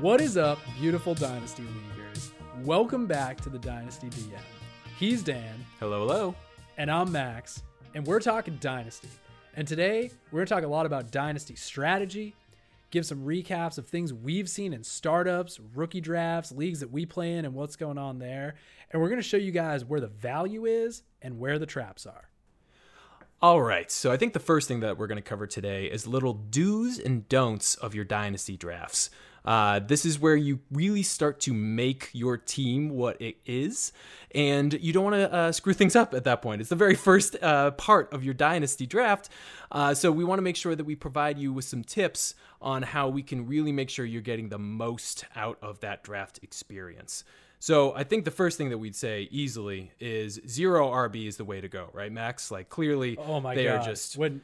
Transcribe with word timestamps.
What 0.00 0.20
is 0.20 0.36
up, 0.36 0.58
beautiful 0.78 1.14
Dynasty 1.14 1.62
Leaguers? 1.62 2.32
Welcome 2.62 3.06
back 3.06 3.40
to 3.42 3.48
the 3.50 3.58
Dynasty 3.58 4.08
DM. 4.08 4.38
He's 4.98 5.22
Dan, 5.22 5.64
Hello, 5.78 6.00
hello. 6.06 6.34
and 6.78 6.90
I'm 6.90 7.10
Max, 7.10 7.62
and 7.94 8.06
we're 8.06 8.20
talking 8.20 8.56
Dynasty. 8.60 9.08
And 9.56 9.66
today, 9.66 10.10
we're 10.30 10.38
going 10.38 10.46
to 10.46 10.54
talk 10.54 10.64
a 10.64 10.68
lot 10.68 10.86
about 10.86 11.10
Dynasty 11.10 11.54
strategy, 11.54 12.34
give 12.90 13.04
some 13.04 13.24
recaps 13.24 13.78
of 13.78 13.88
things 13.88 14.12
we've 14.14 14.48
seen 14.48 14.72
in 14.72 14.84
startups, 14.84 15.58
rookie 15.74 16.00
drafts, 16.00 16.52
leagues 16.52 16.80
that 16.80 16.90
we 16.90 17.04
play 17.04 17.34
in, 17.34 17.44
and 17.44 17.54
what's 17.54 17.76
going 17.76 17.98
on 17.98 18.18
there. 18.18 18.54
And 18.90 19.00
we're 19.02 19.08
going 19.08 19.20
to 19.20 19.26
show 19.28 19.36
you 19.36 19.52
guys 19.52 19.84
where 19.84 20.00
the 20.00 20.08
value 20.08 20.66
is 20.66 21.02
and 21.20 21.38
where 21.38 21.58
the 21.58 21.66
traps 21.66 22.06
are. 22.06 22.28
All 23.42 23.62
right, 23.62 23.90
so 23.90 24.12
I 24.12 24.16
think 24.16 24.34
the 24.34 24.38
first 24.40 24.68
thing 24.68 24.80
that 24.80 24.98
we're 24.98 25.06
going 25.06 25.16
to 25.16 25.22
cover 25.22 25.46
today 25.46 25.86
is 25.86 26.06
little 26.06 26.34
do's 26.34 26.98
and 26.98 27.26
don'ts 27.28 27.74
of 27.76 27.94
your 27.94 28.04
dynasty 28.04 28.56
drafts. 28.56 29.08
Uh, 29.44 29.78
this 29.78 30.04
is 30.04 30.18
where 30.18 30.36
you 30.36 30.60
really 30.70 31.02
start 31.02 31.40
to 31.40 31.54
make 31.54 32.10
your 32.12 32.36
team 32.36 32.90
what 32.90 33.20
it 33.20 33.36
is, 33.46 33.92
and 34.34 34.74
you 34.74 34.92
don't 34.92 35.04
want 35.04 35.16
to 35.16 35.32
uh, 35.32 35.52
screw 35.52 35.72
things 35.72 35.96
up 35.96 36.12
at 36.14 36.24
that 36.24 36.42
point. 36.42 36.60
It's 36.60 36.70
the 36.70 36.76
very 36.76 36.94
first 36.94 37.36
uh, 37.42 37.70
part 37.72 38.12
of 38.12 38.22
your 38.22 38.34
dynasty 38.34 38.86
draft, 38.86 39.28
uh, 39.72 39.94
so 39.94 40.12
we 40.12 40.24
want 40.24 40.38
to 40.38 40.42
make 40.42 40.56
sure 40.56 40.74
that 40.74 40.84
we 40.84 40.94
provide 40.94 41.38
you 41.38 41.52
with 41.52 41.64
some 41.64 41.82
tips 41.82 42.34
on 42.60 42.82
how 42.82 43.08
we 43.08 43.22
can 43.22 43.46
really 43.46 43.72
make 43.72 43.88
sure 43.88 44.04
you're 44.04 44.20
getting 44.20 44.48
the 44.50 44.58
most 44.58 45.24
out 45.34 45.58
of 45.62 45.80
that 45.80 46.02
draft 46.02 46.38
experience. 46.42 47.24
So 47.62 47.94
I 47.94 48.04
think 48.04 48.24
the 48.24 48.30
first 48.30 48.56
thing 48.56 48.70
that 48.70 48.78
we'd 48.78 48.96
say 48.96 49.28
easily 49.30 49.92
is 50.00 50.40
zero 50.48 50.88
RB 50.90 51.26
is 51.26 51.36
the 51.36 51.44
way 51.44 51.60
to 51.60 51.68
go, 51.68 51.90
right, 51.92 52.10
Max? 52.10 52.50
Like 52.50 52.68
clearly, 52.70 53.18
Oh 53.18 53.38
my 53.40 53.54
they 53.54 53.64
god! 53.64 53.80
are 53.80 53.84
just 53.84 54.16
when 54.16 54.40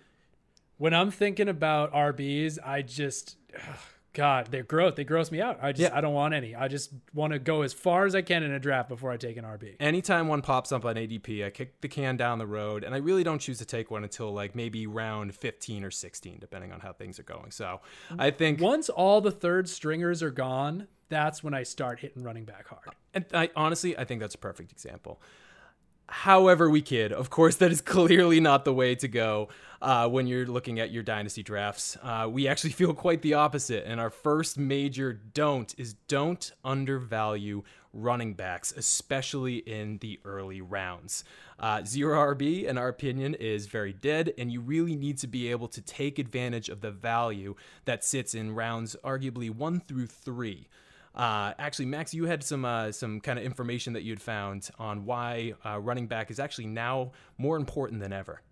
when 0.78 0.92
I'm 0.92 1.10
thinking 1.10 1.48
about 1.48 1.92
RBs, 1.94 2.58
I 2.62 2.82
just 2.82 3.36
ugh, 3.54 3.78
God, 4.16 4.48
they're 4.50 4.62
gross. 4.62 4.94
They 4.96 5.04
gross 5.04 5.30
me 5.30 5.42
out. 5.42 5.58
I 5.60 5.72
just 5.72 5.90
Yeah. 5.92 5.96
I 5.96 6.00
don't 6.00 6.14
want 6.14 6.32
any. 6.32 6.54
I 6.54 6.68
just 6.68 6.90
want 7.12 7.34
to 7.34 7.38
go 7.38 7.60
as 7.60 7.74
far 7.74 8.06
as 8.06 8.14
I 8.14 8.22
can 8.22 8.42
in 8.42 8.50
a 8.50 8.58
draft 8.58 8.88
before 8.88 9.10
I 9.12 9.18
take 9.18 9.36
an 9.36 9.44
RB. 9.44 9.76
anytime 9.78 10.26
one 10.26 10.40
pops 10.40 10.72
up 10.72 10.86
on 10.86 10.94
ADP, 10.96 11.44
I 11.44 11.50
kick 11.50 11.82
the 11.82 11.88
can 11.88 12.16
down 12.16 12.38
the 12.38 12.46
road, 12.46 12.82
and 12.82 12.94
I 12.94 12.98
really 12.98 13.22
don't 13.22 13.40
choose 13.40 13.58
to 13.58 13.66
take 13.66 13.90
one 13.90 14.04
until 14.04 14.32
like 14.32 14.54
maybe 14.54 14.86
round 14.86 15.34
15 15.34 15.84
or 15.84 15.90
16, 15.90 16.38
depending 16.40 16.72
on 16.72 16.80
how 16.80 16.94
things 16.94 17.18
are 17.18 17.24
going. 17.24 17.50
So 17.50 17.82
I 18.18 18.30
think, 18.30 18.58
Once 18.62 18.88
all 18.88 19.20
the 19.20 19.30
third 19.30 19.68
stringers 19.68 20.22
are 20.22 20.30
gone, 20.30 20.88
that's 21.10 21.44
when 21.44 21.52
I 21.52 21.62
start 21.62 22.00
hitting 22.00 22.22
running 22.22 22.46
back 22.46 22.68
hard. 22.68 22.94
and 23.12 23.26
I 23.34 23.50
honestly, 23.54 23.98
I 23.98 24.04
think 24.04 24.20
that's 24.20 24.34
a 24.34 24.38
perfect 24.38 24.72
example. 24.72 25.20
However, 26.08 26.70
we 26.70 26.82
kid. 26.82 27.12
Of 27.12 27.30
course, 27.30 27.56
that 27.56 27.72
is 27.72 27.80
clearly 27.82 28.40
not 28.40 28.64
the 28.64 28.72
way 28.72 28.94
to 28.96 29.08
go 29.08 29.48
uh, 29.82 30.08
when 30.08 30.26
you're 30.26 30.46
looking 30.46 30.78
at 30.78 30.90
your 30.90 31.02
dynasty 31.02 31.42
drafts. 31.42 31.96
Uh, 32.02 32.28
we 32.30 32.48
actually 32.48 32.70
feel 32.70 32.94
quite 32.94 33.22
the 33.22 33.34
opposite. 33.34 33.84
And 33.86 34.00
our 34.00 34.10
first 34.10 34.58
major 34.58 35.12
don't 35.12 35.74
is 35.78 35.94
don't 36.08 36.52
undervalue 36.64 37.62
running 37.92 38.34
backs, 38.34 38.72
especially 38.76 39.56
in 39.56 39.98
the 39.98 40.20
early 40.24 40.60
rounds. 40.60 41.24
Uh, 41.58 41.82
zero 41.84 42.34
RB, 42.34 42.64
in 42.64 42.76
our 42.76 42.88
opinion, 42.88 43.34
is 43.34 43.66
very 43.66 43.92
dead, 43.92 44.34
and 44.36 44.52
you 44.52 44.60
really 44.60 44.94
need 44.94 45.16
to 45.18 45.26
be 45.26 45.50
able 45.50 45.68
to 45.68 45.80
take 45.80 46.18
advantage 46.18 46.68
of 46.68 46.82
the 46.82 46.90
value 46.90 47.54
that 47.86 48.04
sits 48.04 48.34
in 48.34 48.54
rounds 48.54 48.94
arguably 49.02 49.50
one 49.50 49.80
through 49.80 50.06
three. 50.06 50.68
Uh, 51.16 51.54
actually, 51.58 51.86
Max, 51.86 52.12
you 52.12 52.26
had 52.26 52.44
some 52.44 52.64
uh, 52.64 52.92
some 52.92 53.20
kind 53.20 53.38
of 53.38 53.44
information 53.44 53.94
that 53.94 54.02
you'd 54.02 54.20
found 54.20 54.68
on 54.78 55.04
why 55.06 55.54
uh, 55.64 55.78
running 55.80 56.06
back 56.06 56.30
is 56.30 56.38
actually 56.38 56.66
now 56.66 57.12
more 57.38 57.56
important 57.56 58.00
than 58.00 58.12
ever. 58.12 58.42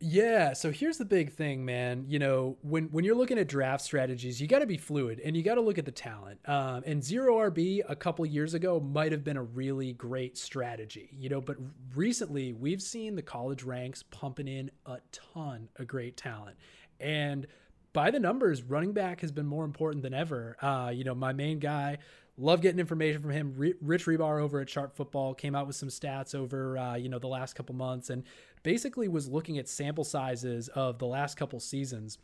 Yeah, 0.00 0.52
so 0.52 0.70
here's 0.70 0.96
the 0.96 1.04
big 1.04 1.32
thing, 1.32 1.64
man. 1.64 2.04
You 2.06 2.20
know, 2.20 2.56
when 2.62 2.84
when 2.90 3.04
you're 3.04 3.16
looking 3.16 3.38
at 3.38 3.48
draft 3.48 3.82
strategies, 3.82 4.40
you 4.40 4.46
got 4.46 4.60
to 4.60 4.66
be 4.66 4.76
fluid 4.76 5.20
and 5.24 5.36
you 5.36 5.42
got 5.42 5.56
to 5.56 5.60
look 5.60 5.78
at 5.78 5.86
the 5.86 5.90
talent. 5.90 6.38
Um, 6.46 6.84
and 6.86 7.02
zero 7.02 7.36
RB 7.50 7.80
a 7.88 7.96
couple 7.96 8.24
years 8.24 8.54
ago 8.54 8.78
might 8.78 9.10
have 9.10 9.24
been 9.24 9.36
a 9.36 9.42
really 9.42 9.94
great 9.94 10.38
strategy, 10.38 11.10
you 11.18 11.28
know. 11.28 11.40
But 11.40 11.56
recently, 11.96 12.52
we've 12.52 12.82
seen 12.82 13.16
the 13.16 13.22
college 13.22 13.64
ranks 13.64 14.04
pumping 14.04 14.46
in 14.46 14.70
a 14.86 14.98
ton 15.10 15.68
of 15.76 15.88
great 15.88 16.16
talent, 16.16 16.58
and 17.00 17.48
by 17.92 18.10
the 18.10 18.20
numbers, 18.20 18.62
running 18.62 18.92
back 18.92 19.20
has 19.20 19.32
been 19.32 19.46
more 19.46 19.64
important 19.64 20.02
than 20.02 20.14
ever. 20.14 20.56
Uh, 20.60 20.90
you 20.94 21.04
know, 21.04 21.14
my 21.14 21.32
main 21.32 21.58
guy, 21.58 21.98
love 22.36 22.60
getting 22.60 22.78
information 22.78 23.20
from 23.20 23.30
him. 23.30 23.54
Rich 23.80 24.06
Hribar 24.06 24.40
over 24.40 24.60
at 24.60 24.70
Sharp 24.70 24.96
Football 24.96 25.34
came 25.34 25.54
out 25.54 25.66
with 25.66 25.76
some 25.76 25.88
stats 25.88 26.34
over, 26.34 26.78
uh, 26.78 26.94
you 26.94 27.08
know, 27.08 27.18
the 27.18 27.28
last 27.28 27.54
couple 27.54 27.74
months 27.74 28.10
and 28.10 28.22
basically 28.62 29.08
was 29.08 29.28
looking 29.28 29.58
at 29.58 29.68
sample 29.68 30.04
sizes 30.04 30.68
of 30.68 30.98
the 30.98 31.06
last 31.06 31.36
couple 31.36 31.58
seasons. 31.60 32.18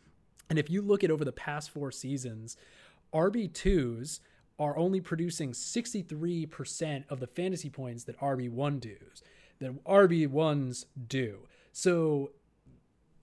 And 0.51 0.59
if 0.59 0.71
you 0.71 0.83
look 0.83 1.03
at 1.03 1.11
over 1.11 1.25
the 1.25 1.33
past 1.33 1.71
four 1.71 1.91
seasons, 1.91 2.57
RB2s 3.13 4.21
are 4.59 4.77
only 4.77 5.01
producing 5.01 5.53
63% 5.53 7.05
of 7.09 7.21
the 7.21 7.27
fantasy 7.27 7.71
points 7.71 8.05
that 8.05 8.19
RB1 8.21 8.81
does, 8.81 9.23
that 9.59 9.85
RB1s 9.85 10.85
do. 11.09 11.39
So 11.73 12.31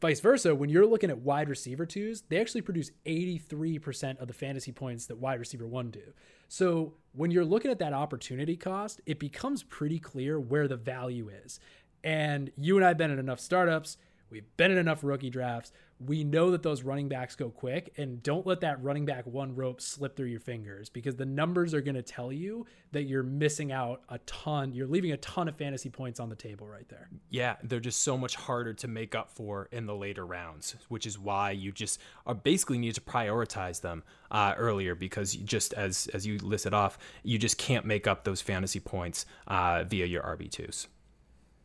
vice 0.01 0.19
versa, 0.19 0.55
when 0.55 0.69
you're 0.69 0.85
looking 0.85 1.11
at 1.11 1.19
wide 1.19 1.47
receiver 1.47 1.85
twos, 1.85 2.23
they 2.27 2.41
actually 2.41 2.61
produce 2.61 2.91
83% 3.05 4.19
of 4.19 4.27
the 4.27 4.33
fantasy 4.33 4.71
points 4.71 5.05
that 5.05 5.17
wide 5.17 5.39
receiver 5.39 5.67
one 5.67 5.91
do. 5.91 6.13
So 6.47 6.95
when 7.13 7.29
you're 7.31 7.45
looking 7.45 7.71
at 7.71 7.79
that 7.79 7.93
opportunity 7.93 8.57
cost, 8.57 8.99
it 9.05 9.19
becomes 9.19 9.63
pretty 9.63 9.99
clear 9.99 10.39
where 10.39 10.67
the 10.67 10.75
value 10.75 11.29
is. 11.29 11.59
And 12.03 12.51
you 12.57 12.77
and 12.77 12.83
I 12.83 12.89
have 12.89 12.97
been 12.97 13.11
in 13.11 13.19
enough 13.19 13.39
startups, 13.39 13.97
we've 14.31 14.45
been 14.57 14.71
in 14.71 14.77
enough 14.77 15.03
rookie 15.03 15.29
drafts. 15.29 15.71
We 15.99 16.23
know 16.23 16.49
that 16.51 16.63
those 16.63 16.81
running 16.81 17.09
backs 17.09 17.35
go 17.35 17.49
quick, 17.49 17.93
and 17.97 18.23
don't 18.23 18.47
let 18.47 18.61
that 18.61 18.81
running 18.81 19.05
back 19.05 19.27
one 19.27 19.55
rope 19.55 19.81
slip 19.81 20.15
through 20.15 20.27
your 20.27 20.39
fingers 20.39 20.89
because 20.89 21.15
the 21.15 21.25
numbers 21.25 21.75
are 21.75 21.81
going 21.81 21.95
to 21.95 22.01
tell 22.01 22.31
you 22.31 22.65
that 22.91 23.03
you're 23.03 23.21
missing 23.21 23.71
out 23.71 24.01
a 24.09 24.17
ton. 24.19 24.73
You're 24.73 24.87
leaving 24.87 25.11
a 25.11 25.17
ton 25.17 25.47
of 25.47 25.55
fantasy 25.55 25.89
points 25.89 26.19
on 26.19 26.29
the 26.29 26.35
table 26.35 26.67
right 26.67 26.87
there. 26.89 27.09
Yeah, 27.29 27.57
they're 27.61 27.79
just 27.79 28.01
so 28.01 28.17
much 28.17 28.35
harder 28.35 28.73
to 28.73 28.87
make 28.87 29.13
up 29.13 29.29
for 29.29 29.69
in 29.71 29.85
the 29.85 29.95
later 29.95 30.25
rounds, 30.25 30.75
which 30.89 31.05
is 31.05 31.19
why 31.19 31.51
you 31.51 31.71
just 31.71 31.99
are 32.25 32.33
basically 32.33 32.79
need 32.79 32.95
to 32.95 33.01
prioritize 33.01 33.81
them 33.81 34.03
uh, 34.31 34.55
earlier 34.57 34.95
because 34.95 35.33
just 35.33 35.73
as 35.73 36.07
as 36.13 36.25
you 36.25 36.39
listed 36.39 36.73
off, 36.73 36.97
you 37.23 37.37
just 37.37 37.57
can't 37.57 37.85
make 37.85 38.07
up 38.07 38.23
those 38.23 38.41
fantasy 38.41 38.79
points 38.79 39.25
uh, 39.47 39.83
via 39.83 40.05
your 40.05 40.23
RB 40.23 40.49
twos. 40.49 40.87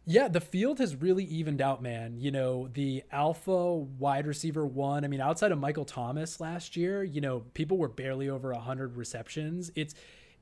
Yeah, 0.09 0.29
the 0.29 0.41
field 0.41 0.79
has 0.79 0.95
really 0.95 1.25
evened 1.25 1.61
out, 1.61 1.83
man. 1.83 2.17
You 2.17 2.31
know, 2.31 2.69
the 2.69 3.03
alpha 3.11 3.75
wide 3.75 4.27
receiver 4.27 4.65
one, 4.65 5.05
I 5.05 5.09
mean, 5.09 5.21
outside 5.21 5.51
of 5.51 5.59
Michael 5.59 5.85
Thomas 5.85 6.39
last 6.39 6.77
year, 6.77 7.03
you 7.03 7.21
know, 7.21 7.41
people 7.55 7.77
were 7.77 7.89
barely 7.89 8.29
over 8.29 8.53
100 8.53 8.97
receptions. 8.97 9.73
It's 9.75 9.95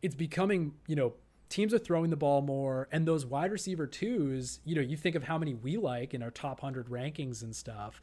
it's 0.03 0.15
becoming, 0.15 0.75
you 0.87 0.97
know, 0.97 1.15
teams 1.49 1.73
are 1.73 1.79
throwing 1.79 2.11
the 2.11 2.17
ball 2.17 2.43
more 2.43 2.89
and 2.93 3.09
those 3.09 3.25
wide 3.25 3.51
receiver 3.51 3.87
twos, 3.87 4.61
you 4.65 4.75
know, 4.75 4.83
you 4.83 4.99
think 4.99 5.17
of 5.17 5.25
how 5.25 5.39
many 5.39 5.55
we 5.55 5.79
like 5.79 6.13
in 6.13 6.23
our 6.23 6.31
top 6.31 6.63
100 6.63 6.89
rankings 6.91 7.43
and 7.43 7.57
stuff. 7.57 8.03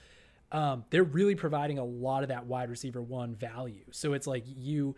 Um, 0.51 0.83
they're 0.89 1.03
really 1.03 1.35
providing 1.35 1.77
a 1.77 1.83
lot 1.85 2.23
of 2.23 2.29
that 2.29 2.47
wide 2.47 2.71
receiver 2.71 3.01
one 3.03 3.35
value. 3.35 3.85
So 3.91 4.13
it's 4.13 4.25
like 4.25 4.45
you 4.47 4.95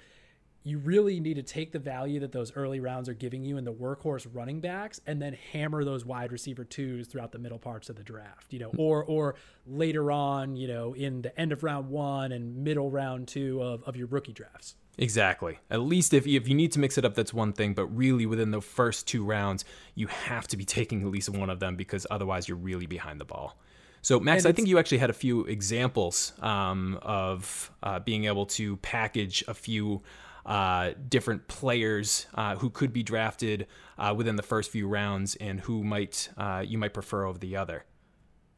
you 0.63 0.79
really 0.79 1.19
need 1.19 1.35
to 1.35 1.43
take 1.43 1.71
the 1.71 1.79
value 1.79 2.19
that 2.21 2.31
those 2.31 2.55
early 2.55 2.79
rounds 2.79 3.09
are 3.09 3.13
giving 3.13 3.43
you 3.43 3.57
in 3.57 3.65
the 3.65 3.73
workhorse 3.73 4.25
running 4.31 4.61
backs 4.61 5.01
and 5.05 5.21
then 5.21 5.37
hammer 5.51 5.83
those 5.83 6.05
wide 6.05 6.31
receiver 6.31 6.63
twos 6.63 7.07
throughout 7.07 7.31
the 7.31 7.39
middle 7.39 7.59
parts 7.59 7.89
of 7.89 7.95
the 7.97 8.03
draft, 8.03 8.51
you 8.51 8.59
know, 8.59 8.71
or 8.77 9.03
or 9.03 9.35
later 9.67 10.11
on, 10.11 10.55
you 10.55 10.67
know, 10.67 10.93
in 10.93 11.21
the 11.21 11.37
end 11.39 11.51
of 11.51 11.63
round 11.63 11.89
one 11.89 12.31
and 12.31 12.63
middle 12.63 12.89
round 12.89 13.27
two 13.27 13.61
of, 13.61 13.83
of 13.83 13.95
your 13.95 14.07
rookie 14.07 14.33
drafts. 14.33 14.75
Exactly. 14.97 15.57
At 15.71 15.81
least 15.81 16.13
if 16.13 16.27
you, 16.27 16.39
if 16.39 16.47
you 16.47 16.53
need 16.53 16.71
to 16.73 16.79
mix 16.79 16.97
it 16.97 17.05
up, 17.05 17.15
that's 17.15 17.33
one 17.33 17.51
thing. 17.51 17.73
But 17.73 17.87
really, 17.87 18.25
within 18.25 18.51
the 18.51 18.61
first 18.61 19.07
two 19.07 19.23
rounds, 19.25 19.65
you 19.95 20.07
have 20.07 20.47
to 20.49 20.57
be 20.57 20.65
taking 20.65 21.01
at 21.01 21.07
least 21.07 21.29
one 21.29 21.49
of 21.49 21.59
them 21.59 21.75
because 21.75 22.05
otherwise, 22.11 22.47
you're 22.47 22.57
really 22.57 22.85
behind 22.85 23.19
the 23.19 23.25
ball. 23.25 23.57
So, 24.03 24.19
Max, 24.19 24.45
I 24.45 24.51
think 24.51 24.67
you 24.67 24.77
actually 24.77 24.97
had 24.97 25.09
a 25.09 25.13
few 25.13 25.45
examples 25.45 26.33
um, 26.41 26.99
of 27.01 27.71
uh, 27.81 27.99
being 27.99 28.25
able 28.25 28.45
to 28.47 28.75
package 28.77 29.45
a 29.47 29.53
few 29.53 30.01
uh, 30.45 30.91
different 31.09 31.47
players 31.47 32.27
uh, 32.33 32.55
who 32.55 32.69
could 32.69 32.93
be 32.93 33.03
drafted 33.03 33.67
uh, 33.97 34.13
within 34.15 34.35
the 34.35 34.43
first 34.43 34.71
few 34.71 34.87
rounds 34.87 35.35
and 35.35 35.61
who 35.61 35.83
might 35.83 36.29
uh, 36.37 36.63
you 36.65 36.77
might 36.77 36.93
prefer 36.93 37.25
over 37.25 37.37
the 37.37 37.55
other. 37.55 37.85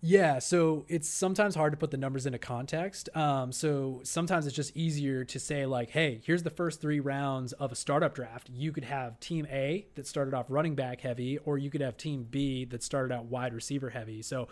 Yeah, 0.07 0.37
so 0.37 0.85
it's 0.87 1.09
sometimes 1.09 1.55
hard 1.55 1.73
to 1.73 1.77
put 1.77 1.89
the 1.89 1.97
numbers 1.97 2.27
into 2.27 2.37
context. 2.37 3.09
Um, 3.15 3.51
so 3.51 4.01
sometimes 4.03 4.45
it's 4.45 4.55
just 4.55 4.77
easier 4.77 5.25
to 5.25 5.39
say 5.39 5.65
like, 5.65 5.89
hey, 5.89 6.21
here's 6.23 6.43
the 6.43 6.51
first 6.51 6.79
three 6.79 6.99
rounds 6.99 7.53
of 7.53 7.71
a 7.71 7.75
startup 7.75 8.13
draft. 8.13 8.47
You 8.53 8.71
could 8.71 8.83
have 8.83 9.19
Team 9.19 9.47
A 9.49 9.87
that 9.95 10.05
started 10.05 10.35
off 10.35 10.45
running 10.49 10.75
back 10.75 11.01
heavy, 11.01 11.39
or 11.39 11.57
you 11.57 11.71
could 11.71 11.81
have 11.81 11.97
Team 11.97 12.27
B 12.29 12.65
that 12.65 12.83
started 12.83 13.15
out 13.15 13.25
wide 13.25 13.51
receiver 13.51 13.89
heavy. 13.89 14.21
So, 14.21 14.47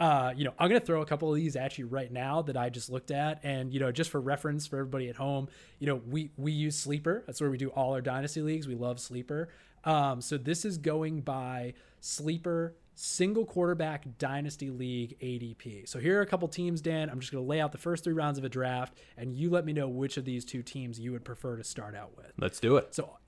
uh, 0.00 0.32
you 0.36 0.44
know, 0.44 0.54
I'm 0.58 0.68
gonna 0.68 0.80
throw 0.80 1.02
a 1.02 1.06
couple 1.06 1.30
of 1.30 1.36
these 1.36 1.56
at 1.56 1.78
you 1.78 1.86
right 1.86 2.12
now 2.12 2.42
that 2.42 2.56
I 2.56 2.70
just 2.70 2.90
looked 2.90 3.10
at, 3.10 3.40
and 3.42 3.72
you 3.72 3.80
know, 3.80 3.90
just 3.90 4.10
for 4.10 4.20
reference 4.20 4.66
for 4.66 4.78
everybody 4.78 5.08
at 5.08 5.16
home, 5.16 5.48
you 5.78 5.86
know, 5.86 6.00
we 6.06 6.30
we 6.36 6.52
use 6.52 6.76
Sleeper. 6.78 7.24
That's 7.26 7.40
where 7.40 7.50
we 7.50 7.58
do 7.58 7.68
all 7.70 7.94
our 7.94 8.00
dynasty 8.00 8.42
leagues. 8.42 8.68
We 8.68 8.74
love 8.74 9.00
Sleeper. 9.00 9.48
Um, 9.84 10.20
so 10.20 10.36
this 10.36 10.64
is 10.64 10.78
going 10.78 11.22
by 11.22 11.74
Sleeper 12.00 12.74
single 12.94 13.46
quarterback 13.46 14.18
dynasty 14.18 14.70
league 14.70 15.16
ADP. 15.20 15.88
So 15.88 16.00
here 16.00 16.18
are 16.18 16.22
a 16.22 16.26
couple 16.26 16.48
teams, 16.48 16.80
Dan. 16.80 17.08
I'm 17.08 17.20
just 17.20 17.30
going 17.30 17.44
to 17.44 17.48
lay 17.48 17.60
out 17.60 17.70
the 17.70 17.78
first 17.78 18.02
three 18.02 18.12
rounds 18.12 18.38
of 18.38 18.44
a 18.44 18.48
draft, 18.48 18.98
and 19.16 19.32
you 19.32 19.50
let 19.50 19.64
me 19.64 19.72
know 19.72 19.88
which 19.88 20.16
of 20.16 20.24
these 20.24 20.44
two 20.44 20.64
teams 20.64 20.98
you 20.98 21.12
would 21.12 21.24
prefer 21.24 21.56
to 21.56 21.62
start 21.62 21.94
out 21.94 22.16
with. 22.16 22.32
Let's 22.38 22.58
do 22.58 22.76
it. 22.76 22.94
So 22.96 23.18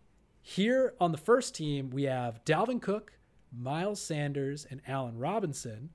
here 0.42 0.94
on 1.00 1.12
the 1.12 1.18
first 1.18 1.54
team, 1.54 1.90
we 1.90 2.04
have 2.04 2.44
Dalvin 2.44 2.82
Cook, 2.82 3.12
Miles 3.56 4.02
Sanders, 4.02 4.66
and 4.68 4.80
Allen 4.88 5.16
Robinson. 5.16 5.90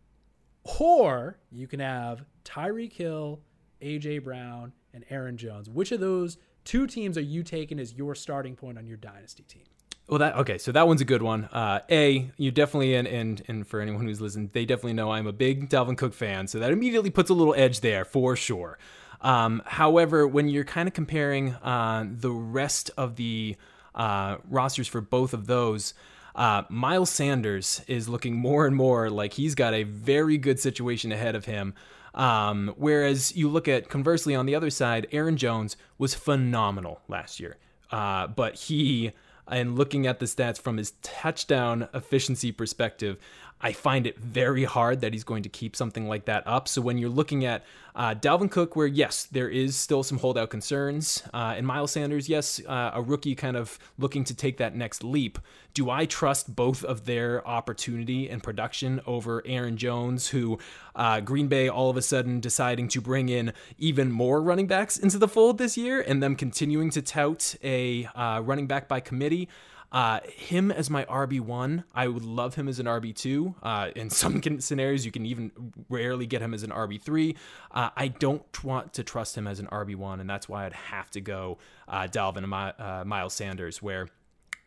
Or 0.79 1.38
you 1.51 1.67
can 1.67 1.79
have 1.79 2.25
Tyreek 2.44 2.94
Hill, 2.94 3.41
AJ 3.81 4.23
Brown, 4.23 4.73
and 4.94 5.06
Aaron 5.09 5.38
Jones. 5.38 5.69
Which 5.69 5.91
of 5.91 6.00
those 6.00 6.38
two 6.63 6.88
teams 6.88 7.17
are 7.17 7.21
you 7.21 7.44
taking 7.44 7.79
as 7.79 7.94
your 7.94 8.15
starting 8.15 8.56
point 8.56 8.77
on 8.77 8.88
your 8.88 8.97
dynasty 8.97 9.44
team? 9.44 9.63
Well, 10.07 10.19
that 10.19 10.35
okay. 10.35 10.57
So 10.59 10.71
that 10.71 10.88
one's 10.88 11.01
a 11.01 11.06
good 11.06 11.23
one. 11.23 11.45
Uh, 11.45 11.79
a, 11.89 12.29
you 12.38 12.51
definitely 12.51 12.95
and 12.95 13.07
and 13.07 13.41
and 13.47 13.67
for 13.67 13.79
anyone 13.79 14.06
who's 14.06 14.21
listened, 14.21 14.51
they 14.53 14.65
definitely 14.65 14.94
know 14.94 15.12
I'm 15.12 15.25
a 15.25 15.33
big 15.33 15.69
Dalvin 15.69 15.97
Cook 15.97 16.13
fan, 16.13 16.47
so 16.47 16.59
that 16.59 16.71
immediately 16.71 17.09
puts 17.09 17.29
a 17.29 17.33
little 17.33 17.56
edge 17.56 17.79
there 17.79 18.06
for 18.06 18.35
sure. 18.35 18.77
Um, 19.21 19.63
however, 19.65 20.27
when 20.27 20.47
you're 20.47 20.63
kind 20.63 20.88
of 20.88 20.94
comparing 20.94 21.53
uh, 21.56 22.06
the 22.07 22.31
rest 22.31 22.91
of 22.97 23.15
the 23.15 23.56
uh, 23.95 24.38
rosters 24.47 24.88
for 24.88 25.01
both 25.01 25.33
of 25.33 25.47
those, 25.47 25.95
uh, 26.35 26.63
Miles 26.69 27.09
Sanders 27.09 27.81
is 27.87 28.09
looking 28.09 28.35
more 28.35 28.67
and 28.67 28.75
more 28.75 29.09
like 29.09 29.33
he's 29.33 29.55
got 29.55 29.73
a 29.73 29.83
very 29.83 30.37
good 30.37 30.59
situation 30.59 31.11
ahead 31.11 31.35
of 31.35 31.45
him. 31.45 31.73
Um, 32.13 32.73
whereas 32.77 33.35
you 33.35 33.49
look 33.49 33.67
at 33.67 33.89
conversely 33.89 34.35
on 34.35 34.45
the 34.45 34.55
other 34.55 34.69
side, 34.69 35.07
Aaron 35.11 35.37
Jones 35.37 35.75
was 35.97 36.13
phenomenal 36.13 37.01
last 37.07 37.39
year, 37.39 37.57
uh, 37.91 38.27
but 38.27 38.55
he 38.55 39.11
and 39.47 39.77
looking 39.77 40.07
at 40.07 40.19
the 40.19 40.25
stats 40.25 40.59
from 40.59 40.77
his 40.77 40.93
touchdown 41.01 41.87
efficiency 41.93 42.51
perspective, 42.51 43.17
I 43.61 43.71
find 43.71 44.05
it 44.05 44.19
very 44.19 44.65
hard 44.65 45.01
that 45.01 45.13
he's 45.13 45.23
going 45.23 45.43
to 45.43 45.49
keep 45.49 45.75
something 45.75 46.07
like 46.07 46.25
that 46.25 46.43
up. 46.45 46.67
So 46.67 46.81
when 46.81 46.97
you're 46.97 47.09
looking 47.09 47.45
at 47.45 47.63
uh, 47.95 48.13
Dalvin 48.13 48.51
Cook, 48.51 48.75
where 48.75 48.85
yes, 48.85 49.23
there 49.23 49.47
is 49.47 49.77
still 49.77 50.03
some 50.03 50.17
holdout 50.19 50.49
concerns, 50.49 51.23
uh, 51.33 51.53
and 51.55 51.65
Miles 51.65 51.91
Sanders, 51.91 52.27
yes, 52.27 52.61
uh, 52.67 52.91
a 52.93 53.01
rookie 53.01 53.33
kind 53.33 53.55
of 53.55 53.79
looking 53.97 54.25
to 54.25 54.35
take 54.35 54.57
that 54.57 54.75
next 54.75 55.03
leap. 55.03 55.39
Do 55.73 55.89
I 55.89 56.05
trust 56.05 56.53
both 56.53 56.83
of 56.83 57.05
their 57.05 57.47
opportunity 57.47 58.29
and 58.29 58.43
production 58.43 58.99
over 59.05 59.41
Aaron 59.45 59.77
Jones, 59.77 60.27
who 60.27 60.59
uh, 60.93 61.21
Green 61.21 61.47
Bay 61.47 61.69
all 61.69 61.89
of 61.89 61.95
a 61.95 62.01
sudden 62.01 62.41
deciding 62.41 62.89
to 62.89 63.01
bring 63.01 63.29
in 63.29 63.53
even 63.77 64.11
more 64.11 64.41
running 64.41 64.67
backs 64.67 64.97
into 64.97 65.17
the 65.17 65.29
fold 65.29 65.57
this 65.57 65.77
year, 65.77 66.01
and 66.01 66.21
them 66.21 66.35
continuing 66.35 66.89
to 66.91 67.01
tout 67.01 67.55
a 67.63 68.05
uh, 68.15 68.41
running 68.41 68.67
back 68.67 68.89
by 68.89 68.99
committee? 68.99 69.47
Uh, 69.91 70.19
him 70.35 70.71
as 70.71 70.89
my 70.89 71.05
RB1, 71.05 71.83
I 71.93 72.07
would 72.07 72.23
love 72.23 72.55
him 72.55 72.67
as 72.67 72.79
an 72.79 72.85
RB2. 72.85 73.55
Uh, 73.61 73.91
in 73.95 74.09
some 74.09 74.41
scenarios, 74.59 75.05
you 75.05 75.11
can 75.11 75.25
even 75.25 75.51
rarely 75.89 76.25
get 76.25 76.41
him 76.41 76.53
as 76.53 76.63
an 76.63 76.71
RB3. 76.71 77.35
Uh, 77.71 77.89
I 77.95 78.09
don't 78.09 78.63
want 78.63 78.93
to 78.93 79.03
trust 79.03 79.37
him 79.37 79.47
as 79.47 79.59
an 79.59 79.67
RB1, 79.67 80.19
and 80.19 80.29
that's 80.29 80.49
why 80.49 80.65
I'd 80.65 80.73
have 80.73 81.09
to 81.11 81.21
go 81.21 81.57
uh, 81.87 82.07
Dalvin 82.11 82.37
and 82.37 82.49
My, 82.49 82.71
uh, 82.71 83.03
Miles 83.05 83.33
Sanders, 83.33 83.81
where 83.81 84.07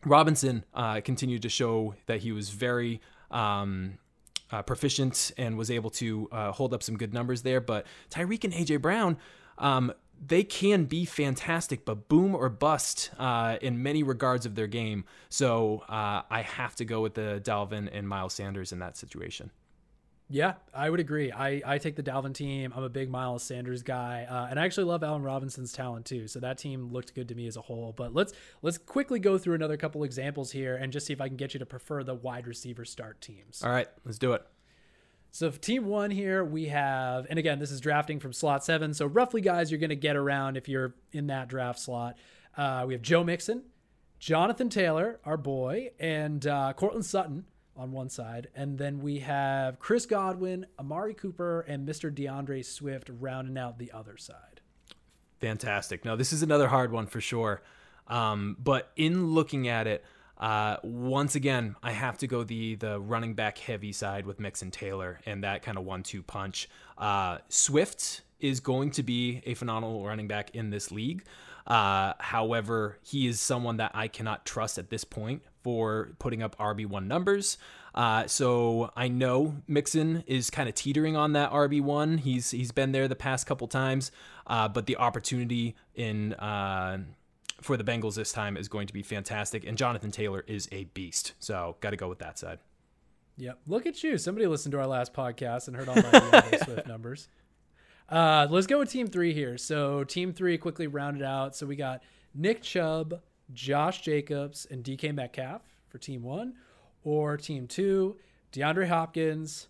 Robinson 0.05 0.63
uh, 0.73 1.01
continued 1.01 1.43
to 1.43 1.49
show 1.49 1.95
that 2.07 2.21
he 2.21 2.31
was 2.31 2.49
very. 2.49 3.01
Um, 3.31 3.99
proficient 4.65 5.31
and 5.37 5.59
was 5.59 5.69
able 5.69 5.91
to 5.91 6.27
uh, 6.31 6.51
hold 6.51 6.73
up 6.73 6.81
some 6.81 6.97
good 6.97 7.13
numbers 7.13 7.43
there. 7.43 7.61
But 7.61 7.85
Tyreek 8.09 8.43
and 8.43 8.51
AJ 8.51 8.81
Brown, 8.81 9.17
um, 9.59 9.93
they 10.25 10.43
can 10.43 10.85
be 10.85 11.05
fantastic, 11.05 11.85
but 11.85 12.09
boom 12.09 12.35
or 12.35 12.49
bust 12.49 13.11
uh, 13.17 13.57
in 13.61 13.81
many 13.81 14.03
regards 14.03 14.45
of 14.45 14.55
their 14.55 14.67
game. 14.67 15.05
So 15.29 15.83
uh, 15.87 16.23
I 16.29 16.41
have 16.41 16.75
to 16.75 16.85
go 16.85 17.01
with 17.01 17.13
the 17.13 17.41
Dalvin 17.43 17.89
and 17.91 18.07
Miles 18.07 18.33
Sanders 18.33 18.71
in 18.71 18.79
that 18.79 18.97
situation. 18.97 19.51
Yeah, 20.31 20.53
I 20.75 20.91
would 20.91 20.99
agree. 20.99 21.31
I, 21.31 21.61
I 21.65 21.77
take 21.79 21.95
the 21.95 22.03
Dalvin 22.03 22.35
team. 22.35 22.71
I'm 22.75 22.83
a 22.83 22.89
big 22.89 23.09
Miles 23.09 23.41
Sanders 23.41 23.81
guy, 23.81 24.27
uh, 24.29 24.45
and 24.47 24.59
I 24.59 24.65
actually 24.65 24.83
love 24.83 25.03
Allen 25.03 25.23
Robinson's 25.23 25.73
talent 25.73 26.05
too. 26.05 26.27
So 26.27 26.39
that 26.41 26.59
team 26.59 26.91
looked 26.91 27.15
good 27.15 27.27
to 27.29 27.35
me 27.35 27.47
as 27.47 27.57
a 27.57 27.61
whole. 27.61 27.93
But 27.97 28.13
let's 28.13 28.33
let's 28.61 28.77
quickly 28.77 29.17
go 29.17 29.39
through 29.39 29.55
another 29.55 29.75
couple 29.75 30.03
examples 30.03 30.51
here 30.51 30.75
and 30.75 30.93
just 30.93 31.07
see 31.07 31.13
if 31.13 31.21
I 31.21 31.29
can 31.29 31.37
get 31.37 31.55
you 31.55 31.59
to 31.59 31.65
prefer 31.65 32.03
the 32.03 32.13
wide 32.13 32.45
receiver 32.45 32.85
start 32.85 33.21
teams. 33.21 33.63
All 33.63 33.71
right, 33.71 33.87
let's 34.05 34.19
do 34.19 34.33
it. 34.33 34.45
So 35.31 35.51
team 35.51 35.85
one 35.85 36.11
here 36.11 36.43
we 36.43 36.65
have, 36.65 37.27
and 37.29 37.37
again 37.37 37.59
this 37.59 37.71
is 37.71 37.79
drafting 37.79 38.19
from 38.19 38.33
slot 38.33 38.63
seven. 38.63 38.93
So 38.93 39.05
roughly, 39.05 39.41
guys, 39.41 39.71
you're 39.71 39.79
going 39.79 39.89
to 39.89 39.95
get 39.95 40.15
around 40.15 40.57
if 40.57 40.67
you're 40.67 40.95
in 41.11 41.27
that 41.27 41.47
draft 41.47 41.79
slot. 41.79 42.17
Uh, 42.57 42.85
we 42.87 42.93
have 42.93 43.01
Joe 43.01 43.23
Mixon, 43.23 43.63
Jonathan 44.17 44.69
Taylor, 44.69 45.19
our 45.23 45.37
boy, 45.37 45.91
and 45.99 46.45
uh, 46.47 46.73
Courtland 46.73 47.05
Sutton 47.05 47.45
on 47.77 47.91
one 47.91 48.09
side, 48.09 48.47
and 48.55 48.77
then 48.77 48.99
we 48.99 49.19
have 49.19 49.79
Chris 49.79 50.05
Godwin, 50.05 50.65
Amari 50.77 51.13
Cooper, 51.13 51.61
and 51.61 51.87
Mr. 51.87 52.13
DeAndre 52.13 52.65
Swift 52.65 53.09
rounding 53.19 53.57
out 53.57 53.77
the 53.77 53.91
other 53.93 54.17
side. 54.17 54.59
Fantastic. 55.39 56.03
Now 56.03 56.15
this 56.15 56.33
is 56.33 56.43
another 56.43 56.67
hard 56.67 56.91
one 56.91 57.05
for 57.05 57.21
sure, 57.21 57.61
um, 58.07 58.57
but 58.61 58.91
in 58.95 59.27
looking 59.27 59.67
at 59.67 59.87
it. 59.87 60.03
Uh, 60.39 60.77
once 60.83 61.35
again, 61.35 61.75
I 61.83 61.91
have 61.91 62.17
to 62.19 62.27
go 62.27 62.43
the 62.43 62.75
the 62.75 62.99
running 62.99 63.33
back 63.33 63.57
heavy 63.57 63.91
side 63.91 64.25
with 64.25 64.39
Mixon 64.39 64.71
Taylor 64.71 65.19
and 65.25 65.43
that 65.43 65.61
kind 65.61 65.77
of 65.77 65.83
one 65.83 66.03
two 66.03 66.23
punch. 66.23 66.69
Uh, 66.97 67.39
Swift 67.49 68.21
is 68.39 68.59
going 68.59 68.91
to 68.91 69.03
be 69.03 69.41
a 69.45 69.53
phenomenal 69.53 70.05
running 70.05 70.27
back 70.27 70.55
in 70.55 70.69
this 70.69 70.91
league. 70.91 71.23
Uh, 71.67 72.13
however, 72.19 72.97
he 73.03 73.27
is 73.27 73.39
someone 73.39 73.77
that 73.77 73.91
I 73.93 74.07
cannot 74.07 74.45
trust 74.45 74.77
at 74.77 74.89
this 74.89 75.03
point 75.03 75.43
for 75.61 76.09
putting 76.17 76.41
up 76.41 76.57
RB1 76.57 77.05
numbers. 77.05 77.57
Uh, 77.93 78.25
so 78.27 78.91
I 78.95 79.07
know 79.07 79.57
Mixon 79.67 80.23
is 80.25 80.49
kind 80.49 80.69
of 80.69 80.75
teetering 80.75 81.17
on 81.17 81.33
that 81.33 81.51
RB1. 81.51 82.21
He's 82.21 82.51
he's 82.51 82.71
been 82.71 82.91
there 82.91 83.07
the 83.07 83.15
past 83.15 83.45
couple 83.45 83.67
times, 83.67 84.11
uh, 84.47 84.67
but 84.67 84.85
the 84.85 84.97
opportunity 84.97 85.75
in 85.95 86.33
uh, 86.35 86.99
for 87.61 87.77
the 87.77 87.83
Bengals 87.83 88.15
this 88.15 88.31
time 88.31 88.57
is 88.57 88.67
going 88.67 88.87
to 88.87 88.93
be 88.93 89.03
fantastic. 89.03 89.65
And 89.65 89.77
Jonathan 89.77 90.11
Taylor 90.11 90.43
is 90.47 90.67
a 90.71 90.85
beast. 90.85 91.33
So 91.39 91.75
got 91.81 91.91
to 91.91 91.97
go 91.97 92.07
with 92.07 92.19
that 92.19 92.37
side. 92.39 92.59
Yep. 93.37 93.59
Look 93.67 93.85
at 93.85 94.03
you. 94.03 94.17
Somebody 94.17 94.47
listened 94.47 94.73
to 94.73 94.79
our 94.79 94.87
last 94.87 95.13
podcast 95.13 95.67
and 95.67 95.77
heard 95.77 95.87
all 95.87 95.95
my 95.95 96.57
Swift 96.63 96.87
numbers. 96.87 97.29
Uh, 98.09 98.47
let's 98.49 98.67
go 98.67 98.79
with 98.79 98.89
team 98.89 99.07
three 99.07 99.33
here. 99.33 99.57
So 99.57 100.03
team 100.03 100.33
three 100.33 100.57
quickly 100.57 100.87
rounded 100.87 101.23
out. 101.23 101.55
So 101.55 101.65
we 101.65 101.75
got 101.75 102.01
Nick 102.33 102.61
Chubb, 102.61 103.21
Josh 103.53 104.01
Jacobs, 104.01 104.67
and 104.69 104.83
DK 104.83 105.13
Metcalf 105.13 105.61
for 105.87 105.97
team 105.97 106.23
one, 106.23 106.53
or 107.03 107.37
team 107.37 107.67
two, 107.67 108.17
DeAndre 108.51 108.87
Hopkins, 108.87 109.67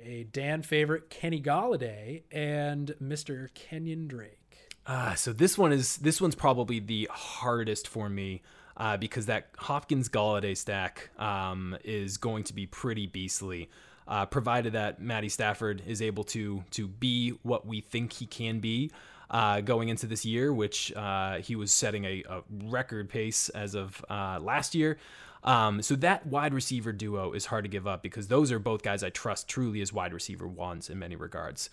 a 0.00 0.24
Dan 0.24 0.62
favorite 0.62 1.10
Kenny 1.10 1.40
Golladay, 1.40 2.22
and 2.32 2.94
Mr. 3.02 3.52
Kenyon 3.54 4.08
Drake. 4.08 4.41
Ah, 4.86 5.14
so 5.16 5.32
this 5.32 5.56
one 5.56 5.72
is 5.72 5.98
this 5.98 6.20
one's 6.20 6.34
probably 6.34 6.80
the 6.80 7.08
hardest 7.12 7.86
for 7.86 8.08
me 8.08 8.42
uh, 8.76 8.96
because 8.96 9.26
that 9.26 9.48
Hopkins 9.56 10.08
Golladay 10.08 10.56
stack 10.56 11.10
um, 11.18 11.76
is 11.84 12.16
going 12.16 12.44
to 12.44 12.54
be 12.54 12.66
pretty 12.66 13.06
beastly. 13.06 13.70
Uh, 14.08 14.26
provided 14.26 14.72
that 14.72 15.00
Matty 15.00 15.28
Stafford 15.28 15.82
is 15.86 16.02
able 16.02 16.24
to 16.24 16.64
to 16.72 16.88
be 16.88 17.30
what 17.42 17.66
we 17.66 17.80
think 17.80 18.12
he 18.14 18.26
can 18.26 18.58
be 18.58 18.90
uh, 19.30 19.60
going 19.60 19.88
into 19.88 20.06
this 20.06 20.24
year, 20.24 20.52
which 20.52 20.92
uh, 20.94 21.36
he 21.36 21.54
was 21.54 21.72
setting 21.72 22.04
a, 22.04 22.24
a, 22.28 22.42
record 22.64 23.08
pace 23.08 23.48
as 23.50 23.74
of 23.74 24.04
uh, 24.10 24.38
last 24.40 24.74
year. 24.74 24.98
Um, 25.44 25.82
so 25.82 25.96
that 25.96 26.26
wide 26.26 26.52
receiver 26.52 26.92
duo 26.92 27.32
is 27.32 27.46
hard 27.46 27.64
to 27.64 27.68
give 27.68 27.86
up 27.86 28.02
because 28.02 28.28
those 28.28 28.52
are 28.52 28.58
both 28.58 28.82
guys 28.82 29.02
I 29.02 29.10
trust 29.10 29.48
truly 29.48 29.80
as 29.80 29.92
wide 29.92 30.12
receiver 30.12 30.46
ones 30.46 30.90
in 30.90 30.98
many 30.98 31.16
regards. 31.16 31.70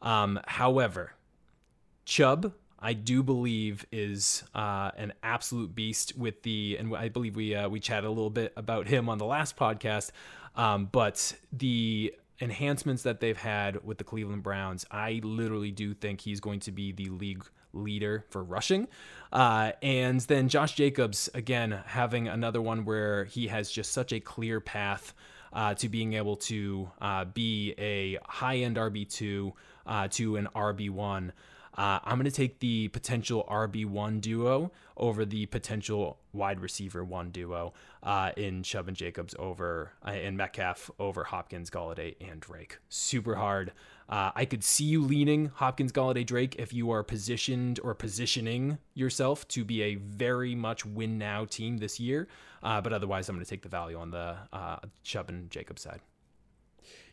Um, 0.00 0.40
however, 0.46 1.12
Chubb, 2.12 2.52
I 2.78 2.92
do 2.92 3.22
believe 3.22 3.86
is 3.90 4.44
uh, 4.54 4.90
an 4.98 5.14
absolute 5.22 5.74
beast 5.74 6.12
with 6.14 6.42
the, 6.42 6.76
and 6.78 6.94
I 6.94 7.08
believe 7.08 7.36
we 7.36 7.54
uh, 7.54 7.70
we 7.70 7.80
chatted 7.80 8.04
a 8.04 8.10
little 8.10 8.28
bit 8.28 8.52
about 8.54 8.86
him 8.86 9.08
on 9.08 9.16
the 9.16 9.24
last 9.24 9.56
podcast, 9.56 10.10
um, 10.54 10.90
but 10.92 11.34
the 11.54 12.14
enhancements 12.38 13.04
that 13.04 13.20
they've 13.20 13.38
had 13.38 13.82
with 13.82 13.96
the 13.96 14.04
Cleveland 14.04 14.42
Browns, 14.42 14.84
I 14.90 15.22
literally 15.24 15.70
do 15.70 15.94
think 15.94 16.20
he's 16.20 16.38
going 16.38 16.60
to 16.60 16.70
be 16.70 16.92
the 16.92 17.08
league 17.08 17.46
leader 17.72 18.26
for 18.28 18.44
rushing. 18.44 18.88
Uh, 19.32 19.72
and 19.80 20.20
then 20.20 20.50
Josh 20.50 20.74
Jacobs, 20.74 21.30
again, 21.32 21.80
having 21.86 22.28
another 22.28 22.60
one 22.60 22.84
where 22.84 23.24
he 23.24 23.46
has 23.46 23.70
just 23.70 23.90
such 23.90 24.12
a 24.12 24.20
clear 24.20 24.60
path 24.60 25.14
uh, 25.54 25.72
to 25.76 25.88
being 25.88 26.12
able 26.12 26.36
to 26.36 26.90
uh, 27.00 27.24
be 27.24 27.74
a 27.78 28.18
high 28.24 28.58
end 28.58 28.76
RB2 28.76 29.52
uh, 29.86 30.08
to 30.08 30.36
an 30.36 30.48
RB1. 30.54 31.30
Uh, 31.76 31.98
I'm 32.04 32.16
going 32.16 32.24
to 32.24 32.30
take 32.30 32.58
the 32.58 32.88
potential 32.88 33.46
RB1 33.50 34.20
duo 34.20 34.72
over 34.96 35.24
the 35.24 35.46
potential 35.46 36.18
wide 36.32 36.60
receiver 36.60 37.02
one 37.02 37.30
duo 37.30 37.72
uh, 38.02 38.32
in 38.36 38.62
Chubb 38.62 38.88
and 38.88 38.96
Jacobs 38.96 39.34
over 39.38 39.92
uh, 40.06 40.12
in 40.12 40.36
Metcalf 40.36 40.90
over 40.98 41.24
Hopkins, 41.24 41.70
Golladay, 41.70 42.14
and 42.20 42.40
Drake. 42.40 42.78
Super 42.88 43.36
hard. 43.36 43.72
Uh, 44.08 44.30
I 44.34 44.44
could 44.44 44.62
see 44.62 44.84
you 44.84 45.02
leaning 45.02 45.46
Hopkins, 45.54 45.92
Golladay, 45.92 46.26
Drake 46.26 46.56
if 46.58 46.74
you 46.74 46.90
are 46.90 47.02
positioned 47.02 47.80
or 47.82 47.94
positioning 47.94 48.76
yourself 48.94 49.48
to 49.48 49.64
be 49.64 49.82
a 49.82 49.94
very 49.94 50.54
much 50.54 50.84
win 50.84 51.16
now 51.16 51.46
team 51.46 51.78
this 51.78 51.98
year. 51.98 52.28
Uh, 52.62 52.80
but 52.80 52.92
otherwise, 52.92 53.28
I'm 53.28 53.36
going 53.36 53.44
to 53.44 53.50
take 53.50 53.62
the 53.62 53.70
value 53.70 53.98
on 53.98 54.10
the 54.10 54.36
uh, 54.52 54.76
Chubb 55.02 55.30
and 55.30 55.50
Jacobs 55.50 55.82
side. 55.82 56.00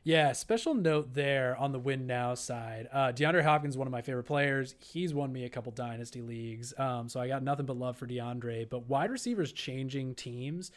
Yeah, 0.10 0.32
special 0.32 0.74
note 0.74 1.14
there 1.14 1.56
on 1.58 1.72
the 1.72 1.78
win 1.78 2.08
now 2.08 2.34
side. 2.34 2.90
Uh, 2.92 3.12
DeAndre 3.12 3.44
Hopkins, 3.44 3.78
one 3.78 3.86
of 3.86 3.92
my 3.92 4.02
favorite 4.02 4.24
players. 4.24 4.74
He's 4.80 5.14
won 5.14 5.32
me 5.32 5.46
a 5.46 5.50
couple 5.50 5.72
dynasty 5.72 6.24
leagues, 6.24 6.74
um, 6.80 7.08
so 7.08 7.20
I 7.20 7.28
got 7.28 7.44
nothing 7.44 7.68
but 7.68 7.78
love 7.78 7.96
for 7.96 8.08
DeAndre. 8.08 8.68
But 8.68 8.90
wide 8.90 9.12
receivers 9.12 9.52
changing 9.52 10.16
teams 10.16 10.72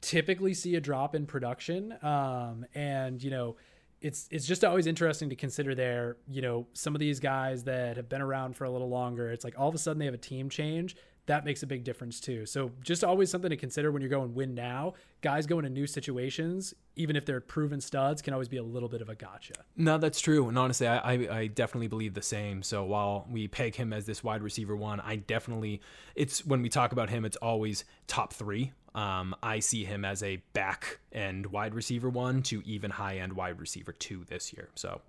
typically 0.00 0.52
see 0.52 0.74
a 0.74 0.80
drop 0.80 1.14
in 1.14 1.26
production, 1.26 1.94
um, 2.02 2.66
and 2.74 3.22
you 3.22 3.30
know 3.30 3.54
it's 4.00 4.26
it's 4.32 4.48
just 4.48 4.64
always 4.64 4.88
interesting 4.88 5.30
to 5.30 5.36
consider 5.36 5.76
there 5.76 6.16
you 6.28 6.42
know 6.42 6.66
some 6.72 6.92
of 6.96 6.98
these 6.98 7.20
guys 7.20 7.62
that 7.62 7.96
have 7.96 8.08
been 8.08 8.20
around 8.20 8.56
for 8.56 8.64
a 8.64 8.70
little 8.70 8.88
longer 8.88 9.30
it's 9.30 9.44
like 9.44 9.54
all 9.56 9.68
of 9.68 9.76
a 9.76 9.78
sudden 9.78 10.00
they 10.00 10.06
have 10.06 10.14
a 10.14 10.18
team 10.18 10.50
change 10.50 10.96
that 11.26 11.44
makes 11.44 11.62
a 11.62 11.66
big 11.66 11.84
difference 11.84 12.20
too. 12.20 12.46
So 12.46 12.72
just 12.82 13.04
always 13.04 13.30
something 13.30 13.50
to 13.50 13.56
consider 13.56 13.92
when 13.92 14.02
you're 14.02 14.10
going 14.10 14.34
win 14.34 14.54
now. 14.54 14.94
Guys 15.20 15.46
go 15.46 15.58
into 15.58 15.70
new 15.70 15.86
situations 15.86 16.74
even 16.94 17.16
if 17.16 17.24
they're 17.24 17.40
proven 17.40 17.80
studs 17.80 18.20
can 18.20 18.34
always 18.34 18.48
be 18.48 18.58
a 18.58 18.62
little 18.62 18.88
bit 18.88 19.00
of 19.00 19.08
a 19.08 19.14
gotcha. 19.14 19.54
No 19.76 19.98
that's 19.98 20.20
true. 20.20 20.48
And 20.48 20.58
honestly 20.58 20.86
I, 20.86 20.98
I, 20.98 21.38
I 21.38 21.46
definitely 21.46 21.88
believe 21.88 22.14
the 22.14 22.22
same. 22.22 22.62
So 22.62 22.84
while 22.84 23.26
we 23.30 23.48
peg 23.48 23.76
him 23.76 23.92
as 23.92 24.04
this 24.06 24.24
wide 24.24 24.42
receiver 24.42 24.76
one 24.76 25.00
i 25.00 25.16
definitely 25.16 25.80
it's 26.14 26.44
when 26.44 26.62
we 26.62 26.68
talk 26.68 26.92
about 26.92 27.10
him 27.10 27.24
it's 27.24 27.36
always 27.36 27.84
top 28.06 28.32
three. 28.32 28.72
Um, 28.94 29.34
I 29.42 29.60
see 29.60 29.84
him 29.84 30.04
as 30.04 30.22
a 30.22 30.36
back 30.52 30.98
end 31.12 31.46
wide 31.46 31.74
receiver 31.74 32.10
one 32.10 32.42
to 32.44 32.62
even 32.66 32.90
high 32.90 33.18
end 33.18 33.32
wide 33.32 33.58
receiver 33.58 33.92
two 33.92 34.24
this 34.24 34.52
year. 34.52 34.68
So, 34.74 35.00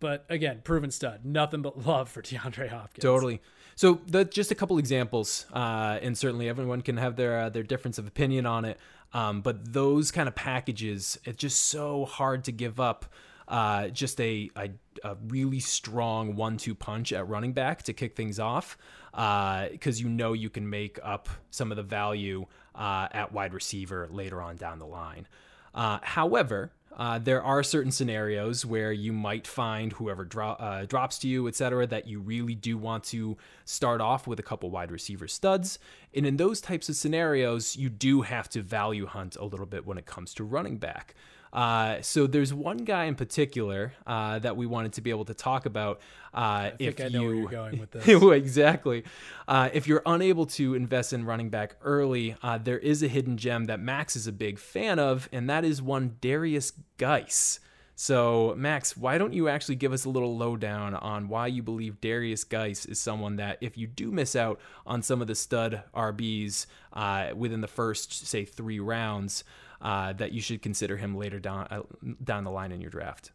but 0.00 0.24
again, 0.28 0.60
proven 0.64 0.90
stud. 0.90 1.24
Nothing 1.24 1.62
but 1.62 1.86
love 1.86 2.08
for 2.08 2.22
DeAndre 2.22 2.68
Hopkins. 2.68 3.02
Totally. 3.02 3.40
So, 3.74 4.00
just 4.30 4.50
a 4.50 4.54
couple 4.54 4.78
examples, 4.78 5.44
uh, 5.52 5.98
and 6.00 6.16
certainly 6.16 6.48
everyone 6.48 6.80
can 6.80 6.96
have 6.96 7.16
their 7.16 7.38
uh, 7.40 7.48
their 7.50 7.62
difference 7.62 7.98
of 7.98 8.06
opinion 8.06 8.46
on 8.46 8.64
it. 8.64 8.78
Um, 9.12 9.42
but 9.42 9.72
those 9.72 10.10
kind 10.10 10.28
of 10.28 10.34
packages, 10.34 11.18
it's 11.24 11.36
just 11.36 11.62
so 11.62 12.04
hard 12.04 12.44
to 12.44 12.52
give 12.52 12.80
up. 12.80 13.06
Uh, 13.48 13.86
just 13.88 14.20
a, 14.20 14.50
a, 14.56 14.70
a 15.04 15.16
really 15.28 15.60
strong 15.60 16.34
one-two 16.34 16.74
punch 16.74 17.12
at 17.12 17.28
running 17.28 17.52
back 17.52 17.80
to 17.84 17.92
kick 17.92 18.16
things 18.16 18.40
off 18.40 18.76
because 19.12 20.00
uh, 20.00 20.02
you 20.02 20.08
know 20.08 20.32
you 20.32 20.50
can 20.50 20.68
make 20.68 20.98
up 21.00 21.28
some 21.52 21.70
of 21.70 21.76
the 21.76 21.82
value 21.82 22.44
uh, 22.74 23.06
at 23.12 23.32
wide 23.32 23.54
receiver 23.54 24.08
later 24.10 24.42
on 24.42 24.56
down 24.56 24.80
the 24.80 24.86
line. 24.86 25.28
Uh, 25.74 25.98
however, 26.02 26.72
uh, 26.96 27.18
there 27.18 27.42
are 27.42 27.62
certain 27.62 27.92
scenarios 27.92 28.64
where 28.64 28.90
you 28.90 29.12
might 29.12 29.46
find 29.46 29.92
whoever 29.92 30.24
dro- 30.24 30.56
uh, 30.58 30.86
drops 30.86 31.18
to 31.18 31.28
you, 31.28 31.46
etc., 31.46 31.86
that 31.86 32.06
you 32.06 32.20
really 32.20 32.54
do 32.54 32.78
want 32.78 33.04
to 33.04 33.36
start 33.66 34.00
off 34.00 34.26
with 34.26 34.40
a 34.40 34.42
couple 34.42 34.70
wide 34.70 34.90
receiver 34.90 35.28
studs. 35.28 35.78
And 36.14 36.24
in 36.24 36.38
those 36.38 36.60
types 36.60 36.88
of 36.88 36.96
scenarios, 36.96 37.76
you 37.76 37.90
do 37.90 38.22
have 38.22 38.48
to 38.50 38.62
value 38.62 39.04
hunt 39.04 39.36
a 39.36 39.44
little 39.44 39.66
bit 39.66 39.86
when 39.86 39.98
it 39.98 40.06
comes 40.06 40.32
to 40.34 40.44
running 40.44 40.78
back. 40.78 41.14
Uh, 41.56 42.02
so 42.02 42.26
there's 42.26 42.52
one 42.52 42.76
guy 42.76 43.04
in 43.04 43.14
particular 43.14 43.94
uh, 44.06 44.38
that 44.40 44.58
we 44.58 44.66
wanted 44.66 44.92
to 44.92 45.00
be 45.00 45.08
able 45.08 45.24
to 45.24 45.32
talk 45.32 45.64
about. 45.64 46.02
Uh, 46.34 46.72
if 46.78 47.00
you 47.00 47.48
going 47.48 47.80
with 47.80 47.90
this, 47.92 48.06
exactly. 48.06 49.04
Uh, 49.48 49.70
if 49.72 49.88
you're 49.88 50.02
unable 50.04 50.44
to 50.44 50.74
invest 50.74 51.14
in 51.14 51.24
running 51.24 51.48
back 51.48 51.76
early, 51.80 52.36
uh, 52.42 52.58
there 52.58 52.78
is 52.78 53.02
a 53.02 53.08
hidden 53.08 53.38
gem 53.38 53.64
that 53.64 53.80
Max 53.80 54.16
is 54.16 54.26
a 54.26 54.32
big 54.32 54.58
fan 54.58 54.98
of, 54.98 55.30
and 55.32 55.48
that 55.48 55.64
is 55.64 55.80
one 55.80 56.16
Darius 56.20 56.74
Guice. 56.98 57.58
So, 57.98 58.52
Max, 58.58 58.94
why 58.94 59.16
don't 59.16 59.32
you 59.32 59.48
actually 59.48 59.76
give 59.76 59.94
us 59.94 60.04
a 60.04 60.10
little 60.10 60.36
lowdown 60.36 60.94
on 60.94 61.28
why 61.28 61.46
you 61.46 61.62
believe 61.62 62.02
Darius 62.02 62.44
Guice 62.44 62.84
is 62.84 62.98
someone 62.98 63.36
that, 63.36 63.56
if 63.62 63.78
you 63.78 63.86
do 63.86 64.10
miss 64.10 64.36
out 64.36 64.60
on 64.86 65.00
some 65.00 65.22
of 65.22 65.28
the 65.28 65.34
stud 65.34 65.82
RBs 65.94 66.66
uh, 66.92 67.28
within 67.34 67.62
the 67.62 67.66
first, 67.66 68.26
say, 68.26 68.44
three 68.44 68.78
rounds, 68.78 69.44
uh, 69.80 70.12
that 70.14 70.32
you 70.32 70.40
should 70.40 70.62
consider 70.62 70.96
him 70.96 71.16
later 71.16 71.38
down 71.38 71.66
uh, 71.70 71.82
down 72.22 72.44
the 72.44 72.50
line 72.50 72.72
in 72.72 72.80
your 72.80 72.90
draft. 72.90 73.32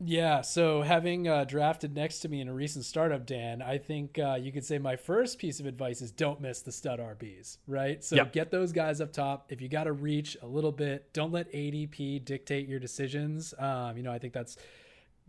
Yeah, 0.00 0.40
so 0.40 0.82
having 0.82 1.28
uh, 1.28 1.44
drafted 1.44 1.94
next 1.94 2.18
to 2.20 2.28
me 2.28 2.40
in 2.40 2.48
a 2.48 2.52
recent 2.52 2.84
startup, 2.84 3.26
Dan, 3.26 3.62
I 3.62 3.78
think 3.78 4.18
uh, 4.18 4.34
you 4.34 4.50
could 4.50 4.64
say 4.64 4.76
my 4.78 4.96
first 4.96 5.38
piece 5.38 5.60
of 5.60 5.66
advice 5.66 6.02
is 6.02 6.10
don't 6.10 6.40
miss 6.40 6.62
the 6.62 6.72
stud 6.72 6.98
RBs, 6.98 7.58
right? 7.68 8.02
So 8.02 8.16
yep. 8.16 8.32
get 8.32 8.50
those 8.50 8.72
guys 8.72 9.00
up 9.00 9.12
top. 9.12 9.46
If 9.50 9.60
you 9.62 9.68
got 9.68 9.84
to 9.84 9.92
reach 9.92 10.36
a 10.42 10.46
little 10.46 10.72
bit, 10.72 11.12
don't 11.12 11.32
let 11.32 11.50
ADP 11.52 12.24
dictate 12.24 12.68
your 12.68 12.80
decisions. 12.80 13.54
Um, 13.56 13.96
you 13.96 14.02
know, 14.02 14.12
I 14.12 14.18
think 14.18 14.32
that's 14.32 14.56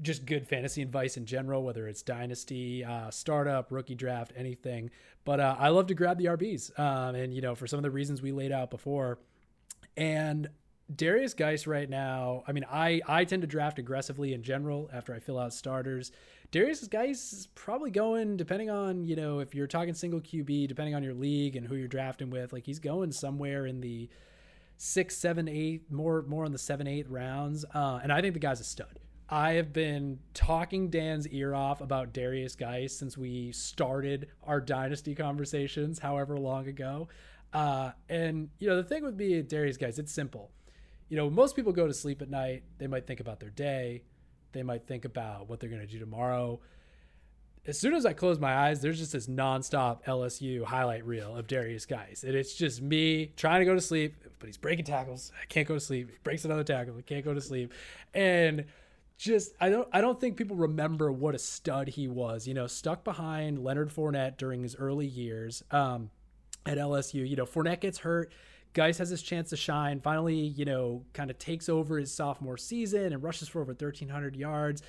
just 0.02 0.26
good 0.26 0.48
fantasy 0.48 0.82
advice 0.82 1.16
in 1.16 1.26
general, 1.26 1.64
whether 1.64 1.88
it's 1.88 2.02
dynasty, 2.02 2.84
uh, 2.84 3.12
startup, 3.12 3.72
rookie 3.72 3.96
draft, 3.96 4.34
anything. 4.36 4.90
But 5.26 5.40
uh, 5.40 5.56
I 5.58 5.70
love 5.70 5.88
to 5.88 5.94
grab 5.94 6.18
the 6.18 6.26
RBs, 6.26 6.78
um, 6.80 7.16
and 7.16 7.34
you 7.34 7.42
know, 7.42 7.56
for 7.56 7.68
some 7.68 7.78
of 7.78 7.84
the 7.84 7.92
reasons 7.92 8.22
we 8.22 8.32
laid 8.32 8.52
out 8.52 8.72
before 8.72 9.20
and 9.98 10.50
Darius 10.94 11.34
Guice 11.34 11.66
right 11.66 11.90
now, 11.90 12.44
I 12.48 12.52
mean, 12.52 12.66
I, 12.70 13.02
I 13.08 13.26
tend 13.26 13.42
to 13.42 13.48
draft 13.48 13.80
aggressively 13.80 14.34
in 14.34 14.44
general 14.44 14.90
after 14.94 15.16
I 15.16 15.20
fill 15.20 15.40
out 15.40 15.54
starters. 15.54 16.12
Darius 16.52 16.88
Guice 16.88 17.34
is 17.34 17.48
probably 17.56 17.90
going, 17.90 18.38
depending 18.38 18.70
on, 18.70 19.04
you 19.04 19.16
know, 19.16 19.40
if 19.40 19.56
you're 19.56 19.68
talking 19.68 19.96
single 19.96 20.22
QB, 20.22 20.68
depending 20.68 20.94
on 20.94 21.02
your 21.02 21.16
league 21.16 21.56
and 21.56 21.66
who 21.66 21.76
you're 21.76 21.88
drafting 21.88 22.30
with, 22.30 22.54
like 22.54 22.66
he's 22.66 22.80
going 22.80 23.12
somewhere 23.12 23.66
in 23.66 23.82
the 23.82 24.10
six, 24.78 25.18
seven, 25.18 25.48
eight, 25.48 25.92
more 25.92 26.22
more 26.24 26.46
on 26.46 26.52
the 26.52 26.58
seven, 26.58 26.88
eight 26.88 27.10
rounds. 27.10 27.66
Uh, 27.74 28.00
and 28.04 28.12
I 28.12 28.22
think 28.22 28.34
the 28.34 28.40
guy's 28.40 28.60
a 28.60 28.64
stud. 28.66 29.00
I 29.28 29.54
have 29.54 29.74
been 29.74 30.20
talking 30.36 30.92
Dan's 30.92 31.28
ear 31.30 31.56
off 31.56 31.82
about 31.82 32.14
Darius 32.14 32.56
Guice 32.56 32.96
since 32.96 33.18
we 33.18 33.52
started 33.54 34.28
our 34.44 34.62
dynasty 34.62 35.16
conversations, 35.16 35.98
however 35.98 36.38
long 36.38 36.68
ago. 36.68 37.08
Uh, 37.56 37.92
and 38.10 38.50
you 38.60 38.68
know, 38.68 38.76
the 38.76 38.84
thing 38.84 39.02
with 39.02 39.16
me, 39.16 39.36
and 39.36 39.48
Darius 39.48 39.78
Guice, 39.78 39.98
it's 39.98 40.12
simple. 40.12 40.52
You 41.08 41.16
know, 41.16 41.30
most 41.30 41.56
people 41.56 41.72
go 41.72 41.88
to 41.88 41.94
sleep 41.94 42.22
at 42.22 42.30
night. 42.30 42.64
They 42.80 42.88
might 42.88 43.08
think 43.08 43.22
about 43.22 43.40
their 43.40 43.50
day. 43.50 44.04
They 44.52 44.62
might 44.62 44.86
think 44.86 45.06
about 45.06 45.48
what 45.48 45.62
they're 45.62 45.70
going 45.70 45.82
to 45.82 45.88
do 45.88 45.98
tomorrow. 45.98 46.60
As 47.66 47.80
soon 47.80 47.94
as 47.94 48.06
I 48.06 48.12
close 48.12 48.40
my 48.40 48.54
eyes, 48.54 48.82
there's 48.82 49.00
just 49.00 49.14
this 49.14 49.28
nonstop 49.28 50.04
LSU 50.04 50.66
highlight 50.66 51.06
reel 51.06 51.34
of 51.34 51.48
Darius 51.48 51.86
Guice. 51.86 52.24
and 52.24 52.36
it's 52.36 52.56
just 52.56 52.82
me 52.82 53.28
trying 53.38 53.62
to 53.62 53.66
go 53.66 53.74
to 53.74 53.80
sleep, 53.80 54.16
but 54.40 54.48
he's 54.48 54.58
breaking 54.58 54.84
tackles. 54.84 55.32
I 55.42 55.46
can't 55.46 55.66
go 55.66 55.76
to 55.76 55.80
sleep. 55.80 56.10
He 56.10 56.18
breaks 56.24 56.44
another 56.44 56.66
tackle. 56.66 56.96
I 56.98 57.04
can't 57.04 57.24
go 57.24 57.34
to 57.34 57.42
sleep, 57.42 57.74
and 58.14 58.66
just 59.18 59.54
I 59.62 59.70
don't 59.70 59.88
I 59.94 60.02
don't 60.02 60.20
think 60.20 60.36
people 60.36 60.58
remember 60.58 61.10
what 61.10 61.36
a 61.36 61.40
stud 61.40 61.88
he 61.88 62.10
was. 62.10 62.48
You 62.48 62.54
know, 62.54 62.68
stuck 62.68 63.06
behind 63.06 63.64
Leonard 63.64 63.92
Fournette 63.92 64.36
during 64.36 64.62
his 64.62 64.76
early 64.76 65.08
years. 65.08 65.64
Um, 65.72 66.10
at 66.66 66.78
LSU. 66.78 67.28
You 67.28 67.36
know, 67.36 67.46
Fournette 67.46 67.82
gets 67.82 68.00
hurt. 68.00 68.32
Guice 68.74 68.98
has 68.98 69.10
his 69.10 69.22
chance 69.22 69.50
to 69.52 69.58
shine. 69.58 70.02
Finally, 70.02 70.36
you 70.36 70.66
know, 70.66 71.04
kind 71.14 71.32
of 71.32 71.38
takes 71.40 71.70
over 71.70 71.98
his 71.98 72.14
sophomore 72.14 72.58
season 72.58 73.14
and 73.14 73.24
rushes 73.24 73.48
for 73.48 73.62
over 73.62 73.72
1,300 73.72 74.36
yards. 74.36 74.82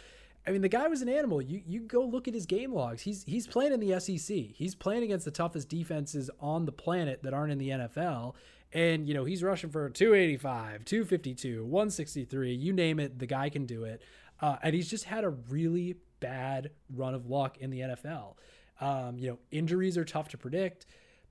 I 0.47 0.51
mean, 0.51 0.63
the 0.63 0.69
guy 0.69 0.87
was 0.87 1.03
an 1.03 1.09
animal. 1.09 1.43
You 1.43 1.61
you 1.67 1.81
go 1.81 2.05
look 2.05 2.29
at 2.29 2.35
his 2.35 2.47
game 2.47 2.73
logs. 2.73 3.03
He's 3.03 3.25
he's 3.25 3.47
playing 3.47 3.73
in 3.73 3.81
the 3.81 3.99
SEC. 3.99 4.37
He's 4.37 4.75
playing 4.75 5.03
against 5.03 5.25
the 5.25 5.31
toughest 5.31 5.69
defenses 5.69 6.31
on 6.41 6.67
the 6.67 6.73
planet 6.73 7.23
that 7.25 7.35
aren't 7.35 7.53
in 7.53 7.59
the 7.59 7.71
NFL. 7.71 8.35
And 8.73 9.09
you 9.09 9.15
know, 9.15 9.25
he's 9.25 9.43
rushing 9.43 9.71
for 9.71 9.89
285, 9.89 10.85
252, 10.85 11.65
163, 11.65 12.55
you 12.55 12.73
name 12.73 13.01
it, 13.01 13.19
the 13.19 13.27
guy 13.27 13.49
can 13.49 13.67
do 13.67 13.85
it. 13.85 14.03
Uh, 14.41 14.57
and 14.63 14.75
he's 14.75 14.91
just 14.91 15.05
had 15.05 15.25
a 15.25 15.31
really 15.31 15.97
bad 16.21 16.71
run 16.95 17.15
of 17.15 17.27
luck 17.27 17.59
in 17.59 17.71
the 17.71 17.81
NFL. 17.81 18.35
Um, 18.81 19.19
you 19.19 19.31
know, 19.31 19.39
injuries 19.51 19.97
are 19.97 20.05
tough 20.05 20.29
to 20.31 20.39
predict 20.39 20.87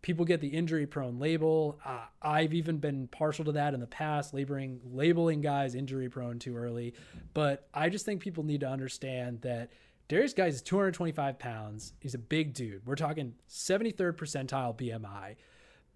people 0.06 0.24
get 0.24 0.40
the 0.40 0.50
injury 0.50 0.86
prone 0.86 1.18
label. 1.18 1.80
Uh, 1.84 2.06
I've 2.22 2.54
even 2.54 2.78
been 2.78 3.08
partial 3.08 3.44
to 3.46 3.54
that 3.54 3.74
in 3.74 3.80
the 3.80 3.88
past, 3.88 4.36
labeling 4.36 4.80
labeling 4.86 5.42
guys 5.42 5.74
injury 5.74 6.10
prone 6.10 6.38
too 6.38 6.56
early. 6.56 6.94
But 7.34 7.68
I 7.74 7.90
just 7.90 8.06
think 8.06 8.22
people 8.22 8.44
need 8.44 8.60
to 8.60 8.70
understand 8.70 9.42
that 9.42 9.72
Darius 10.08 10.36
Guice 10.36 10.54
is 10.54 10.62
225 10.62 11.40
pounds. 11.40 11.94
He's 12.00 12.14
a 12.14 12.20
big 12.20 12.54
dude. 12.54 12.86
We're 12.86 12.94
talking 12.94 13.34
73rd 13.50 14.16
percentile 14.16 14.78
BMI, 14.78 15.38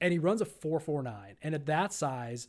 and 0.01 0.11
he 0.11 0.17
runs 0.17 0.41
a 0.41 0.45
449. 0.45 1.35
And 1.43 1.53
at 1.53 1.67
that 1.67 1.93
size, 1.93 2.47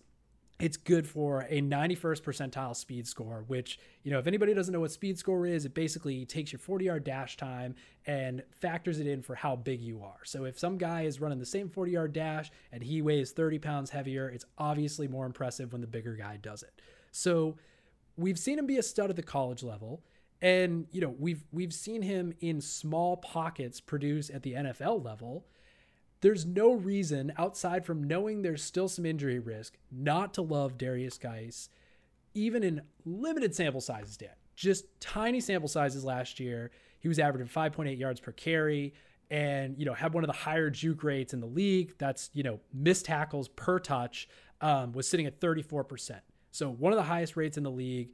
it's 0.61 0.77
good 0.77 1.07
for 1.07 1.47
a 1.49 1.61
91st 1.61 2.23
percentile 2.23 2.77
speed 2.77 3.07
score, 3.07 3.45
which, 3.47 3.79
you 4.03 4.11
know, 4.11 4.19
if 4.19 4.27
anybody 4.27 4.55
doesn't 4.55 4.73
know 4.73 4.81
what 4.81 4.93
speed 4.93 5.19
score 5.19 5.47
is, 5.47 5.65
it 5.65 5.75
basically 5.75 6.25
takes 6.27 6.53
your 6.53 6.59
40 6.59 6.85
yard 6.85 7.05
dash 7.05 7.37
time 7.37 7.75
and 8.07 8.43
factors 8.51 9.01
it 9.01 9.07
in 9.07 9.23
for 9.23 9.35
how 9.35 9.57
big 9.57 9.81
you 9.81 10.03
are. 10.03 10.25
So 10.25 10.45
if 10.45 10.59
some 10.59 10.77
guy 10.79 11.03
is 11.03 11.21
running 11.21 11.39
the 11.39 11.47
same 11.47 11.69
40 11.69 11.93
yard 11.93 12.13
dash 12.13 12.51
and 12.73 12.83
he 12.83 13.03
weighs 13.03 13.33
30 13.33 13.59
pounds 13.59 13.91
heavier, 13.91 14.29
it's 14.29 14.45
obviously 14.59 15.09
more 15.09 15.27
impressive 15.27 15.73
when 15.73 15.81
the 15.81 15.87
bigger 15.87 16.15
guy 16.15 16.37
does 16.37 16.63
it. 16.63 16.81
So 17.11 17.57
we've 18.17 18.39
seen 18.39 18.59
him 18.59 18.67
be 18.67 18.79
a 18.79 18.83
stud 18.83 19.11
at 19.11 19.17
the 19.17 19.23
college 19.23 19.63
level. 19.63 20.03
And, 20.43 20.87
you 20.91 21.01
know, 21.01 21.15
we've 21.19 21.45
we've 21.53 21.73
seen 21.73 22.01
him 22.03 22.33
in 22.41 22.61
small 22.61 23.19
pockets 23.19 23.81
produce 23.81 24.31
at 24.31 24.43
the 24.43 24.55
NFL 24.55 25.05
level 25.05 25.45
there's 26.21 26.45
no 26.45 26.73
reason 26.75 27.33
outside 27.39 27.85
from 27.85 28.05
knowing 28.05 28.43
there's 28.43 28.63
still 28.63 28.89
some 28.89 29.07
injury 29.07 29.39
risk 29.39 29.79
not 29.91 30.35
to 30.35 30.43
love 30.43 30.77
Darius 30.77 31.19
Guice, 31.19 31.69
even 32.35 32.63
in 32.63 32.83
limited 33.05 33.55
sample 33.55 33.81
sizes, 33.81 34.17
Dan. 34.17 34.31
Just 34.55 34.85
tiny 35.01 35.41
sample 35.41 35.69
sizes 35.69 36.05
last 36.05 36.39
year. 36.39 36.71
He 36.99 37.09
was 37.09 37.19
averaging 37.19 37.49
5.8 37.49 37.99
yards 37.99 38.21
per 38.21 38.33
carry 38.33 38.93
and, 39.31 39.79
you 39.79 39.87
know, 39.87 39.95
had 39.95 40.13
one 40.13 40.23
of 40.23 40.29
the 40.29 40.37
higher 40.37 40.69
juke 40.69 41.03
rates 41.03 41.33
in 41.33 41.41
the 41.41 41.47
league. 41.47 41.95
That's, 41.97 42.29
you 42.35 42.43
know, 42.43 42.61
missed 42.75 43.07
tackles 43.07 43.49
per 43.49 43.79
touch 43.79 44.29
um, 44.61 44.93
was 44.93 45.09
sitting 45.09 45.25
at 45.25 45.41
34%. 45.41 46.21
So 46.51 46.69
one 46.69 46.93
of 46.93 46.99
the 46.99 47.05
highest 47.05 47.37
rates 47.37 47.57
in 47.57 47.63
the 47.63 47.71
league. 47.71 48.11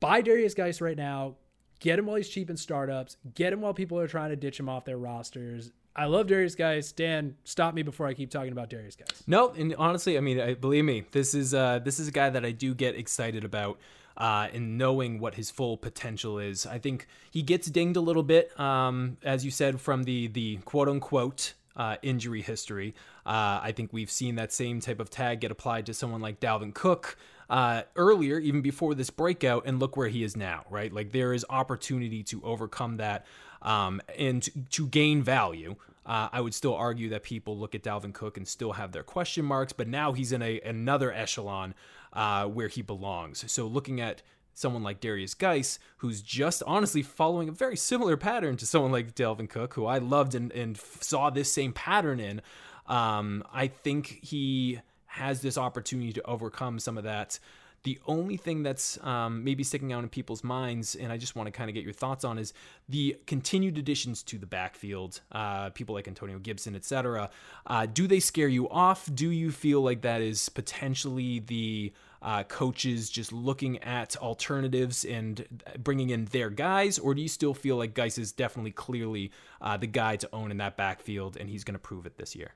Buy 0.00 0.22
Darius 0.22 0.54
Guice 0.54 0.80
right 0.80 0.96
now. 0.96 1.36
Get 1.78 1.98
him 1.98 2.06
while 2.06 2.16
he's 2.16 2.28
cheap 2.28 2.50
in 2.50 2.56
startups. 2.56 3.16
Get 3.34 3.52
him 3.52 3.60
while 3.60 3.74
people 3.74 3.98
are 3.98 4.08
trying 4.08 4.30
to 4.30 4.36
ditch 4.36 4.58
him 4.58 4.68
off 4.68 4.84
their 4.84 4.98
rosters. 4.98 5.70
I 5.96 6.06
love 6.06 6.26
Darius 6.26 6.54
Guice. 6.54 6.92
Dan, 6.92 7.36
stop 7.44 7.74
me 7.74 7.82
before 7.82 8.06
I 8.06 8.14
keep 8.14 8.30
talking 8.30 8.52
about 8.52 8.68
Darius 8.68 8.96
Guice. 8.96 9.22
No, 9.26 9.50
and 9.50 9.74
honestly, 9.76 10.16
I 10.16 10.20
mean, 10.20 10.40
I, 10.40 10.54
believe 10.54 10.84
me, 10.84 11.04
this 11.12 11.34
is 11.34 11.54
uh, 11.54 11.78
this 11.78 12.00
is 12.00 12.08
a 12.08 12.12
guy 12.12 12.30
that 12.30 12.44
I 12.44 12.50
do 12.50 12.74
get 12.74 12.96
excited 12.96 13.44
about. 13.44 13.78
Uh, 14.16 14.46
knowing 14.56 15.18
what 15.18 15.34
his 15.34 15.50
full 15.50 15.76
potential 15.76 16.38
is, 16.38 16.66
I 16.66 16.78
think 16.78 17.08
he 17.32 17.42
gets 17.42 17.66
dinged 17.66 17.96
a 17.96 18.00
little 18.00 18.22
bit, 18.22 18.58
um, 18.60 19.16
as 19.24 19.44
you 19.44 19.50
said, 19.50 19.80
from 19.80 20.04
the 20.04 20.28
the 20.28 20.58
quote 20.58 20.88
unquote 20.88 21.54
uh, 21.76 21.96
injury 22.02 22.42
history. 22.42 22.94
Uh, 23.26 23.60
I 23.62 23.72
think 23.74 23.92
we've 23.92 24.10
seen 24.10 24.36
that 24.36 24.52
same 24.52 24.80
type 24.80 25.00
of 25.00 25.10
tag 25.10 25.40
get 25.40 25.50
applied 25.50 25.86
to 25.86 25.94
someone 25.94 26.20
like 26.20 26.40
Dalvin 26.40 26.72
Cook 26.74 27.18
uh, 27.50 27.82
earlier, 27.96 28.38
even 28.38 28.62
before 28.62 28.94
this 28.94 29.10
breakout, 29.10 29.64
and 29.66 29.80
look 29.80 29.96
where 29.96 30.08
he 30.08 30.22
is 30.22 30.36
now, 30.36 30.64
right? 30.70 30.92
Like 30.92 31.12
there 31.12 31.32
is 31.32 31.44
opportunity 31.50 32.22
to 32.24 32.42
overcome 32.44 32.98
that 32.98 33.26
um, 33.64 34.00
and 34.16 34.48
to, 34.70 34.86
gain 34.86 35.22
value. 35.22 35.76
Uh, 36.06 36.28
I 36.32 36.40
would 36.40 36.54
still 36.54 36.74
argue 36.74 37.08
that 37.08 37.22
people 37.22 37.58
look 37.58 37.74
at 37.74 37.82
Dalvin 37.82 38.12
Cook 38.12 38.36
and 38.36 38.46
still 38.46 38.72
have 38.72 38.92
their 38.92 39.02
question 39.02 39.44
marks, 39.44 39.72
but 39.72 39.88
now 39.88 40.12
he's 40.12 40.32
in 40.32 40.42
a 40.42 40.60
another 40.60 41.10
echelon 41.10 41.74
uh, 42.12 42.46
where 42.46 42.68
he 42.68 42.82
belongs. 42.82 43.50
So 43.50 43.66
looking 43.66 44.00
at 44.00 44.22
someone 44.52 44.82
like 44.82 45.00
Darius 45.00 45.34
Guice, 45.34 45.78
who's 45.98 46.22
just 46.22 46.62
honestly 46.66 47.02
following 47.02 47.48
a 47.48 47.52
very 47.52 47.76
similar 47.76 48.16
pattern 48.16 48.56
to 48.58 48.66
someone 48.66 48.92
like 48.92 49.14
Dalvin 49.14 49.48
Cook, 49.48 49.74
who 49.74 49.86
I 49.86 49.98
loved 49.98 50.34
and, 50.34 50.52
and 50.52 50.76
saw 50.76 51.30
this 51.30 51.52
same 51.52 51.72
pattern 51.72 52.20
in. 52.20 52.40
Um, 52.86 53.42
I 53.52 53.66
think 53.66 54.06
he 54.22 54.80
has 55.06 55.40
this 55.42 55.56
opportunity 55.56 56.12
to 56.12 56.22
overcome 56.24 56.78
some 56.78 56.98
of 56.98 57.04
that. 57.04 57.38
The 57.84 57.98
only 58.06 58.38
thing 58.38 58.62
that's 58.62 58.98
um, 59.04 59.44
maybe 59.44 59.62
sticking 59.62 59.92
out 59.92 60.02
in 60.02 60.08
people's 60.08 60.42
minds, 60.42 60.94
and 60.94 61.12
I 61.12 61.18
just 61.18 61.36
want 61.36 61.48
to 61.48 61.50
kind 61.50 61.68
of 61.68 61.74
get 61.74 61.84
your 61.84 61.92
thoughts 61.92 62.24
on, 62.24 62.38
is 62.38 62.54
the 62.88 63.18
continued 63.26 63.76
additions 63.76 64.22
to 64.24 64.38
the 64.38 64.46
backfield. 64.46 65.20
Uh, 65.30 65.68
people 65.68 65.94
like 65.94 66.08
Antonio 66.08 66.38
Gibson, 66.38 66.74
etc. 66.74 67.28
Uh, 67.66 67.84
do 67.84 68.06
they 68.06 68.20
scare 68.20 68.48
you 68.48 68.70
off? 68.70 69.08
Do 69.14 69.30
you 69.30 69.52
feel 69.52 69.82
like 69.82 70.00
that 70.00 70.22
is 70.22 70.48
potentially 70.48 71.40
the 71.40 71.92
uh, 72.22 72.42
coaches 72.44 73.10
just 73.10 73.34
looking 73.34 73.76
at 73.82 74.16
alternatives 74.16 75.04
and 75.04 75.44
bringing 75.78 76.08
in 76.08 76.24
their 76.26 76.48
guys, 76.48 76.98
or 76.98 77.14
do 77.14 77.20
you 77.20 77.28
still 77.28 77.52
feel 77.52 77.76
like 77.76 77.92
Guice 77.92 78.16
is 78.16 78.32
definitely 78.32 78.72
clearly 78.72 79.30
uh, 79.60 79.76
the 79.76 79.86
guy 79.86 80.16
to 80.16 80.28
own 80.32 80.50
in 80.50 80.56
that 80.56 80.78
backfield, 80.78 81.36
and 81.36 81.50
he's 81.50 81.64
going 81.64 81.74
to 81.74 81.78
prove 81.78 82.06
it 82.06 82.16
this 82.16 82.34
year? 82.34 82.54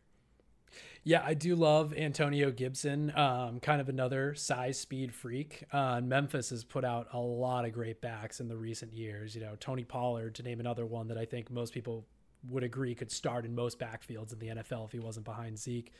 Yeah, 1.09 1.23
I 1.25 1.33
do 1.33 1.57
love 1.57 1.95
Antonio 1.97 2.51
Gibson, 2.51 3.17
um, 3.17 3.61
kind 3.61 3.81
of 3.81 3.89
another 3.89 4.35
size 4.35 4.79
speed 4.79 5.15
freak. 5.15 5.65
Uh, 5.73 6.03
Memphis 6.03 6.51
has 6.51 6.65
put 6.65 6.85
out 6.85 7.09
a 7.15 7.19
lot 7.19 7.65
of 7.65 7.73
great 7.73 8.03
backs 8.03 8.41
in 8.41 8.49
the 8.49 8.59
recent 8.59 8.93
years. 8.93 9.35
You 9.35 9.41
know, 9.41 9.57
Tony 9.59 9.85
Pollard, 9.85 10.35
to 10.35 10.43
name 10.43 10.61
another 10.61 10.85
one 10.85 11.09
that 11.09 11.17
I 11.17 11.25
think 11.25 11.51
most 11.51 11.73
people 11.73 12.05
would 12.51 12.63
agree 12.63 12.95
could 12.95 13.11
start 13.11 13.47
in 13.47 13.55
most 13.55 13.79
backfields 13.79 14.35
in 14.35 14.39
the 14.39 14.49
NFL 14.49 14.85
if 14.85 14.93
he 14.93 14.99
wasn't 14.99 15.25
behind 15.25 15.59
Zeke. 15.59 15.95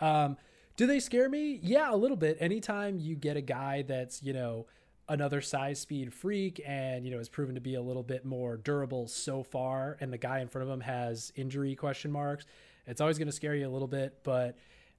Um, 0.00 0.36
do 0.76 0.88
they 0.88 0.98
scare 0.98 1.28
me? 1.28 1.60
Yeah, 1.62 1.94
a 1.94 1.94
little 1.94 2.16
bit. 2.16 2.36
Anytime 2.40 2.98
you 2.98 3.14
get 3.14 3.36
a 3.36 3.40
guy 3.40 3.82
that's, 3.82 4.24
you 4.24 4.32
know, 4.32 4.66
another 5.08 5.40
size 5.40 5.78
speed 5.78 6.12
freak 6.12 6.60
and, 6.66 7.04
you 7.04 7.12
know, 7.12 7.18
has 7.18 7.28
proven 7.28 7.54
to 7.54 7.60
be 7.60 7.76
a 7.76 7.80
little 7.80 8.02
bit 8.02 8.24
more 8.24 8.56
durable 8.56 9.06
so 9.06 9.44
far, 9.44 9.96
and 10.00 10.12
the 10.12 10.18
guy 10.18 10.40
in 10.40 10.48
front 10.48 10.68
of 10.68 10.74
him 10.74 10.80
has 10.80 11.32
injury 11.36 11.76
question 11.76 12.10
marks, 12.10 12.44
it's 12.88 13.00
always 13.00 13.18
going 13.18 13.28
to 13.28 13.32
scare 13.32 13.54
you 13.54 13.68
a 13.68 13.70
little 13.70 13.88
bit. 13.88 14.18
But 14.24 14.56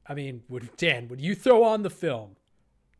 I 0.08 0.14
mean, 0.14 0.44
would 0.48 0.70
Dan, 0.78 1.08
would 1.10 1.22
you 1.22 1.36
throw 1.36 1.64
on 1.64 1.84
the 1.84 1.90
film? 1.90 2.36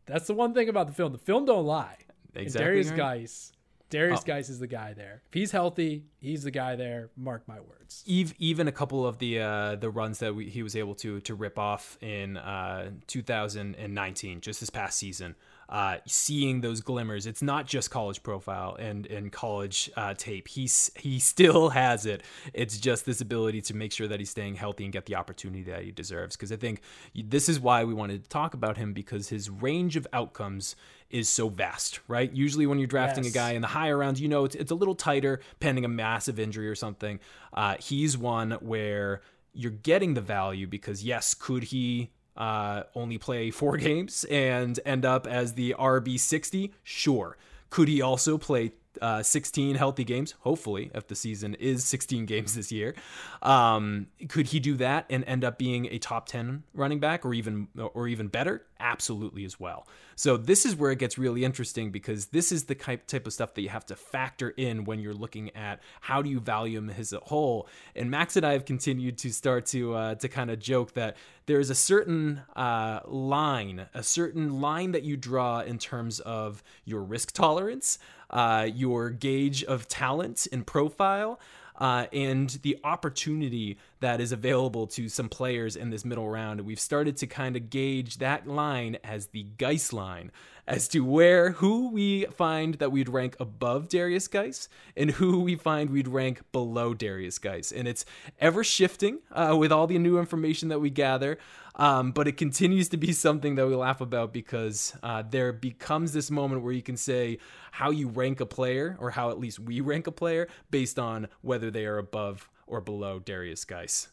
That's 0.06 0.26
the 0.26 0.34
one 0.34 0.52
thing 0.54 0.68
about 0.68 0.86
the 0.86 0.92
film. 0.92 1.12
The 1.12 1.18
film 1.18 1.44
don't 1.44 1.64
lie. 1.66 1.96
Exactly. 2.34 2.42
And 2.42 2.52
Darius 2.52 2.88
right. 2.90 2.96
Guice 2.96 3.52
Darius 3.90 4.20
oh. 4.22 4.26
Guice 4.26 4.48
is 4.48 4.60
the 4.60 4.68
guy 4.68 4.94
there. 4.94 5.22
If 5.26 5.34
he's 5.34 5.50
healthy, 5.50 6.04
he's 6.20 6.44
the 6.44 6.52
guy 6.52 6.76
there. 6.76 7.10
Mark 7.16 7.46
my 7.46 7.58
words. 7.60 8.04
Even 8.06 8.68
a 8.68 8.72
couple 8.72 9.04
of 9.04 9.18
the 9.18 9.40
uh, 9.40 9.74
the 9.74 9.90
runs 9.90 10.20
that 10.20 10.34
we, 10.34 10.48
he 10.48 10.62
was 10.62 10.76
able 10.76 10.94
to 10.96 11.20
to 11.22 11.34
rip 11.34 11.58
off 11.58 11.98
in 12.00 12.36
uh, 12.36 12.90
2019, 13.08 14.40
just 14.40 14.60
this 14.60 14.70
past 14.70 14.96
season, 14.96 15.34
uh, 15.70 15.98
seeing 16.04 16.60
those 16.60 16.80
glimmers. 16.80 17.26
It's 17.26 17.42
not 17.42 17.66
just 17.66 17.90
college 17.90 18.22
profile 18.22 18.76
and 18.78 19.06
and 19.06 19.30
college 19.30 19.90
uh, 19.96 20.14
tape. 20.14 20.48
He's 20.48 20.90
he 20.96 21.20
still 21.20 21.68
has 21.70 22.06
it. 22.06 22.22
It's 22.52 22.76
just 22.78 23.06
this 23.06 23.20
ability 23.20 23.62
to 23.62 23.74
make 23.74 23.92
sure 23.92 24.08
that 24.08 24.18
he's 24.18 24.30
staying 24.30 24.56
healthy 24.56 24.84
and 24.84 24.92
get 24.92 25.06
the 25.06 25.14
opportunity 25.14 25.62
that 25.70 25.84
he 25.84 25.92
deserves. 25.92 26.36
Because 26.36 26.50
I 26.50 26.56
think 26.56 26.82
this 27.14 27.48
is 27.48 27.60
why 27.60 27.84
we 27.84 27.94
wanted 27.94 28.24
to 28.24 28.28
talk 28.28 28.54
about 28.54 28.76
him 28.76 28.92
because 28.92 29.28
his 29.28 29.48
range 29.48 29.96
of 29.96 30.06
outcomes 30.12 30.74
is 31.08 31.28
so 31.28 31.48
vast, 31.48 32.00
right? 32.08 32.32
Usually, 32.32 32.66
when 32.66 32.78
you're 32.78 32.88
drafting 32.88 33.24
yes. 33.24 33.32
a 33.32 33.34
guy 33.34 33.50
in 33.52 33.62
the 33.62 33.68
higher 33.68 33.96
rounds, 33.96 34.20
you 34.20 34.28
know 34.28 34.44
it's, 34.44 34.56
it's 34.56 34.70
a 34.72 34.76
little 34.76 34.94
tighter, 34.96 35.40
pending 35.60 35.84
a 35.84 35.88
massive 35.88 36.40
injury 36.40 36.68
or 36.68 36.74
something. 36.74 37.20
Uh, 37.52 37.76
he's 37.80 38.18
one 38.18 38.52
where 38.60 39.22
you're 39.52 39.70
getting 39.70 40.14
the 40.14 40.20
value 40.20 40.66
because, 40.66 41.04
yes, 41.04 41.34
could 41.34 41.64
he 41.64 42.10
uh, 42.36 42.84
only 42.94 43.18
play 43.18 43.50
four 43.50 43.76
games 43.76 44.24
and 44.30 44.78
end 44.84 45.04
up 45.04 45.26
as 45.26 45.54
the 45.54 45.74
RB60? 45.78 46.72
Sure. 46.82 47.36
Could 47.70 47.88
he 47.88 48.02
also 48.02 48.36
play 48.36 48.72
uh, 49.00 49.22
16 49.22 49.76
healthy 49.76 50.04
games, 50.04 50.34
hopefully, 50.40 50.90
if 50.94 51.06
the 51.06 51.14
season 51.14 51.54
is 51.54 51.84
16 51.84 52.26
games 52.26 52.54
this 52.54 52.72
year. 52.72 52.94
Um, 53.42 54.08
could 54.28 54.48
he 54.48 54.60
do 54.60 54.76
that 54.76 55.06
and 55.10 55.24
end 55.24 55.44
up 55.44 55.58
being 55.58 55.86
a 55.86 55.98
top 55.98 56.26
10 56.26 56.64
running 56.74 57.00
back 57.00 57.24
or 57.24 57.34
even 57.34 57.68
or 57.76 58.08
even 58.08 58.28
better? 58.28 58.66
Absolutely 58.78 59.44
as 59.44 59.60
well. 59.60 59.86
So 60.16 60.36
this 60.36 60.66
is 60.66 60.76
where 60.76 60.90
it 60.90 60.98
gets 60.98 61.16
really 61.18 61.44
interesting 61.44 61.90
because 61.90 62.26
this 62.26 62.52
is 62.52 62.64
the 62.64 62.74
type 62.74 63.26
of 63.26 63.32
stuff 63.32 63.54
that 63.54 63.62
you 63.62 63.68
have 63.68 63.86
to 63.86 63.96
factor 63.96 64.50
in 64.50 64.84
when 64.84 65.00
you're 65.00 65.14
looking 65.14 65.54
at 65.56 65.80
how 66.00 66.20
do 66.20 66.28
you 66.28 66.40
value 66.40 66.78
him 66.78 66.90
as 66.90 67.12
a 67.12 67.20
whole. 67.20 67.68
And 67.94 68.10
Max 68.10 68.36
and 68.36 68.44
I 68.44 68.52
have 68.52 68.64
continued 68.64 69.18
to 69.18 69.30
start 69.32 69.66
to 69.66 69.94
uh, 69.94 70.14
to 70.16 70.28
kind 70.28 70.50
of 70.50 70.58
joke 70.58 70.94
that 70.94 71.16
there's 71.46 71.70
a 71.70 71.74
certain 71.74 72.42
uh, 72.54 73.00
line, 73.06 73.86
a 73.94 74.02
certain 74.02 74.60
line 74.60 74.92
that 74.92 75.02
you 75.02 75.16
draw 75.16 75.60
in 75.60 75.78
terms 75.78 76.20
of 76.20 76.62
your 76.84 77.02
risk 77.02 77.32
tolerance 77.32 77.98
uh, 78.30 78.68
your 78.72 79.10
gauge 79.10 79.64
of 79.64 79.88
talent 79.88 80.46
and 80.52 80.66
profile. 80.66 81.38
Uh, 81.76 82.04
and 82.12 82.58
the 82.62 82.78
opportunity 82.84 83.78
that 84.00 84.20
is 84.20 84.32
available 84.32 84.86
to 84.86 85.08
some 85.08 85.30
players 85.30 85.76
in 85.76 85.88
this 85.88 86.04
middle 86.04 86.28
round. 86.28 86.60
We've 86.60 86.78
started 86.78 87.16
to 87.16 87.26
kind 87.26 87.56
of 87.56 87.70
gauge 87.70 88.18
that 88.18 88.46
line 88.46 88.98
as 89.02 89.28
the 89.28 89.44
Guice 89.56 89.90
line 89.90 90.30
as 90.70 90.86
to 90.88 91.00
where 91.00 91.52
who 91.52 91.88
we 91.88 92.26
find 92.26 92.74
that 92.74 92.92
we'd 92.92 93.08
rank 93.08 93.34
above 93.40 93.88
Darius 93.88 94.28
Guice 94.28 94.68
and 94.96 95.10
who 95.10 95.40
we 95.40 95.56
find 95.56 95.90
we'd 95.90 96.06
rank 96.06 96.42
below 96.52 96.94
Darius 96.94 97.38
Guice. 97.38 97.72
And 97.72 97.88
it's 97.88 98.04
ever 98.38 98.62
shifting 98.62 99.18
uh, 99.32 99.56
with 99.58 99.72
all 99.72 99.86
the 99.86 99.98
new 99.98 100.18
information 100.18 100.68
that 100.68 100.78
we 100.80 100.90
gather. 100.90 101.38
Um, 101.80 102.12
but 102.12 102.28
it 102.28 102.36
continues 102.36 102.90
to 102.90 102.98
be 102.98 103.12
something 103.26 103.54
that 103.54 103.66
we 103.66 103.74
laugh 103.74 104.02
about 104.02 104.32
because 104.32 104.94
uh, 105.02 105.22
there 105.28 105.52
becomes 105.52 106.12
this 106.12 106.30
moment 106.30 106.62
where 106.62 106.74
you 106.74 106.82
can 106.82 106.96
say 106.96 107.38
how 107.72 107.90
you 107.90 108.08
rank 108.08 108.40
a 108.40 108.46
player, 108.46 108.96
or 109.00 109.10
how 109.10 109.30
at 109.30 109.40
least 109.40 109.58
we 109.58 109.80
rank 109.80 110.06
a 110.06 110.12
player, 110.12 110.46
based 110.70 110.98
on 110.98 111.28
whether 111.40 111.70
they 111.70 111.86
are 111.86 111.96
above 111.96 112.50
or 112.66 112.80
below 112.82 113.18
Darius 113.18 113.64
Guice. 113.64 114.08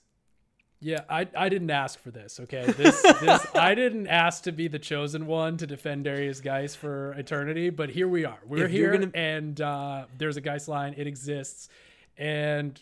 Yeah, 0.79 1.01
I, 1.09 1.27
I 1.35 1.49
didn't 1.49 1.71
ask 1.71 1.99
for 1.99 2.11
this. 2.11 2.39
Okay, 2.39 2.63
this 2.71 3.01
this 3.01 3.47
I 3.55 3.73
didn't 3.75 4.07
ask 4.07 4.43
to 4.43 4.51
be 4.51 4.67
the 4.67 4.79
chosen 4.79 5.25
one 5.25 5.57
to 5.57 5.67
defend 5.67 6.05
Darius 6.05 6.39
Guice 6.39 6.75
for 6.75 7.13
eternity, 7.13 7.71
but 7.71 7.89
here 7.89 8.07
we 8.07 8.25
are. 8.25 8.39
We're 8.45 8.65
if 8.65 8.71
here, 8.71 8.91
gonna... 8.93 9.11
and 9.15 9.59
uh, 9.59 10.05
there's 10.17 10.37
a 10.37 10.41
Guice 10.41 10.67
line. 10.67 10.93
It 10.95 11.07
exists, 11.07 11.69
and 12.15 12.79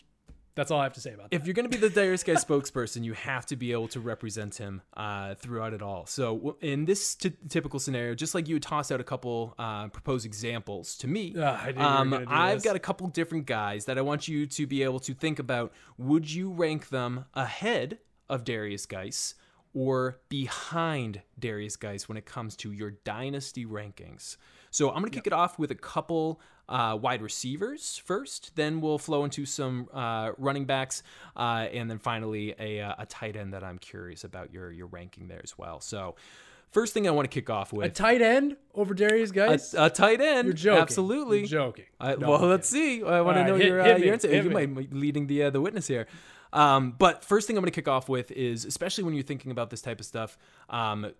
that's 0.56 0.70
all 0.70 0.80
I 0.80 0.84
have 0.84 0.94
to 0.94 1.00
say 1.00 1.12
about 1.12 1.30
that. 1.30 1.36
If 1.36 1.46
you're 1.46 1.54
going 1.54 1.70
to 1.70 1.78
be 1.78 1.88
the 1.88 1.90
Guice 1.90 2.24
spokesperson, 2.44 3.04
you 3.04 3.12
have 3.12 3.44
to 3.46 3.56
be 3.56 3.72
able 3.72 3.88
to 3.88 4.00
represent 4.00 4.56
him 4.56 4.80
uh, 4.96 5.34
throughout 5.34 5.74
it 5.74 5.82
all. 5.82 6.06
So 6.06 6.56
in 6.62 6.86
this 6.86 7.14
t- 7.14 7.34
typical 7.48 7.78
scenario, 7.78 8.14
just 8.14 8.34
like 8.34 8.48
you 8.48 8.58
tossed 8.58 8.90
out 8.90 8.98
a 8.98 9.04
couple 9.04 9.54
uh, 9.58 9.88
proposed 9.88 10.24
examples 10.24 10.96
to 10.98 11.06
me, 11.06 11.36
uh, 11.36 11.72
um, 11.76 12.24
I've 12.26 12.64
got 12.64 12.74
a 12.74 12.80
couple 12.80 13.06
different 13.08 13.46
guys 13.46 13.84
that 13.84 13.98
I 13.98 14.00
want 14.00 14.28
you 14.28 14.46
to 14.46 14.66
be 14.66 14.82
able 14.82 15.00
to 15.00 15.14
think 15.14 15.38
about. 15.38 15.72
Would 15.98 16.32
you 16.32 16.50
rank 16.50 16.88
them 16.88 17.26
ahead 17.34 17.98
of 18.28 18.42
Darius 18.42 18.86
Guice 18.86 19.34
or 19.74 20.18
behind 20.30 21.20
Darius 21.38 21.76
Guice 21.76 22.08
when 22.08 22.16
it 22.16 22.24
comes 22.24 22.56
to 22.56 22.72
your 22.72 22.92
dynasty 23.04 23.66
rankings? 23.66 24.38
So 24.70 24.88
I'm 24.88 24.96
going 24.96 25.10
to 25.10 25.10
kick 25.10 25.26
yep. 25.26 25.32
it 25.32 25.32
off 25.34 25.58
with 25.58 25.70
a 25.70 25.76
couple 25.76 26.40
uh, 26.68 26.98
wide 27.00 27.22
receivers 27.22 28.00
first. 28.04 28.54
Then 28.56 28.80
we'll 28.80 28.98
flow 28.98 29.24
into 29.24 29.46
some 29.46 29.88
uh, 29.92 30.32
running 30.38 30.64
backs, 30.64 31.02
uh, 31.36 31.66
and 31.72 31.90
then 31.90 31.98
finally 31.98 32.54
a, 32.58 32.80
uh, 32.80 32.94
a 32.98 33.06
tight 33.06 33.36
end 33.36 33.52
that 33.54 33.64
I'm 33.64 33.78
curious 33.78 34.24
about 34.24 34.52
your 34.52 34.70
your 34.70 34.86
ranking 34.86 35.28
there 35.28 35.40
as 35.42 35.56
well. 35.58 35.80
So. 35.80 36.16
First 36.72 36.92
thing 36.92 37.08
I 37.08 37.12
want 37.12 37.30
to 37.30 37.34
kick 37.34 37.48
off 37.48 37.72
with 37.72 37.86
a 37.86 37.88
tight 37.88 38.20
end 38.20 38.56
over 38.74 38.92
Darius 38.92 39.30
Guice. 39.30 39.72
A, 39.72 39.84
a 39.84 39.88
tight 39.88 40.20
end, 40.20 40.46
You're 40.46 40.52
joking. 40.52 40.82
absolutely. 40.82 41.38
You're 41.38 41.46
joking. 41.46 41.86
I, 41.98 42.16
no, 42.16 42.28
well, 42.28 42.40
let's 42.40 42.68
see. 42.68 43.02
I 43.02 43.22
want 43.22 43.38
to 43.38 43.44
know 43.44 43.54
hit, 43.54 43.66
your, 43.68 43.82
hit 43.82 43.94
uh, 43.94 43.98
your 43.98 44.12
answer. 44.12 44.34
You 44.34 44.50
might 44.50 44.74
be 44.74 44.88
leading 44.90 45.26
the 45.26 45.44
uh, 45.44 45.50
the 45.50 45.60
witness 45.60 45.86
here. 45.86 46.06
Um, 46.52 46.94
but 46.98 47.24
first 47.24 47.46
thing 47.46 47.56
I'm 47.56 47.62
going 47.62 47.70
to 47.70 47.74
kick 47.74 47.88
off 47.88 48.08
with 48.08 48.30
is, 48.30 48.64
especially 48.64 49.04
when 49.04 49.14
you're 49.14 49.22
thinking 49.22 49.50
about 49.50 49.70
this 49.70 49.82
type 49.82 50.00
of 50.00 50.06
stuff, 50.06 50.38
um, 50.70 51.12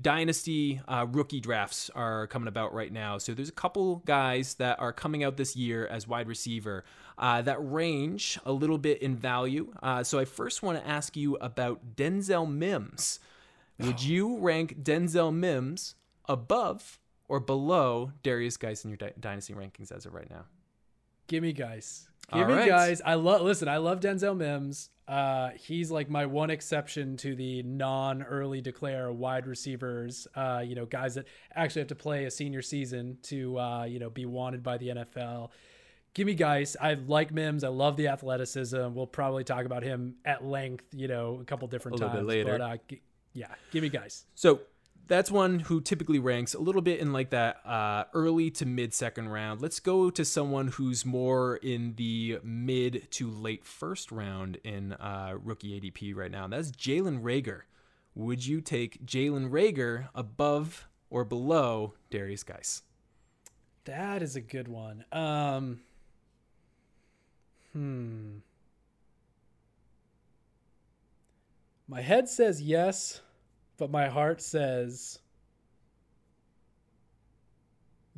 dynasty 0.00 0.80
uh, 0.86 1.06
rookie 1.10 1.40
drafts 1.40 1.90
are 1.94 2.26
coming 2.26 2.48
about 2.48 2.74
right 2.74 2.92
now. 2.92 3.18
So 3.18 3.34
there's 3.34 3.48
a 3.48 3.52
couple 3.52 3.96
guys 4.04 4.54
that 4.54 4.80
are 4.80 4.92
coming 4.92 5.24
out 5.24 5.36
this 5.36 5.56
year 5.56 5.86
as 5.86 6.06
wide 6.06 6.28
receiver 6.28 6.84
uh, 7.18 7.42
that 7.42 7.58
range 7.60 8.38
a 8.44 8.52
little 8.52 8.78
bit 8.78 9.02
in 9.02 9.16
value. 9.16 9.72
Uh, 9.82 10.02
so 10.02 10.18
I 10.18 10.24
first 10.24 10.62
want 10.62 10.78
to 10.78 10.88
ask 10.88 11.16
you 11.16 11.36
about 11.36 11.96
Denzel 11.96 12.50
Mims. 12.50 13.20
Would 13.78 14.02
you 14.04 14.38
rank 14.38 14.82
Denzel 14.82 15.34
Mims 15.34 15.94
above 16.28 16.98
or 17.28 17.40
below 17.40 18.12
Darius 18.22 18.56
Guice 18.56 18.84
in 18.84 18.90
your 18.90 19.10
dynasty 19.18 19.54
rankings 19.54 19.90
as 19.90 20.06
of 20.06 20.14
right 20.14 20.30
now? 20.30 20.44
Give 21.26 21.42
me 21.42 21.52
Guice. 21.52 22.08
Give 22.32 22.42
All 22.42 22.48
me 22.48 22.54
right. 22.54 22.68
Guice. 22.68 23.00
I 23.04 23.14
love. 23.14 23.42
Listen, 23.42 23.68
I 23.68 23.78
love 23.78 24.00
Denzel 24.00 24.36
Mims. 24.36 24.90
Uh, 25.08 25.50
he's 25.56 25.90
like 25.90 26.08
my 26.08 26.26
one 26.26 26.48
exception 26.50 27.16
to 27.18 27.34
the 27.34 27.62
non-early 27.64 28.60
declare 28.60 29.12
wide 29.12 29.46
receivers. 29.46 30.26
Uh, 30.34 30.62
you 30.64 30.74
know, 30.74 30.86
guys 30.86 31.14
that 31.16 31.26
actually 31.54 31.80
have 31.80 31.88
to 31.88 31.94
play 31.94 32.24
a 32.24 32.30
senior 32.30 32.62
season 32.62 33.18
to 33.22 33.58
uh, 33.58 33.84
you 33.84 33.98
know 33.98 34.10
be 34.10 34.26
wanted 34.26 34.62
by 34.62 34.78
the 34.78 34.88
NFL. 34.88 35.50
Give 36.14 36.26
me 36.26 36.34
Guice. 36.34 36.76
I 36.80 36.94
like 36.94 37.32
Mims. 37.32 37.64
I 37.64 37.68
love 37.68 37.96
the 37.96 38.08
athleticism. 38.08 38.94
We'll 38.94 39.06
probably 39.06 39.44
talk 39.44 39.64
about 39.64 39.82
him 39.82 40.16
at 40.24 40.44
length. 40.44 40.84
You 40.92 41.08
know, 41.08 41.38
a 41.40 41.44
couple 41.44 41.66
different 41.68 41.94
A 42.00 42.04
little 42.04 42.08
times. 42.10 42.20
bit 42.20 42.28
later. 42.28 42.58
But 42.58 42.60
uh, 42.60 42.76
g- 42.88 43.00
yeah, 43.32 43.46
give 43.70 43.82
me 43.82 43.88
Guice. 43.88 44.26
So 44.34 44.60
that's 45.08 45.30
one 45.30 45.60
who 45.60 45.80
typically 45.80 46.18
ranks 46.18 46.54
a 46.54 46.60
little 46.60 46.82
bit 46.82 47.00
in 47.00 47.12
like 47.12 47.30
that 47.30 47.64
uh, 47.66 48.04
early 48.14 48.50
to 48.52 48.66
mid 48.66 48.94
second 48.94 49.28
round. 49.28 49.60
Let's 49.60 49.80
go 49.80 50.10
to 50.10 50.24
someone 50.24 50.68
who's 50.68 51.04
more 51.04 51.56
in 51.56 51.94
the 51.96 52.38
mid 52.42 53.10
to 53.12 53.30
late 53.30 53.64
first 53.64 54.12
round 54.12 54.58
in 54.64 54.92
uh, 54.94 55.36
rookie 55.42 55.80
ADP 55.80 56.14
right 56.14 56.30
now. 56.30 56.46
That's 56.46 56.70
Jalen 56.70 57.22
Reagor. 57.22 57.62
Would 58.14 58.46
you 58.46 58.60
take 58.60 59.04
Jalen 59.04 59.50
Reagor 59.50 60.08
above 60.14 60.88
or 61.10 61.24
below 61.24 61.94
Darius 62.10 62.42
Guice? 62.42 62.82
That 63.84 64.22
is 64.22 64.36
a 64.36 64.40
good 64.40 64.68
one. 64.68 65.04
Um, 65.10 65.80
hmm. 67.72 68.38
My 71.88 72.00
head 72.00 72.28
says 72.28 72.62
yes, 72.62 73.20
but 73.78 73.90
my 73.90 74.08
heart 74.08 74.40
says 74.40 75.18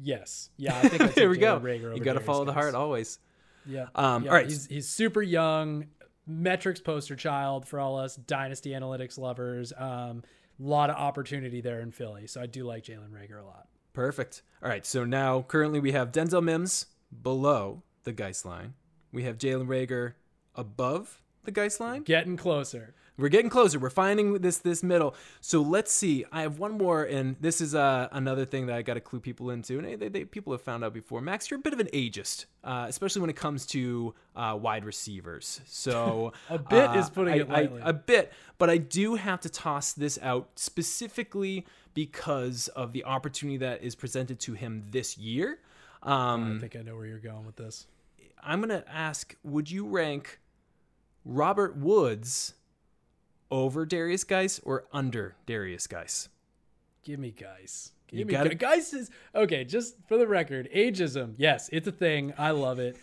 yes. 0.01 0.51
Yeah, 0.57 0.79
I 0.79 0.89
think 0.89 1.15
there 1.15 1.29
we 1.29 1.39
go. 1.39 1.59
Reagor 1.61 1.97
You 1.97 2.03
got 2.03 2.15
to 2.15 2.21
follow 2.21 2.45
the 2.45 2.53
heart 2.53 2.75
always. 2.75 3.19
Yeah. 3.67 3.87
Um, 3.95 4.25
yeah, 4.25 4.31
all 4.31 4.37
right. 4.37 4.47
He's 4.47 4.67
he's 4.67 4.89
super 4.89 5.23
young, 5.23 5.87
metrics 6.27 6.81
poster 6.81 7.17
child 7.17 7.67
for 7.67 7.81
all 7.81 7.99
us 7.99 8.17
dynasty 8.17 8.71
analytics 8.71 9.19
lovers. 9.19 9.73
Um, 9.77 10.23
lot 10.59 10.91
of 10.91 10.97
opportunity 10.97 11.61
there 11.61 11.81
in 11.81 11.91
Philly, 11.91 12.27
so 12.27 12.41
I 12.41 12.47
do 12.47 12.65
like 12.65 12.85
Jalen 12.85 13.11
Reagor 13.11 13.41
a 13.41 13.47
lot. 13.47 13.69
Perfect. 13.93 14.43
All 14.63 14.69
right. 14.69 14.85
So 14.85 15.05
now 15.05 15.43
currently 15.43 15.81
we 15.81 15.93
have 15.93 16.13
Denzel 16.13 16.43
Mims 16.43 16.87
below 17.23 17.83
the 18.03 18.13
Guice 18.13 18.45
line. 18.45 18.75
We 19.13 19.23
have 19.23 19.39
Jalen 19.39 19.67
Rager 19.67 20.15
above 20.55 21.23
the 21.45 21.53
Guice 21.53 21.79
line. 21.81 22.03
Getting 22.03 22.37
closer. 22.37 22.95
We're 23.17 23.29
getting 23.29 23.49
closer. 23.51 23.79
We're 23.79 23.91
finding 23.91 24.35
this 24.41 24.59
this 24.59 24.83
middle. 24.83 25.15
So 25.41 25.63
let's 25.63 25.93
see. 25.93 26.25
I 26.33 26.43
have 26.43 26.59
one 26.59 26.73
more, 26.73 27.05
and 27.05 27.37
this 27.41 27.61
is 27.61 27.73
uh, 27.75 28.09
another 28.11 28.45
thing 28.45 28.67
that 28.67 28.77
I 28.77 28.83
got 28.83 28.95
to 28.95 29.01
clue 29.01 29.21
people 29.21 29.51
into. 29.51 29.79
And 29.79 30.01
they, 30.01 30.09
they, 30.09 30.25
people 30.25 30.53
have 30.53 30.63
found 30.63 30.83
out 30.83 30.93
before. 30.93 31.21
Max, 31.21 31.49
you're 31.49 31.61
a 31.61 31.63
bit 31.63 31.73
of 31.73 31.79
an 31.79 31.87
ageist, 31.93 32.47
uh, 32.65 32.87
especially 32.89 33.21
when 33.21 33.31
it 33.31 33.37
comes 33.37 33.67
to 33.67 34.15
uh, 34.35 34.59
wide 34.61 34.85
receivers. 34.85 35.61
So 35.67 36.33
A 36.51 36.59
bit 36.59 36.91
uh, 36.91 36.99
is 36.99 37.09
putting 37.09 37.35
I- 37.35 37.39
it 37.39 37.49
lightly. 37.49 37.83
a 37.85 37.93
bit, 37.93 38.33
but 38.59 38.69
I 38.69 38.79
do 38.79 39.15
have 39.15 39.41
to 39.43 39.49
toss 39.49 39.93
this 39.93 40.19
out 40.21 40.49
specifically 40.57 41.67
because 41.95 42.67
of 42.69 42.93
the 42.93 43.05
opportunity 43.05 43.59
that 43.59 43.83
is 43.85 43.95
presented 43.95 44.41
to 44.41 44.55
him 44.55 44.87
this 44.91 45.17
year. 45.17 45.61
Um, 46.03 46.57
I 46.57 46.61
think 46.61 46.75
I 46.75 46.83
know 46.83 46.97
where 46.97 47.07
you're 47.07 47.19
going 47.21 47.47
with 47.47 47.57
this. 47.57 47.87
I'm 48.43 48.61
going 48.61 48.69
to 48.71 48.87
ask 48.91 49.37
would 49.45 49.71
you 49.71 49.87
rank 49.87 50.41
Robert 51.25 51.77
Woods 51.77 52.55
over 53.51 53.85
Darius 53.87 54.25
Guice 54.25 54.61
or 54.63 54.85
under 54.93 55.37
Darius 55.47 55.87
Guice? 55.87 56.29
Give 57.03 57.19
me 57.21 57.31
Guice. 57.31 57.93
You 58.11 58.19
Give 58.19 58.27
me 58.29 58.33
gotta- 58.35 58.55
guys 58.55 58.93
is 58.95 59.11
okay. 59.35 59.65
Just 59.65 59.97
for 60.07 60.17
the 60.17 60.27
record, 60.27 60.69
ageism. 60.75 61.35
Yes, 61.37 61.69
it's 61.73 61.89
a 61.89 61.93
thing. 61.93 62.33
I 62.39 62.51
love 62.53 62.79
it. 62.79 62.97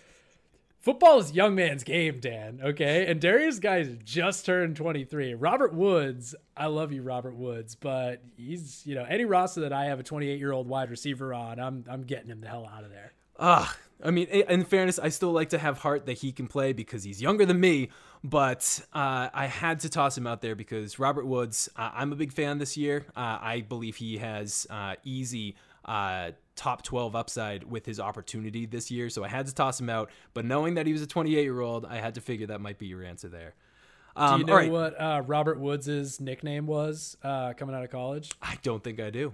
Football 0.80 1.20
is 1.20 1.32
young 1.34 1.54
man's 1.54 1.84
game, 1.84 2.20
Dan. 2.20 2.60
Okay, 2.64 3.06
and 3.06 3.22
Darius 3.22 3.60
Guice 3.60 3.88
just 4.04 4.46
turned 4.48 4.76
23. 4.78 5.36
Robert 5.36 5.74
Woods, 5.76 6.34
I 6.58 6.68
love 6.68 6.92
you, 6.92 7.04
Robert 7.04 7.36
Woods, 7.36 7.76
but 7.76 8.24
he's 8.36 8.82
you 8.88 8.96
know 8.96 9.04
any 9.04 9.26
roster 9.26 9.62
that 9.62 9.74
I 9.74 9.86
have 9.86 10.00
a 10.00 10.04
28 10.04 10.40
year 10.40 10.52
old 10.52 10.68
wide 10.68 10.90
receiver 10.90 11.34
on, 11.34 11.60
I'm 11.60 11.84
I'm 11.90 12.02
getting 12.04 12.30
him 12.30 12.42
the 12.42 12.48
hell 12.48 12.68
out 12.74 12.84
of 12.84 12.90
there. 12.90 13.14
Ah, 13.39 13.76
I 14.04 14.12
mean, 14.12 14.28
in 14.28 14.63
fairness, 14.65 14.98
I 15.00 15.10
still 15.10 15.32
like 15.32 15.50
to 15.50 15.58
have 15.58 15.80
heart 15.80 16.06
that 16.08 16.20
he 16.20 16.32
can 16.32 16.48
play 16.48 16.74
because 16.74 17.04
he's 17.04 17.22
younger 17.22 17.46
than 17.46 17.60
me. 17.60 17.89
But 18.24 18.82
uh, 18.94 19.30
I 19.34 19.48
had 19.48 19.80
to 19.82 19.89
toss 19.89 20.15
him 20.17 20.28
out 20.28 20.41
there 20.41 20.56
because 20.56 21.00
Robert 21.00 21.26
Woods, 21.26 21.70
uh, 21.76 21.89
I'm 21.94 22.12
a 22.12 22.15
big 22.15 22.32
fan 22.32 22.60
this 22.60 22.78
year. 22.78 23.06
Uh, 23.15 23.38
I 23.41 23.62
believe 23.67 23.96
he 23.96 24.17
has 24.17 24.67
uh, 24.70 24.96
easy 25.04 25.56
uh, 25.86 26.32
top 26.56 26.84
12 26.84 27.15
upside 27.15 27.63
with 27.63 27.86
his 27.86 28.00
opportunity 28.00 28.67
this 28.67 28.91
year. 28.91 29.10
So 29.10 29.24
I 29.24 29.28
had 29.28 29.48
to 29.48 29.56
toss 29.56 29.80
him 29.80 29.89
out. 29.89 30.12
But 30.36 30.46
knowing 30.46 30.76
that 30.76 30.86
he 30.86 30.94
was 30.94 31.02
a 31.02 31.08
28 31.08 31.41
year 31.41 31.60
old, 31.62 31.86
I 31.86 31.98
had 31.98 32.13
to 32.15 32.22
figure 32.22 32.46
that 32.48 32.62
might 32.62 32.78
be 32.78 32.86
your 32.86 33.04
answer 33.04 33.28
there. 33.28 33.56
Do 34.15 34.22
Um, 34.22 34.41
you 34.41 34.46
know 34.46 34.54
all 34.54 34.60
right. 34.60 34.72
what 34.72 35.02
uh, 35.02 35.24
Robert 35.26 35.60
Woods' 35.60 36.20
nickname 36.20 36.67
was 36.67 37.17
uh, 37.24 37.54
coming 37.54 37.74
out 37.76 37.84
of 37.84 37.89
college? 37.89 38.30
I 38.41 38.58
don't 38.62 38.84
think 38.84 39.00
I 39.00 39.10
do. 39.10 39.34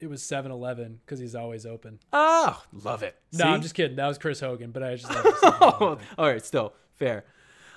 It 0.00 0.08
was 0.08 0.22
7-Eleven 0.22 1.00
because 1.04 1.18
he's 1.20 1.34
always 1.34 1.64
open. 1.66 1.98
Oh, 2.12 2.62
love 2.72 3.02
it. 3.02 3.16
No, 3.32 3.44
I'm 3.46 3.62
just 3.62 3.74
kidding. 3.74 3.96
That 3.96 4.06
was 4.06 4.18
Chris 4.18 4.40
Hogan, 4.40 4.70
but 4.70 4.82
I 4.82 4.96
just 4.96 5.08
love 5.10 5.22
the 5.22 5.30
7-Eleven 5.30 5.98
thing. 5.98 6.06
all 6.18 6.26
right, 6.26 6.44
still 6.44 6.74
fair. 6.94 7.24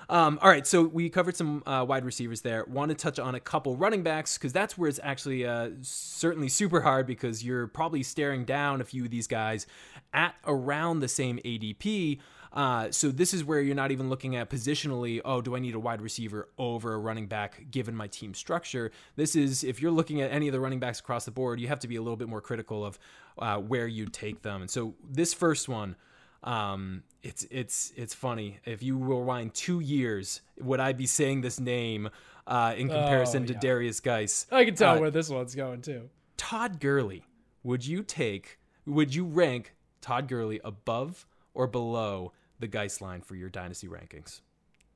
Um, 0.09 0.39
all 0.41 0.49
right, 0.49 0.65
so 0.65 0.83
we 0.83 1.09
covered 1.09 1.35
some 1.35 1.63
uh, 1.65 1.85
wide 1.87 2.05
receivers 2.05 2.41
there. 2.41 2.63
Want 2.65 2.89
to 2.89 2.95
touch 2.95 3.19
on 3.19 3.35
a 3.35 3.39
couple 3.41 3.75
running 3.75 4.03
backs 4.03 4.37
because 4.37 4.53
that's 4.53 4.77
where 4.77 4.87
it's 4.89 5.01
actually 5.03 5.45
uh, 5.45 5.71
certainly 5.81 6.47
super 6.47 6.79
hard 6.81 7.05
because 7.07 7.43
you're 7.43 7.67
probably 7.67 8.03
staring 8.03 8.45
down 8.45 8.79
a 8.79 8.85
few 8.85 9.03
of 9.03 9.11
these 9.11 9.27
guys 9.27 9.67
at 10.13 10.33
around 10.45 10.99
the 11.01 11.09
same 11.09 11.39
ADP. 11.43 12.19
Uh, 12.57 12.89
so 12.89 13.11
this 13.11 13.35
is 13.35 13.43
where 13.43 13.61
you're 13.61 13.75
not 13.75 13.91
even 13.91 14.09
looking 14.09 14.35
at 14.35 14.49
positionally. 14.49 15.21
Oh, 15.23 15.41
do 15.41 15.55
I 15.55 15.59
need 15.59 15.75
a 15.75 15.79
wide 15.79 16.01
receiver 16.01 16.49
over 16.57 16.95
a 16.95 16.97
running 16.97 17.27
back 17.27 17.67
given 17.69 17.95
my 17.95 18.07
team 18.07 18.33
structure? 18.33 18.91
This 19.15 19.35
is 19.35 19.63
if 19.63 19.79
you're 19.79 19.91
looking 19.91 20.21
at 20.21 20.31
any 20.31 20.47
of 20.47 20.53
the 20.53 20.59
running 20.59 20.79
backs 20.79 20.99
across 20.99 21.25
the 21.25 21.31
board, 21.31 21.59
you 21.59 21.67
have 21.67 21.79
to 21.81 21.87
be 21.87 21.97
a 21.97 22.01
little 22.01 22.17
bit 22.17 22.27
more 22.27 22.41
critical 22.41 22.83
of 22.83 22.97
uh, 23.37 23.57
where 23.59 23.85
you 23.85 24.07
take 24.07 24.41
them. 24.41 24.61
And 24.61 24.71
so 24.71 24.95
this 25.07 25.33
first 25.33 25.69
one. 25.69 25.95
Um, 26.43 27.03
it's 27.23 27.45
it's 27.49 27.91
it's 27.95 28.13
funny. 28.13 28.59
If 28.63 28.81
you 28.81 28.97
rewind 28.97 29.53
two 29.53 29.79
years, 29.79 30.41
would 30.59 30.79
I 30.79 30.93
be 30.93 31.05
saying 31.05 31.41
this 31.41 31.59
name 31.59 32.09
uh, 32.45 32.73
in 32.77 32.89
comparison 32.89 33.45
to 33.47 33.53
yeah. 33.53 33.59
Darius 33.59 33.99
Guice? 33.99 34.45
I 34.51 34.63
can 34.65 34.75
tell 34.75 34.95
Uh, 34.95 34.99
where 34.99 35.11
this 35.11 35.29
one's 35.29 35.55
going 35.55 35.81
too. 35.81 36.09
Todd 36.37 36.79
Gurley. 36.79 37.25
Would 37.63 37.85
you 37.85 38.01
take? 38.03 38.59
Would 38.85 39.13
you 39.13 39.25
rank 39.25 39.73
Todd 39.99 40.27
Gurley 40.27 40.61
above 40.63 41.25
or 41.53 41.67
below 41.67 42.31
the 42.59 42.67
Guice 42.67 43.01
line 43.01 43.21
for 43.21 43.35
your 43.35 43.49
dynasty 43.49 43.87
rankings? 43.87 44.41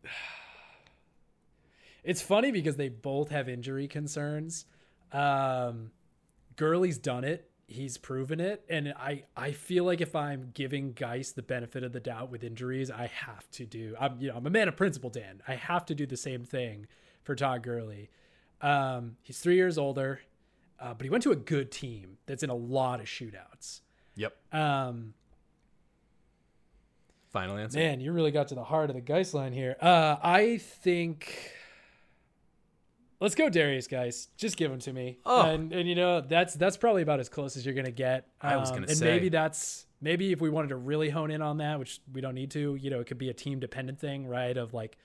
It's 2.04 2.21
funny 2.21 2.52
because 2.52 2.78
they 2.78 2.89
both 2.89 3.30
have 3.30 3.47
injury 3.47 3.88
concerns. 3.88 4.65
Um, 5.12 5.91
Gurley's 6.56 6.97
done 6.97 7.24
it. 7.24 7.50
He's 7.67 7.97
proven 7.97 8.39
it. 8.39 8.65
And 8.69 8.93
I, 8.97 9.24
I 9.38 9.52
feel 9.52 9.86
like 9.86 10.02
if 10.02 10.15
I'm 10.15 10.52
giving 10.54 10.93
Guice 10.93 11.32
the 11.32 11.41
benefit 11.41 11.84
of 11.84 11.93
the 11.93 12.00
doubt 12.00 12.30
with 12.30 12.43
injuries, 12.43 12.91
I 12.91 13.08
have 13.08 13.50
to 13.52 13.65
do 13.65 13.95
I'm 14.00 14.19
you 14.19 14.30
know, 14.30 14.36
I'm 14.38 14.45
a 14.45 14.50
man 14.50 14.67
of 14.67 14.76
principle, 14.76 15.10
Dan. 15.10 15.41
I 15.47 15.56
have 15.56 15.86
to 15.86 15.95
do 15.95 16.06
the 16.06 16.17
same 16.17 16.43
thing 16.43 16.88
for 17.24 17.36
Todd 17.36 17.63
Gurley. 17.63 18.10
Um, 18.62 19.17
he's 19.24 19.39
three 19.39 19.56
years 19.56 19.78
older, 19.78 20.21
uh, 20.80 20.93
but 20.93 21.04
he 21.04 21.10
went 21.10 21.24
to 21.24 21.32
a 21.32 21.36
good 21.36 21.71
team 21.71 22.17
that's 22.26 22.43
in 22.43 22.50
a 22.50 22.56
lot 22.56 23.00
of 23.00 23.06
shootouts. 23.06 23.82
Yep. 24.15 24.36
Um, 24.54 25.13
Final 27.31 27.57
answer. 27.57 27.79
Man, 27.79 28.01
you 28.01 28.11
really 28.11 28.31
got 28.31 28.49
to 28.49 28.55
the 28.55 28.63
heart 28.63 28.89
of 28.89 28.95
the 28.95 29.01
Guice 29.01 29.33
line 29.33 29.53
here. 29.53 29.75
Uh, 29.81 30.17
I 30.21 30.57
think. 30.57 31.51
Let's 33.19 33.35
go, 33.35 33.49
Darius, 33.49 33.87
Guice. 33.87 34.27
Just 34.35 34.57
give 34.57 34.71
him 34.71 34.79
to 34.79 34.91
me. 34.93 35.19
Oh. 35.25 35.43
And 35.43 35.71
and 35.71 35.87
you 35.87 35.95
know 35.95 36.21
that's 36.21 36.55
that's 36.55 36.75
probably 36.75 37.03
about 37.03 37.19
as 37.19 37.29
close 37.29 37.55
as 37.55 37.65
you're 37.65 37.75
gonna 37.75 37.91
get. 37.91 38.27
I 38.41 38.57
was 38.57 38.69
Um, 38.69 38.77
gonna 38.77 38.87
and 38.87 38.97
say. 38.97 39.05
maybe 39.05 39.29
that's 39.29 39.85
maybe 40.01 40.31
if 40.31 40.41
we 40.41 40.49
wanted 40.49 40.69
to 40.69 40.75
really 40.75 41.09
hone 41.09 41.29
in 41.31 41.41
on 41.41 41.57
that, 41.59 41.77
which 41.79 42.01
we 42.11 42.19
don't 42.19 42.33
need 42.35 42.51
to. 42.51 42.75
You 42.75 42.89
know, 42.89 42.99
it 42.99 43.05
could 43.07 43.19
be 43.19 43.29
a 43.29 43.33
team 43.33 43.59
dependent 43.59 43.99
thing, 43.99 44.27
right? 44.27 44.57
Of 44.57 44.73
like 44.73 44.97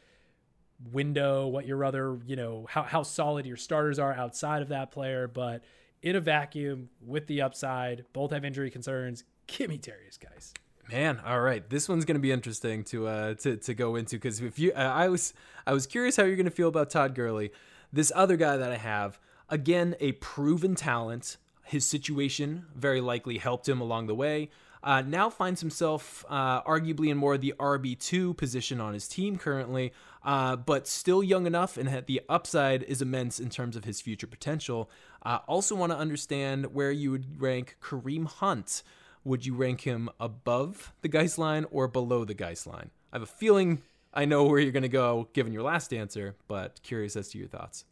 window, 0.92 1.46
what 1.46 1.66
your 1.66 1.84
other, 1.84 2.18
you 2.26 2.36
know, 2.36 2.66
how 2.70 2.82
how 2.82 3.02
solid 3.02 3.44
your 3.46 3.56
starters 3.58 3.98
are 3.98 4.14
outside 4.14 4.62
of 4.62 4.68
that 4.68 4.90
player. 4.90 5.28
But 5.28 5.62
in 6.02 6.16
a 6.16 6.20
vacuum 6.20 6.88
with 7.04 7.26
the 7.26 7.42
upside, 7.42 8.06
both 8.14 8.32
have 8.32 8.44
injury 8.44 8.70
concerns. 8.70 9.24
Give 9.46 9.68
me 9.68 9.76
Darius, 9.78 10.16
Guice. 10.18 10.54
Man, 10.90 11.20
all 11.26 11.40
right. 11.40 11.68
This 11.68 11.88
one's 11.88 12.04
going 12.04 12.14
to 12.14 12.20
be 12.20 12.30
interesting 12.30 12.84
to 12.84 13.08
uh 13.08 13.34
to, 13.34 13.56
to 13.56 13.74
go 13.74 13.96
into 13.96 14.16
because 14.16 14.40
if 14.40 14.58
you, 14.58 14.72
uh, 14.72 14.78
I 14.78 15.08
was 15.08 15.34
I 15.66 15.72
was 15.72 15.86
curious 15.86 16.16
how 16.16 16.24
you're 16.24 16.36
going 16.36 16.44
to 16.44 16.50
feel 16.50 16.68
about 16.68 16.90
Todd 16.90 17.14
Gurley. 17.14 17.50
This 17.92 18.12
other 18.14 18.36
guy 18.36 18.56
that 18.56 18.70
I 18.70 18.76
have, 18.76 19.18
again, 19.48 19.96
a 20.00 20.12
proven 20.12 20.74
talent. 20.74 21.38
His 21.64 21.84
situation 21.84 22.66
very 22.76 23.00
likely 23.00 23.38
helped 23.38 23.68
him 23.68 23.80
along 23.80 24.06
the 24.06 24.14
way. 24.14 24.50
Uh, 24.84 25.02
now 25.02 25.28
finds 25.28 25.60
himself 25.60 26.24
uh, 26.28 26.62
arguably 26.62 27.08
in 27.08 27.16
more 27.16 27.34
of 27.34 27.40
the 27.40 27.52
RB2 27.58 28.36
position 28.36 28.80
on 28.80 28.94
his 28.94 29.08
team 29.08 29.36
currently, 29.36 29.92
uh, 30.24 30.54
but 30.54 30.86
still 30.86 31.24
young 31.24 31.44
enough 31.44 31.76
and 31.76 31.88
the 32.06 32.20
upside 32.28 32.84
is 32.84 33.02
immense 33.02 33.40
in 33.40 33.50
terms 33.50 33.74
of 33.74 33.82
his 33.82 34.00
future 34.00 34.28
potential. 34.28 34.88
Uh, 35.24 35.40
also, 35.48 35.74
want 35.74 35.90
to 35.90 35.98
understand 35.98 36.72
where 36.72 36.92
you 36.92 37.10
would 37.10 37.40
rank 37.42 37.76
Kareem 37.82 38.26
Hunt. 38.28 38.84
Would 39.26 39.44
you 39.44 39.56
rank 39.56 39.80
him 39.80 40.08
above 40.20 40.92
the 41.02 41.08
Guice 41.08 41.36
line 41.36 41.66
or 41.72 41.88
below 41.88 42.24
the 42.24 42.32
Guice 42.32 42.64
line? 42.64 42.90
I 43.12 43.16
have 43.16 43.22
a 43.22 43.26
feeling 43.26 43.82
I 44.14 44.24
know 44.24 44.44
where 44.44 44.60
you're 44.60 44.70
going 44.70 44.84
to 44.84 44.88
go 44.88 45.28
given 45.32 45.52
your 45.52 45.64
last 45.64 45.92
answer, 45.92 46.36
but 46.46 46.80
curious 46.84 47.16
as 47.16 47.30
to 47.30 47.38
your 47.38 47.48
thoughts. 47.48 47.84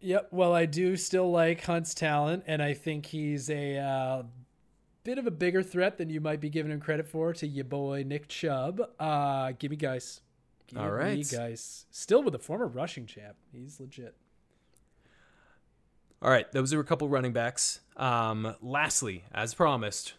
Yep. 0.00 0.28
Well, 0.30 0.54
I 0.54 0.64
do 0.64 0.96
still 0.96 1.30
like 1.30 1.62
Hunt's 1.62 1.92
talent, 1.92 2.44
and 2.46 2.62
I 2.62 2.72
think 2.72 3.04
he's 3.04 3.50
a 3.50 3.76
uh, 3.76 4.22
bit 5.04 5.18
of 5.18 5.26
a 5.26 5.30
bigger 5.30 5.62
threat 5.62 5.98
than 5.98 6.08
you 6.08 6.22
might 6.22 6.40
be 6.40 6.48
giving 6.48 6.72
him 6.72 6.80
credit 6.80 7.06
for 7.06 7.34
to 7.34 7.46
your 7.46 7.66
boy 7.66 8.02
Nick 8.06 8.26
Chubb. 8.28 8.80
Uh, 8.98 9.52
give 9.58 9.70
me 9.70 9.76
Guice. 9.76 10.22
Give 10.68 10.78
All 10.78 10.90
right. 10.90 11.18
me 11.18 11.24
Guice. 11.24 11.84
Still 11.90 12.22
with 12.22 12.34
a 12.34 12.38
former 12.38 12.66
rushing 12.66 13.04
champ. 13.04 13.36
He's 13.52 13.78
legit. 13.78 14.16
All 16.22 16.30
right, 16.30 16.50
those 16.52 16.72
are 16.72 16.80
a 16.80 16.84
couple 16.84 17.10
running 17.10 17.34
backs. 17.34 17.80
Um, 17.94 18.56
lastly, 18.62 19.24
as 19.32 19.52
promised, 19.52 20.14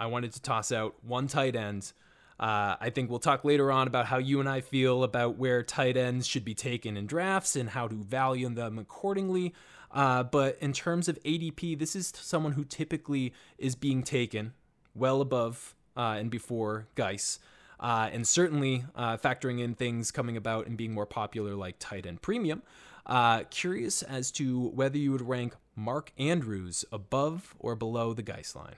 I 0.00 0.06
wanted 0.06 0.32
to 0.32 0.40
toss 0.40 0.72
out 0.72 0.94
one 1.02 1.26
tight 1.26 1.54
end. 1.54 1.92
Uh, 2.40 2.74
I 2.80 2.88
think 2.88 3.10
we'll 3.10 3.18
talk 3.18 3.44
later 3.44 3.70
on 3.70 3.86
about 3.86 4.06
how 4.06 4.16
you 4.16 4.40
and 4.40 4.48
I 4.48 4.62
feel 4.62 5.04
about 5.04 5.36
where 5.36 5.62
tight 5.62 5.98
ends 5.98 6.26
should 6.26 6.44
be 6.44 6.54
taken 6.54 6.96
in 6.96 7.06
drafts 7.06 7.54
and 7.54 7.68
how 7.68 7.86
to 7.86 7.94
value 7.94 8.48
them 8.48 8.78
accordingly. 8.78 9.52
Uh, 9.90 10.22
but 10.22 10.56
in 10.58 10.72
terms 10.72 11.06
of 11.06 11.22
ADP, 11.22 11.78
this 11.78 11.94
is 11.94 12.14
someone 12.16 12.52
who 12.52 12.64
typically 12.64 13.34
is 13.58 13.74
being 13.74 14.02
taken 14.02 14.54
well 14.94 15.20
above 15.20 15.74
uh, 15.98 16.16
and 16.18 16.30
before 16.30 16.88
Guice. 16.94 17.38
Uh, 17.78 18.08
and 18.10 18.26
certainly 18.26 18.84
uh, 18.94 19.18
factoring 19.18 19.60
in 19.60 19.74
things 19.74 20.10
coming 20.10 20.36
about 20.36 20.66
and 20.66 20.78
being 20.78 20.94
more 20.94 21.06
popular 21.06 21.54
like 21.54 21.76
tight 21.78 22.06
end 22.06 22.22
premium. 22.22 22.62
Uh, 23.04 23.42
curious 23.50 24.02
as 24.02 24.30
to 24.30 24.68
whether 24.68 24.96
you 24.96 25.12
would 25.12 25.28
rank 25.28 25.56
Mark 25.76 26.10
Andrews 26.16 26.86
above 26.90 27.54
or 27.58 27.74
below 27.76 28.14
the 28.14 28.22
Guice 28.22 28.56
line. 28.56 28.76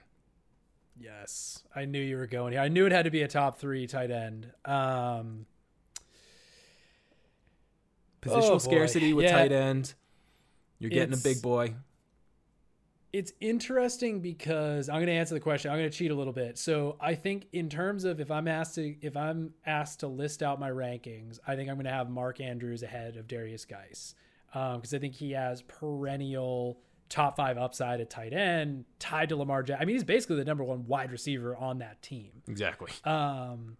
Yes, 0.99 1.63
I 1.75 1.85
knew 1.85 1.99
you 2.01 2.17
were 2.17 2.27
going 2.27 2.53
here. 2.53 2.61
I 2.61 2.67
knew 2.67 2.85
it 2.85 2.91
had 2.91 3.05
to 3.05 3.11
be 3.11 3.23
a 3.23 3.27
top 3.27 3.57
three 3.57 3.87
tight 3.87 4.11
end. 4.11 4.51
Um, 4.65 5.45
Positional 8.21 8.51
Oh, 8.51 8.57
scarcity 8.59 9.11
with 9.13 9.25
Yeah. 9.25 9.31
tight 9.33 9.51
end. 9.51 9.93
You're 10.79 10.89
getting 10.91 11.13
a 11.13 11.17
big 11.17 11.41
boy. 11.41 11.75
it's 13.11 13.31
interesting 13.39 14.21
because 14.21 14.89
I'm 14.89 14.95
going 14.95 15.05
to 15.05 15.11
answer 15.13 15.35
the 15.35 15.39
question. 15.39 15.69
I'm 15.69 15.77
going 15.77 15.89
to 15.91 15.95
cheat 15.95 16.09
a 16.09 16.15
little 16.15 16.33
bit. 16.33 16.57
So 16.57 16.97
I 16.99 17.13
think 17.13 17.45
in 17.53 17.69
terms 17.69 18.05
of 18.05 18.19
if 18.19 18.31
I'm 18.31 18.47
asked 18.47 18.73
to 18.75 18.95
if 19.05 19.15
I'm 19.15 19.53
asked 19.67 19.99
to 19.99 20.07
list 20.07 20.41
out 20.41 20.59
my 20.59 20.71
rankings, 20.71 21.37
I 21.45 21.55
think 21.55 21.69
I'm 21.69 21.75
going 21.75 21.85
to 21.85 21.91
have 21.91 22.09
Mark 22.09 22.41
Andrews 22.41 22.81
ahead 22.81 23.15
of 23.17 23.27
Darius 23.27 23.65
Guice 23.65 24.15
because 24.51 24.93
I 24.95 24.97
think 24.99 25.13
he 25.13 25.31
has 25.33 25.61
perennial 25.63 26.79
top 27.13 27.37
five 27.37 27.59
upside 27.59 28.01
at 28.01 28.09
tight 28.09 28.33
end 28.33 28.85
tied 28.97 29.29
to 29.29 29.35
Lamar 29.35 29.61
Jackson. 29.61 29.83
I 29.83 29.85
mean, 29.85 29.95
he's 29.95 30.03
basically 30.03 30.37
the 30.37 30.45
number 30.45 30.63
one 30.63 30.87
wide 30.87 31.11
receiver 31.11 31.55
on 31.55 31.77
that 31.77 32.01
team. 32.01 32.31
Exactly. 32.47 32.91
Um, 33.03 33.77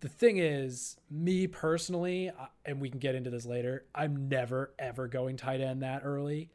the 0.00 0.08
thing 0.08 0.38
is, 0.38 0.96
me 1.08 1.46
personally, 1.46 2.32
and 2.64 2.80
we 2.80 2.90
can 2.90 2.98
get 2.98 3.14
into 3.14 3.30
this 3.30 3.46
later, 3.46 3.84
I'm 3.94 4.28
never 4.28 4.74
ever 4.76 5.06
going 5.06 5.36
tight 5.36 5.60
end 5.60 5.82
that 5.82 6.02
early. 6.04 6.50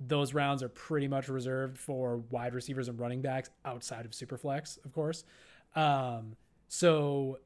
Those 0.00 0.32
rounds 0.32 0.62
are 0.62 0.70
pretty 0.70 1.06
much 1.06 1.28
reserved 1.28 1.76
for 1.76 2.16
wide 2.30 2.54
receivers 2.54 2.88
and 2.88 2.98
running 2.98 3.20
backs 3.20 3.50
outside 3.66 4.06
of 4.06 4.12
Superflex, 4.12 4.82
of 4.86 4.92
course. 4.94 5.24
Um, 5.76 6.34
so 6.68 7.40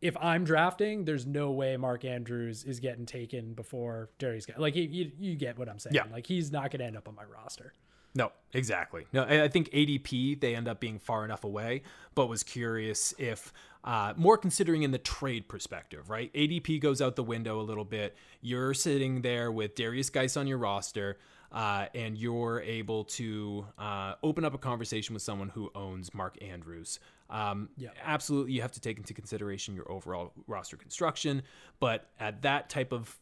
if 0.00 0.16
I'm 0.18 0.44
drafting, 0.44 1.04
there's 1.04 1.26
no 1.26 1.50
way 1.50 1.76
Mark 1.76 2.04
Andrews 2.04 2.64
is 2.64 2.80
getting 2.80 3.06
taken 3.06 3.54
before 3.54 4.10
Darius. 4.18 4.46
Like 4.56 4.76
you, 4.76 4.84
you, 4.84 5.12
you 5.18 5.34
get 5.36 5.58
what 5.58 5.68
I'm 5.68 5.78
saying. 5.78 5.94
Yeah. 5.94 6.04
Like 6.12 6.26
he's 6.26 6.52
not 6.52 6.70
going 6.70 6.80
to 6.80 6.86
end 6.86 6.96
up 6.96 7.08
on 7.08 7.14
my 7.14 7.24
roster. 7.24 7.72
No, 8.14 8.32
exactly. 8.54 9.06
No, 9.12 9.24
I 9.24 9.44
I 9.44 9.48
think 9.48 9.70
ADP 9.70 10.40
they 10.40 10.54
end 10.56 10.68
up 10.68 10.80
being 10.80 10.98
far 10.98 11.24
enough 11.24 11.44
away, 11.44 11.82
but 12.14 12.28
was 12.28 12.42
curious 12.42 13.12
if 13.18 13.52
uh, 13.84 14.14
more 14.16 14.38
considering 14.38 14.82
in 14.82 14.90
the 14.90 14.98
trade 14.98 15.48
perspective, 15.48 16.08
right? 16.08 16.32
ADP 16.32 16.80
goes 16.80 17.02
out 17.02 17.14
the 17.14 17.22
window 17.22 17.60
a 17.60 17.62
little 17.62 17.84
bit. 17.84 18.16
You're 18.40 18.74
sitting 18.74 19.20
there 19.20 19.52
with 19.52 19.74
Darius 19.74 20.10
Guice 20.10 20.36
on 20.36 20.46
your 20.46 20.58
roster, 20.58 21.18
uh, 21.52 21.86
and 21.94 22.16
you're 22.16 22.60
able 22.62 23.04
to 23.04 23.66
uh, 23.78 24.14
open 24.22 24.44
up 24.44 24.54
a 24.54 24.58
conversation 24.58 25.12
with 25.12 25.22
someone 25.22 25.50
who 25.50 25.70
owns 25.74 26.12
Mark 26.14 26.36
Andrews. 26.42 26.98
Um, 27.28 27.70
Yeah. 27.76 27.90
absolutely, 28.02 28.52
you 28.52 28.62
have 28.62 28.72
to 28.72 28.80
take 28.80 28.98
into 28.98 29.14
consideration 29.14 29.74
your 29.74 29.90
overall 29.90 30.32
roster 30.46 30.76
construction, 30.76 31.42
but 31.80 32.10
at 32.20 32.42
that 32.42 32.68
type 32.68 32.92
of 32.92 33.18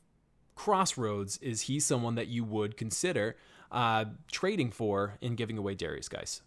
crossroads, 0.54 1.38
is 1.38 1.62
he 1.62 1.80
someone 1.80 2.14
that 2.14 2.28
you 2.28 2.44
would 2.44 2.76
consider 2.76 3.36
uh, 3.72 4.04
trading 4.30 4.70
for 4.70 5.18
in 5.20 5.34
giving 5.34 5.58
away 5.58 5.74
Darius 5.74 6.08
Guice? 6.08 6.42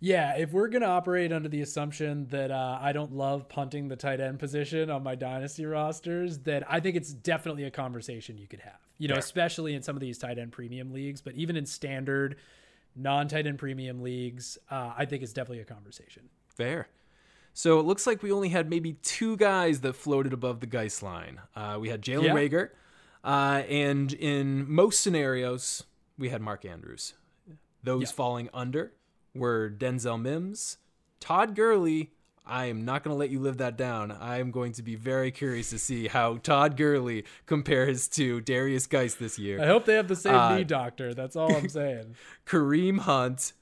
Yeah, 0.00 0.36
if 0.36 0.52
we're 0.52 0.68
gonna 0.68 0.86
operate 0.86 1.32
under 1.32 1.48
the 1.48 1.60
assumption 1.60 2.26
that 2.28 2.50
uh, 2.50 2.78
I 2.80 2.92
don't 2.92 3.12
love 3.12 3.48
punting 3.48 3.88
the 3.88 3.96
tight 3.96 4.20
end 4.20 4.38
position 4.38 4.90
on 4.90 5.02
my 5.02 5.14
dynasty 5.14 5.66
rosters, 5.66 6.38
then 6.38 6.64
I 6.68 6.80
think 6.80 6.96
it's 6.96 7.12
definitely 7.12 7.64
a 7.64 7.70
conversation 7.70 8.38
you 8.38 8.48
could 8.48 8.60
have. 8.60 8.78
You 8.98 9.08
know, 9.08 9.16
especially 9.16 9.74
in 9.74 9.82
some 9.82 9.96
of 9.96 10.00
these 10.00 10.18
tight 10.18 10.38
end 10.38 10.52
premium 10.52 10.92
leagues, 10.92 11.20
but 11.20 11.34
even 11.34 11.56
in 11.56 11.66
standard 11.66 12.36
non-tight 12.96 13.46
end 13.46 13.58
premium 13.58 14.02
leagues, 14.02 14.58
uh, 14.70 14.92
I 14.96 15.04
think 15.04 15.22
it's 15.22 15.32
definitely 15.32 15.60
a 15.60 15.64
conversation. 15.64 16.28
Fair. 16.60 16.88
So 17.52 17.80
it 17.80 17.82
looks 17.84 18.06
like 18.06 18.22
we 18.22 18.30
only 18.30 18.50
had 18.50 18.70
maybe 18.70 18.94
two 19.02 19.36
guys 19.36 19.80
that 19.80 19.94
floated 19.94 20.32
above 20.32 20.60
the 20.60 20.66
Guice 20.66 21.02
line. 21.02 21.40
Uh, 21.56 21.78
we 21.80 21.88
had 21.88 22.00
Jalen 22.02 22.24
Yeah. 22.24 22.34
Reagor, 22.34 22.68
uh, 23.24 23.62
and 23.68 24.12
in 24.12 24.70
most 24.70 25.00
scenarios, 25.00 25.84
we 26.16 26.28
had 26.28 26.40
Mark 26.40 26.64
Andrews. 26.64 27.14
Those 27.82 28.02
Yeah. 28.02 28.08
falling 28.14 28.48
under 28.54 28.92
were 29.34 29.70
Denzel 29.70 30.20
Mims, 30.20 30.78
Todd 31.18 31.54
Gurley. 31.56 32.12
I 32.46 32.64
am 32.66 32.84
not 32.84 33.04
going 33.04 33.14
to 33.14 33.18
let 33.18 33.30
you 33.30 33.38
live 33.38 33.58
that 33.58 33.76
down. 33.76 34.10
I 34.10 34.38
am 34.38 34.50
going 34.50 34.72
to 34.72 34.82
be 34.82 34.96
very 34.96 35.30
curious 35.30 35.70
to 35.70 35.78
see 35.78 36.08
how 36.08 36.38
Todd 36.38 36.76
Gurley 36.76 37.24
compares 37.46 38.08
to 38.08 38.40
Darius 38.40 38.86
Guice 38.86 39.14
this 39.14 39.38
year. 39.38 39.60
I 39.62 39.66
hope 39.66 39.84
they 39.84 39.94
have 39.94 40.08
the 40.08 40.16
same 40.16 40.34
Uh, 40.34 40.56
knee 40.56 40.64
doctor. 40.64 41.14
That's 41.14 41.36
all 41.36 41.54
I'm 41.54 41.68
saying. 41.68 42.16
Kareem 42.46 43.00
Hunt 43.00 43.52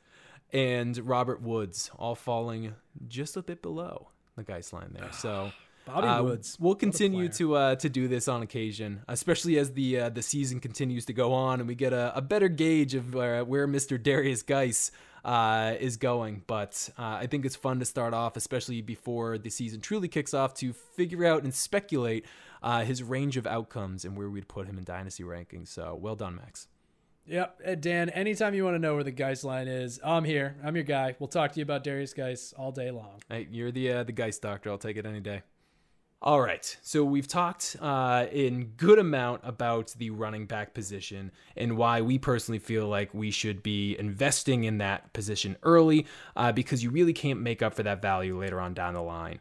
and 0.52 0.96
Robert 0.98 1.42
Woods 1.42 1.90
all 1.98 2.14
falling 2.14 2.74
just 3.06 3.36
a 3.36 3.42
bit 3.42 3.62
below 3.62 4.08
the 4.36 4.44
Guice 4.44 4.72
line 4.72 4.90
there. 4.92 5.10
So 5.12 5.52
Bobby 5.86 6.06
uh, 6.06 6.22
Woods. 6.22 6.56
we'll 6.60 6.74
continue 6.74 7.28
to 7.30 7.56
uh, 7.56 7.74
to 7.76 7.88
do 7.88 8.08
this 8.08 8.28
on 8.28 8.42
occasion, 8.42 9.02
especially 9.08 9.58
as 9.58 9.72
the 9.72 10.00
uh, 10.00 10.08
the 10.10 10.22
season 10.22 10.60
continues 10.60 11.06
to 11.06 11.12
go 11.12 11.32
on 11.32 11.60
and 11.60 11.68
we 11.68 11.74
get 11.74 11.92
a, 11.92 12.16
a 12.16 12.20
better 12.20 12.48
gauge 12.48 12.94
of 12.94 13.14
where 13.14 13.66
Mr. 13.66 14.02
Darius 14.02 14.42
Guice 14.42 14.90
uh, 15.24 15.74
is 15.78 15.96
going. 15.96 16.42
But 16.46 16.90
uh, 16.98 17.02
I 17.02 17.26
think 17.26 17.44
it's 17.44 17.56
fun 17.56 17.78
to 17.80 17.84
start 17.84 18.14
off, 18.14 18.36
especially 18.36 18.80
before 18.80 19.38
the 19.38 19.50
season 19.50 19.80
truly 19.80 20.08
kicks 20.08 20.34
off, 20.34 20.54
to 20.54 20.72
figure 20.72 21.24
out 21.24 21.42
and 21.42 21.54
speculate 21.54 22.26
uh, 22.62 22.84
his 22.84 23.02
range 23.02 23.36
of 23.36 23.46
outcomes 23.46 24.04
and 24.04 24.16
where 24.16 24.28
we'd 24.28 24.48
put 24.48 24.66
him 24.66 24.78
in 24.78 24.84
dynasty 24.84 25.22
rankings. 25.22 25.68
So 25.68 25.98
well 26.00 26.16
done, 26.16 26.36
Max. 26.36 26.68
Yep, 27.28 27.60
uh, 27.66 27.74
Dan. 27.74 28.08
Anytime 28.10 28.54
you 28.54 28.64
want 28.64 28.74
to 28.74 28.78
know 28.78 28.94
where 28.94 29.04
the 29.04 29.10
Guice 29.10 29.44
line 29.44 29.68
is, 29.68 30.00
I'm 30.02 30.24
here. 30.24 30.56
I'm 30.64 30.74
your 30.74 30.84
guy. 30.84 31.14
We'll 31.18 31.28
talk 31.28 31.52
to 31.52 31.60
you 31.60 31.62
about 31.62 31.84
Darius 31.84 32.14
Guice 32.14 32.54
all 32.56 32.72
day 32.72 32.90
long. 32.90 33.20
Hey, 33.28 33.46
you're 33.50 33.70
the 33.70 33.92
uh, 33.92 34.04
the 34.04 34.12
Guice 34.12 34.38
doctor. 34.38 34.70
I'll 34.70 34.78
take 34.78 34.96
it 34.96 35.04
any 35.04 35.20
day. 35.20 35.42
All 36.20 36.40
right, 36.40 36.76
so 36.82 37.04
we've 37.04 37.28
talked 37.28 37.76
uh, 37.80 38.26
in 38.32 38.72
good 38.76 38.98
amount 38.98 39.42
about 39.44 39.94
the 39.98 40.10
running 40.10 40.46
back 40.46 40.74
position 40.74 41.30
and 41.56 41.76
why 41.76 42.00
we 42.00 42.18
personally 42.18 42.58
feel 42.58 42.88
like 42.88 43.14
we 43.14 43.30
should 43.30 43.62
be 43.62 43.96
investing 44.00 44.64
in 44.64 44.78
that 44.78 45.12
position 45.12 45.56
early 45.62 46.06
uh, 46.34 46.50
because 46.50 46.82
you 46.82 46.90
really 46.90 47.12
can't 47.12 47.40
make 47.40 47.62
up 47.62 47.72
for 47.72 47.84
that 47.84 48.02
value 48.02 48.36
later 48.36 48.60
on 48.60 48.74
down 48.74 48.94
the 48.94 49.00
line. 49.00 49.38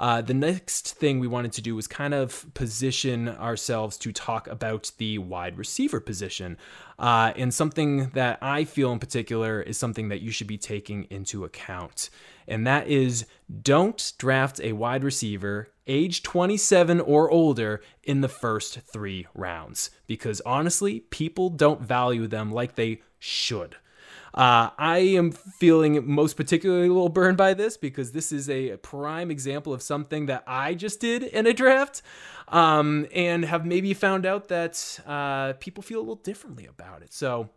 Uh, 0.00 0.22
the 0.22 0.32
next 0.32 0.94
thing 0.94 1.20
we 1.20 1.26
wanted 1.26 1.52
to 1.52 1.60
do 1.60 1.76
was 1.76 1.86
kind 1.86 2.14
of 2.14 2.46
position 2.54 3.28
ourselves 3.28 3.98
to 3.98 4.10
talk 4.10 4.48
about 4.48 4.90
the 4.96 5.18
wide 5.18 5.58
receiver 5.58 6.00
position. 6.00 6.56
Uh, 6.98 7.34
and 7.36 7.52
something 7.52 8.08
that 8.14 8.38
I 8.40 8.64
feel 8.64 8.92
in 8.92 8.98
particular 8.98 9.60
is 9.60 9.76
something 9.76 10.08
that 10.08 10.22
you 10.22 10.30
should 10.30 10.46
be 10.46 10.56
taking 10.56 11.04
into 11.10 11.44
account. 11.44 12.08
And 12.48 12.66
that 12.66 12.86
is 12.88 13.26
don't 13.62 14.14
draft 14.16 14.58
a 14.62 14.72
wide 14.72 15.04
receiver 15.04 15.68
age 15.86 16.22
27 16.22 16.98
or 17.00 17.30
older 17.30 17.82
in 18.02 18.22
the 18.22 18.28
first 18.28 18.80
three 18.80 19.26
rounds. 19.34 19.90
Because 20.06 20.40
honestly, 20.46 21.00
people 21.00 21.50
don't 21.50 21.82
value 21.82 22.26
them 22.26 22.50
like 22.50 22.74
they 22.74 23.02
should. 23.18 23.76
Uh, 24.32 24.70
I 24.78 24.98
am 24.98 25.32
feeling 25.32 26.08
most 26.08 26.36
particularly 26.36 26.86
a 26.86 26.92
little 26.92 27.08
burned 27.08 27.36
by 27.36 27.54
this 27.54 27.76
because 27.76 28.12
this 28.12 28.30
is 28.30 28.48
a 28.48 28.76
prime 28.76 29.30
example 29.30 29.72
of 29.72 29.82
something 29.82 30.26
that 30.26 30.44
I 30.46 30.74
just 30.74 31.00
did 31.00 31.22
in 31.24 31.46
a 31.46 31.52
draft 31.52 32.02
um, 32.48 33.06
and 33.12 33.44
have 33.44 33.66
maybe 33.66 33.92
found 33.94 34.26
out 34.26 34.48
that 34.48 35.00
uh, 35.06 35.54
people 35.54 35.82
feel 35.82 35.98
a 35.98 36.02
little 36.02 36.14
differently 36.16 36.66
about 36.66 37.02
it. 37.02 37.12
So 37.12 37.50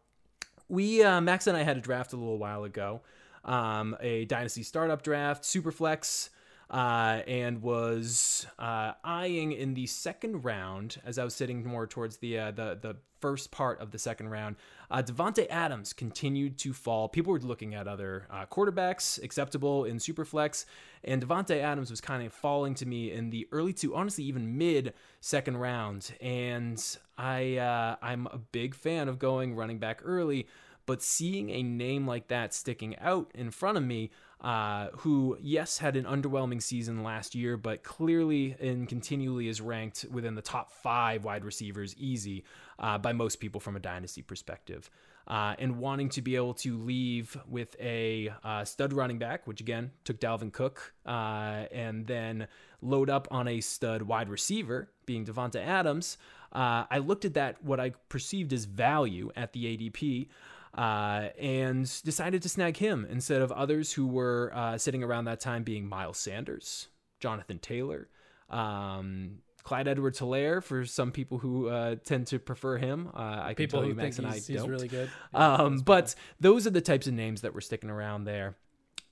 we, 0.67 1.03
uh, 1.03 1.21
Max 1.21 1.45
and 1.47 1.55
I 1.55 1.63
had 1.63 1.77
a 1.77 1.81
draft 1.81 2.13
a 2.13 2.15
little 2.15 2.39
while 2.39 2.63
ago, 2.63 3.01
um, 3.45 3.95
a 3.99 4.25
dynasty 4.25 4.63
startup 4.63 5.03
draft, 5.03 5.43
Superflex 5.43 6.29
uh, 6.69 7.21
and 7.27 7.61
was 7.61 8.45
uh, 8.59 8.93
eyeing 9.03 9.51
in 9.51 9.73
the 9.73 9.87
second 9.87 10.43
round 10.43 10.99
as 11.05 11.17
I 11.17 11.23
was 11.23 11.35
sitting 11.35 11.65
more 11.65 11.87
towards 11.87 12.17
the 12.17 12.39
uh, 12.39 12.51
the 12.51 12.77
the 12.81 12.95
first 13.23 13.51
part 13.51 13.79
of 13.79 13.91
the 13.91 13.97
second 13.97 14.27
round. 14.27 14.57
Uh, 14.91 15.01
Davante 15.01 15.47
Adams 15.49 15.93
continued 15.93 16.57
to 16.57 16.73
fall. 16.73 17.07
People 17.07 17.31
were 17.31 17.39
looking 17.39 17.73
at 17.73 17.87
other 17.87 18.27
uh, 18.29 18.45
quarterbacks 18.47 19.23
acceptable 19.23 19.85
in 19.85 19.95
Superflex, 19.95 20.65
and 21.05 21.25
Davante 21.25 21.57
Adams 21.61 21.89
was 21.89 22.01
kind 22.01 22.25
of 22.25 22.33
falling 22.33 22.75
to 22.75 22.85
me 22.85 23.13
in 23.13 23.29
the 23.29 23.47
early 23.53 23.71
to 23.73 23.95
honestly 23.95 24.25
even 24.25 24.57
mid 24.57 24.93
second 25.21 25.55
round. 25.55 26.11
And 26.19 26.83
I 27.17 27.57
uh, 27.57 27.95
I'm 28.01 28.27
a 28.27 28.37
big 28.37 28.75
fan 28.75 29.07
of 29.07 29.19
going 29.19 29.55
running 29.55 29.79
back 29.79 30.01
early, 30.03 30.47
but 30.85 31.01
seeing 31.01 31.49
a 31.49 31.63
name 31.63 32.05
like 32.05 32.27
that 32.27 32.53
sticking 32.53 32.97
out 32.99 33.31
in 33.33 33.51
front 33.51 33.77
of 33.77 33.83
me 33.85 34.11
uh, 34.43 34.89
who, 34.97 35.37
yes, 35.41 35.77
had 35.77 35.95
an 35.95 36.03
underwhelming 36.03 36.61
season 36.61 37.01
last 37.01 37.33
year, 37.33 37.55
but 37.55 37.83
clearly 37.83 38.57
and 38.59 38.89
continually 38.89 39.47
is 39.47 39.61
ranked 39.61 40.05
within 40.11 40.35
the 40.35 40.41
top 40.41 40.71
five 40.71 41.23
wide 41.23 41.45
receivers 41.45 41.95
easy 41.97 42.43
uh, 42.77 42.97
by 42.97 43.13
most 43.13 43.39
people 43.39 43.61
from 43.61 43.77
a 43.77 43.79
dynasty 43.79 44.21
perspective. 44.21 44.89
Uh, 45.25 45.55
and 45.57 45.77
wanting 45.77 46.09
to 46.09 46.21
be 46.21 46.35
able 46.35 46.53
to 46.53 46.77
leave 46.77 47.37
with 47.47 47.77
a 47.79 48.29
uh, 48.43 48.65
stud 48.65 48.91
running 48.91 49.17
back, 49.17 49.47
which 49.47 49.61
again 49.61 49.89
took 50.03 50.19
Dalvin 50.19 50.51
Cook, 50.51 50.93
uh, 51.05 51.63
and 51.71 52.05
then 52.05 52.47
load 52.81 53.09
up 53.09 53.29
on 53.31 53.47
a 53.47 53.61
stud 53.61 54.01
wide 54.01 54.27
receiver, 54.27 54.89
being 55.05 55.23
Davante 55.23 55.65
Adams. 55.65 56.17
Uh, 56.51 56.83
I 56.91 56.97
looked 56.97 57.23
at 57.23 57.35
that, 57.35 57.63
what 57.63 57.79
I 57.79 57.91
perceived 58.09 58.51
as 58.51 58.65
value 58.65 59.31
at 59.37 59.53
the 59.53 59.77
ADP 59.77 60.27
uh, 60.73 61.29
and 61.39 61.85
decided 62.03 62.41
to 62.41 62.49
snag 62.49 62.77
him 62.77 63.05
instead 63.09 63.41
of 63.41 63.51
others 63.51 63.93
who 63.93 64.07
were 64.07 64.51
uh, 64.53 64.77
sitting 64.77 65.03
around 65.03 65.25
that 65.25 65.39
time 65.39 65.63
being 65.63 65.87
Miles 65.87 66.17
Sanders, 66.17 66.87
Jonathan 67.19 67.59
Taylor, 67.59 68.09
um, 68.49 69.39
Clyde 69.63 69.87
Edwards 69.87 70.19
Helaire 70.19 70.61
for 70.61 70.85
some 70.85 71.11
people 71.11 71.37
who 71.37 71.69
uh, 71.69 71.95
tend 72.03 72.27
to 72.27 72.39
prefer 72.39 72.77
him. 72.77 73.09
Uh, 73.13 73.41
I 73.43 73.53
people 73.53 73.79
can 73.79 73.87
tell 73.87 73.89
you, 73.89 73.95
Max 73.95 74.19
and 74.19 74.27
he's, 74.27 74.49
I 74.49 74.53
he's 74.53 74.61
don't. 74.61 74.69
really 74.69 74.89
good. 74.89 75.09
Um, 75.33 75.79
but 75.79 76.15
those 76.39 76.67
are 76.67 76.71
the 76.71 76.81
types 76.81 77.07
of 77.07 77.13
names 77.13 77.41
that 77.41 77.53
were 77.53 77.61
sticking 77.61 77.89
around 77.89 78.25
there. 78.25 78.57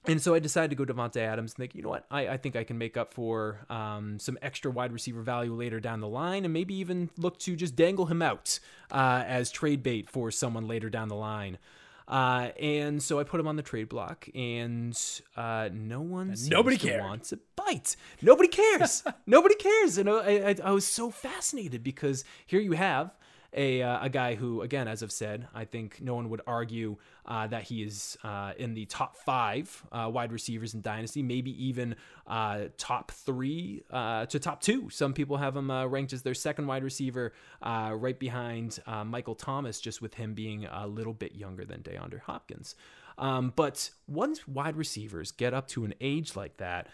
And 0.07 0.19
so 0.19 0.33
I 0.33 0.39
decided 0.39 0.71
to 0.71 0.75
go 0.75 0.91
Davante 0.91 1.17
Adams 1.17 1.51
and 1.51 1.57
think, 1.57 1.75
you 1.75 1.83
know 1.83 1.89
what, 1.89 2.05
I, 2.09 2.29
I 2.29 2.37
think 2.37 2.55
I 2.55 2.63
can 2.63 2.77
make 2.77 2.97
up 2.97 3.13
for 3.13 3.59
um, 3.69 4.17
some 4.17 4.37
extra 4.41 4.71
wide 4.71 4.91
receiver 4.91 5.21
value 5.21 5.53
later 5.53 5.79
down 5.79 5.99
the 5.99 6.07
line, 6.07 6.43
and 6.43 6.53
maybe 6.53 6.73
even 6.75 7.11
look 7.17 7.37
to 7.39 7.55
just 7.55 7.75
dangle 7.75 8.07
him 8.07 8.21
out 8.21 8.59
uh, 8.91 9.23
as 9.27 9.51
trade 9.51 9.83
bait 9.83 10.09
for 10.09 10.31
someone 10.31 10.67
later 10.67 10.89
down 10.89 11.07
the 11.07 11.15
line. 11.15 11.59
Uh, 12.07 12.49
and 12.59 13.01
so 13.01 13.19
I 13.19 13.23
put 13.23 13.39
him 13.39 13.47
on 13.47 13.55
the 13.55 13.61
trade 13.61 13.89
block, 13.89 14.27
and 14.33 14.99
uh, 15.37 15.69
no 15.71 16.01
one 16.01 16.35
nobody 16.49 16.77
seems 16.77 16.81
to 16.81 16.87
cared. 16.89 17.03
want 17.03 17.23
to 17.25 17.39
bite. 17.55 17.95
Nobody 18.21 18.49
cares. 18.49 19.03
nobody 19.27 19.55
cares. 19.55 19.97
And 19.97 20.09
I, 20.09 20.49
I, 20.49 20.55
I 20.63 20.71
was 20.71 20.85
so 20.85 21.11
fascinated 21.11 21.83
because 21.83 22.25
here 22.45 22.59
you 22.59 22.73
have 22.73 23.15
a, 23.53 23.81
uh, 23.81 24.05
a 24.05 24.09
guy 24.09 24.35
who, 24.35 24.61
again, 24.61 24.87
as 24.87 25.03
I've 25.03 25.11
said, 25.11 25.47
I 25.53 25.65
think 25.65 25.99
no 26.01 26.15
one 26.15 26.29
would 26.29 26.41
argue 26.47 26.97
uh, 27.25 27.47
that 27.47 27.63
he 27.63 27.83
is 27.83 28.17
uh, 28.23 28.53
in 28.57 28.73
the 28.73 28.85
top 28.85 29.17
five 29.17 29.83
uh, 29.91 30.09
wide 30.11 30.31
receivers 30.31 30.73
in 30.73 30.81
Dynasty, 30.81 31.21
maybe 31.21 31.51
even 31.65 31.95
uh, 32.27 32.65
top 32.77 33.11
three 33.11 33.83
uh, 33.91 34.25
to 34.27 34.39
top 34.39 34.61
two. 34.61 34.89
Some 34.89 35.13
people 35.13 35.37
have 35.37 35.55
him 35.55 35.69
ranked 35.69 36.13
as 36.13 36.21
their 36.21 36.33
second 36.33 36.67
wide 36.67 36.83
receiver, 36.83 37.33
right 37.61 38.17
behind 38.17 38.79
Michael 39.05 39.35
Thomas, 39.35 39.79
just 39.79 40.01
with 40.01 40.13
him 40.13 40.33
being 40.33 40.65
a 40.65 40.87
little 40.87 41.13
bit 41.13 41.35
younger 41.35 41.65
than 41.65 41.81
DeAndre 41.81 42.21
Hopkins. 42.21 42.75
Um, 43.17 43.51
but 43.55 43.91
once 44.07 44.47
wide 44.47 44.77
receivers 44.77 45.31
get 45.31 45.53
up 45.53 45.67
to 45.69 45.83
an 45.83 45.93
age 45.99 46.35
like 46.35 46.57
that, 46.57 46.87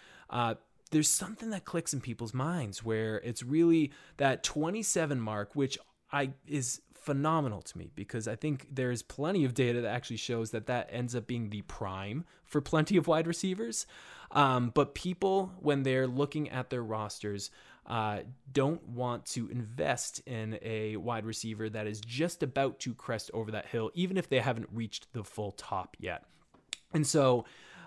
there's 0.89 1.09
something 1.09 1.49
that 1.49 1.65
clicks 1.65 1.93
in 1.93 2.01
people's 2.01 2.33
minds 2.33 2.83
where 2.83 3.17
it's 3.17 3.43
really 3.43 3.91
that 4.17 4.43
27 4.43 5.19
mark, 5.19 5.53
which 5.53 5.77
I 6.11 6.31
is 6.47 6.81
phenomenal 6.93 7.61
to 7.61 7.77
me 7.77 7.89
because 7.95 8.27
I 8.27 8.35
think 8.35 8.67
there's 8.69 9.01
plenty 9.01 9.45
of 9.45 9.53
data 9.53 9.81
that 9.81 9.93
actually 9.93 10.17
shows 10.17 10.51
that 10.51 10.65
that 10.67 10.89
ends 10.91 11.15
up 11.15 11.25
being 11.25 11.49
the 11.49 11.61
prime 11.61 12.25
for 12.45 12.59
plenty 12.59 12.97
of 12.97 13.07
wide 13.07 13.27
receivers. 13.27 13.85
Um, 14.31 14.71
but 14.73 14.93
people, 14.93 15.53
when 15.59 15.83
they're 15.83 16.07
looking 16.07 16.49
at 16.49 16.69
their 16.69 16.83
rosters, 16.83 17.49
uh, 17.85 18.19
don't 18.51 18.85
want 18.89 19.25
to 19.27 19.47
invest 19.47 20.19
in 20.25 20.59
a 20.61 20.97
wide 20.97 21.25
receiver 21.25 21.69
that 21.69 21.87
is 21.87 22.01
just 22.01 22.43
about 22.43 22.79
to 22.81 22.93
crest 22.93 23.31
over 23.33 23.51
that 23.51 23.67
hill, 23.67 23.89
even 23.93 24.17
if 24.17 24.27
they 24.27 24.39
haven't 24.39 24.67
reached 24.73 25.13
the 25.13 25.23
full 25.23 25.53
top 25.53 25.95
yet. 25.99 26.25
And 26.93 27.07
so, 27.07 27.45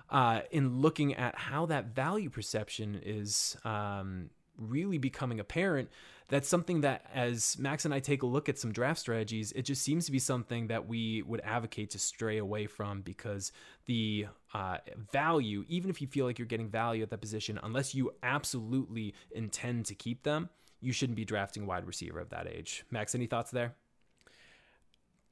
uh, 0.09 0.41
in 0.51 0.81
looking 0.81 1.15
at 1.15 1.37
how 1.37 1.67
that 1.67 1.95
value 1.95 2.31
perception 2.31 3.01
is 3.05 3.57
um, 3.65 4.31
really 4.61 4.99
becoming 4.99 5.41
apparent, 5.41 5.89
that's 6.29 6.49
something 6.49 6.83
that, 6.83 7.07
as 7.13 7.59
Max 7.59 7.85
and 7.85 7.93
I 7.93 7.99
take 7.99 8.23
a 8.23 8.27
look 8.27 8.49
at 8.49 8.59
some 8.59 8.71
draft 8.71 9.01
strategies, 9.01 9.51
it 9.53 9.63
just 9.63 9.83
seems 9.83 10.07
to 10.07 10.13
be 10.13 10.21
something 10.21 10.69
that 10.69 10.87
we 10.87 11.23
would 11.23 11.41
advocate 11.41 11.91
to 11.91 11.99
stray 11.99 12.39
away 12.39 12.67
from 12.67 13.01
because 13.01 13.51
the 13.87 14.27
uh, 14.55 14.79
value, 15.13 15.65
even 15.69 15.91
if 15.91 16.01
you 16.01 16.07
feel 16.07 16.27
like 16.27 16.39
you're 16.39 16.47
getting 16.47 16.69
value 16.69 17.03
at 17.03 17.11
that 17.11 17.21
position, 17.21 17.59
unless 17.65 17.95
you 17.95 18.13
absolutely 18.23 19.15
intend 19.33 19.87
to 19.87 19.95
keep 19.97 20.23
them, 20.23 20.49
you 20.81 20.93
shouldn't 20.93 21.17
be 21.17 21.25
drafting 21.25 21.67
wide 21.67 21.87
receiver 21.87 22.21
of 22.21 22.31
that 22.31 22.47
age. 22.47 22.85
Max, 22.91 23.15
any 23.15 23.27
thoughts 23.27 23.51
there? 23.51 23.75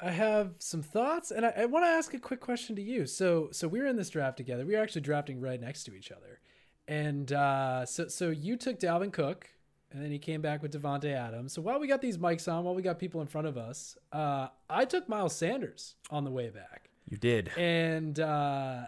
I 0.00 0.10
have 0.10 0.52
some 0.58 0.82
thoughts, 0.82 1.30
and 1.30 1.44
I, 1.44 1.52
I 1.56 1.64
want 1.66 1.84
to 1.84 1.88
ask 1.88 2.14
a 2.14 2.18
quick 2.20 2.40
question 2.40 2.76
to 2.76 2.82
you. 2.82 3.06
So, 3.06 3.48
so 3.50 3.66
we're 3.66 3.86
in 3.86 3.96
this 3.96 4.10
draft 4.10 4.36
together. 4.36 4.64
We 4.64 4.76
are 4.76 4.82
actually 4.82 5.00
drafting 5.00 5.40
right 5.40 5.60
next 5.60 5.84
to 5.84 5.94
each 5.94 6.12
other, 6.12 6.40
and 6.88 7.31
uh, 7.33 7.87
so 7.87 8.09
so 8.09 8.31
you 8.31 8.57
took 8.57 8.81
Dalvin 8.81 9.12
Cook, 9.12 9.48
and 9.92 10.03
then 10.03 10.11
he 10.11 10.18
came 10.18 10.40
back 10.40 10.62
with 10.62 10.72
Davante 10.72 11.14
Adams. 11.14 11.53
So 11.53 11.62
while 11.62 11.79
we 11.79 11.87
got 11.87 12.01
these 12.01 12.18
mics 12.18 12.51
on, 12.53 12.64
while 12.64 12.74
we 12.74 12.83
got 12.83 12.98
people 12.98 13.20
in 13.20 13.27
front 13.29 13.46
of 13.46 13.57
us, 13.57 13.96
uh, 14.12 14.48
I 14.68 14.85
took 14.85 15.09
Miles 15.09 15.37
Sanders 15.37 15.94
on 16.11 16.24
the 16.24 16.31
way 16.31 16.48
back, 16.51 16.90
You 17.09 17.16
did. 17.16 17.51
and 17.57 18.18
uh, 18.18 18.87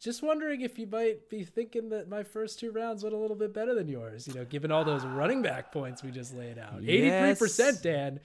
just 0.00 0.22
wondering 0.22 0.62
if 0.62 0.78
you 0.78 0.86
might 0.86 1.28
be 1.28 1.44
thinking 1.44 1.90
that 1.90 2.08
my 2.08 2.22
first 2.22 2.58
two 2.58 2.70
rounds 2.72 3.02
went 3.02 3.14
a 3.14 3.18
little 3.18 3.36
bit 3.36 3.52
better 3.52 3.74
than 3.74 3.88
yours. 3.88 4.26
You 4.26 4.34
know, 4.34 4.44
given 4.44 4.72
all 4.72 4.84
those 4.84 5.04
running 5.04 5.42
back 5.42 5.70
points 5.72 6.02
we 6.02 6.10
just 6.10 6.34
laid 6.34 6.58
out, 6.58 6.80
eighty-three 6.82 7.34
percent, 7.34 7.82
Dan. 7.82 8.20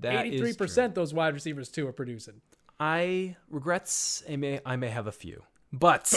That 0.00 0.26
is 0.26 0.32
Eighty-three 0.34 0.52
percent 0.54 0.94
those 0.94 1.12
wide 1.12 1.34
receivers 1.34 1.68
too 1.70 1.88
are 1.88 1.92
producing. 1.92 2.40
I 2.78 3.34
regrets. 3.50 4.22
I 4.30 4.36
may. 4.36 4.60
I 4.64 4.76
may 4.76 4.90
have 4.90 5.08
a 5.08 5.12
few, 5.12 5.42
but 5.72 6.14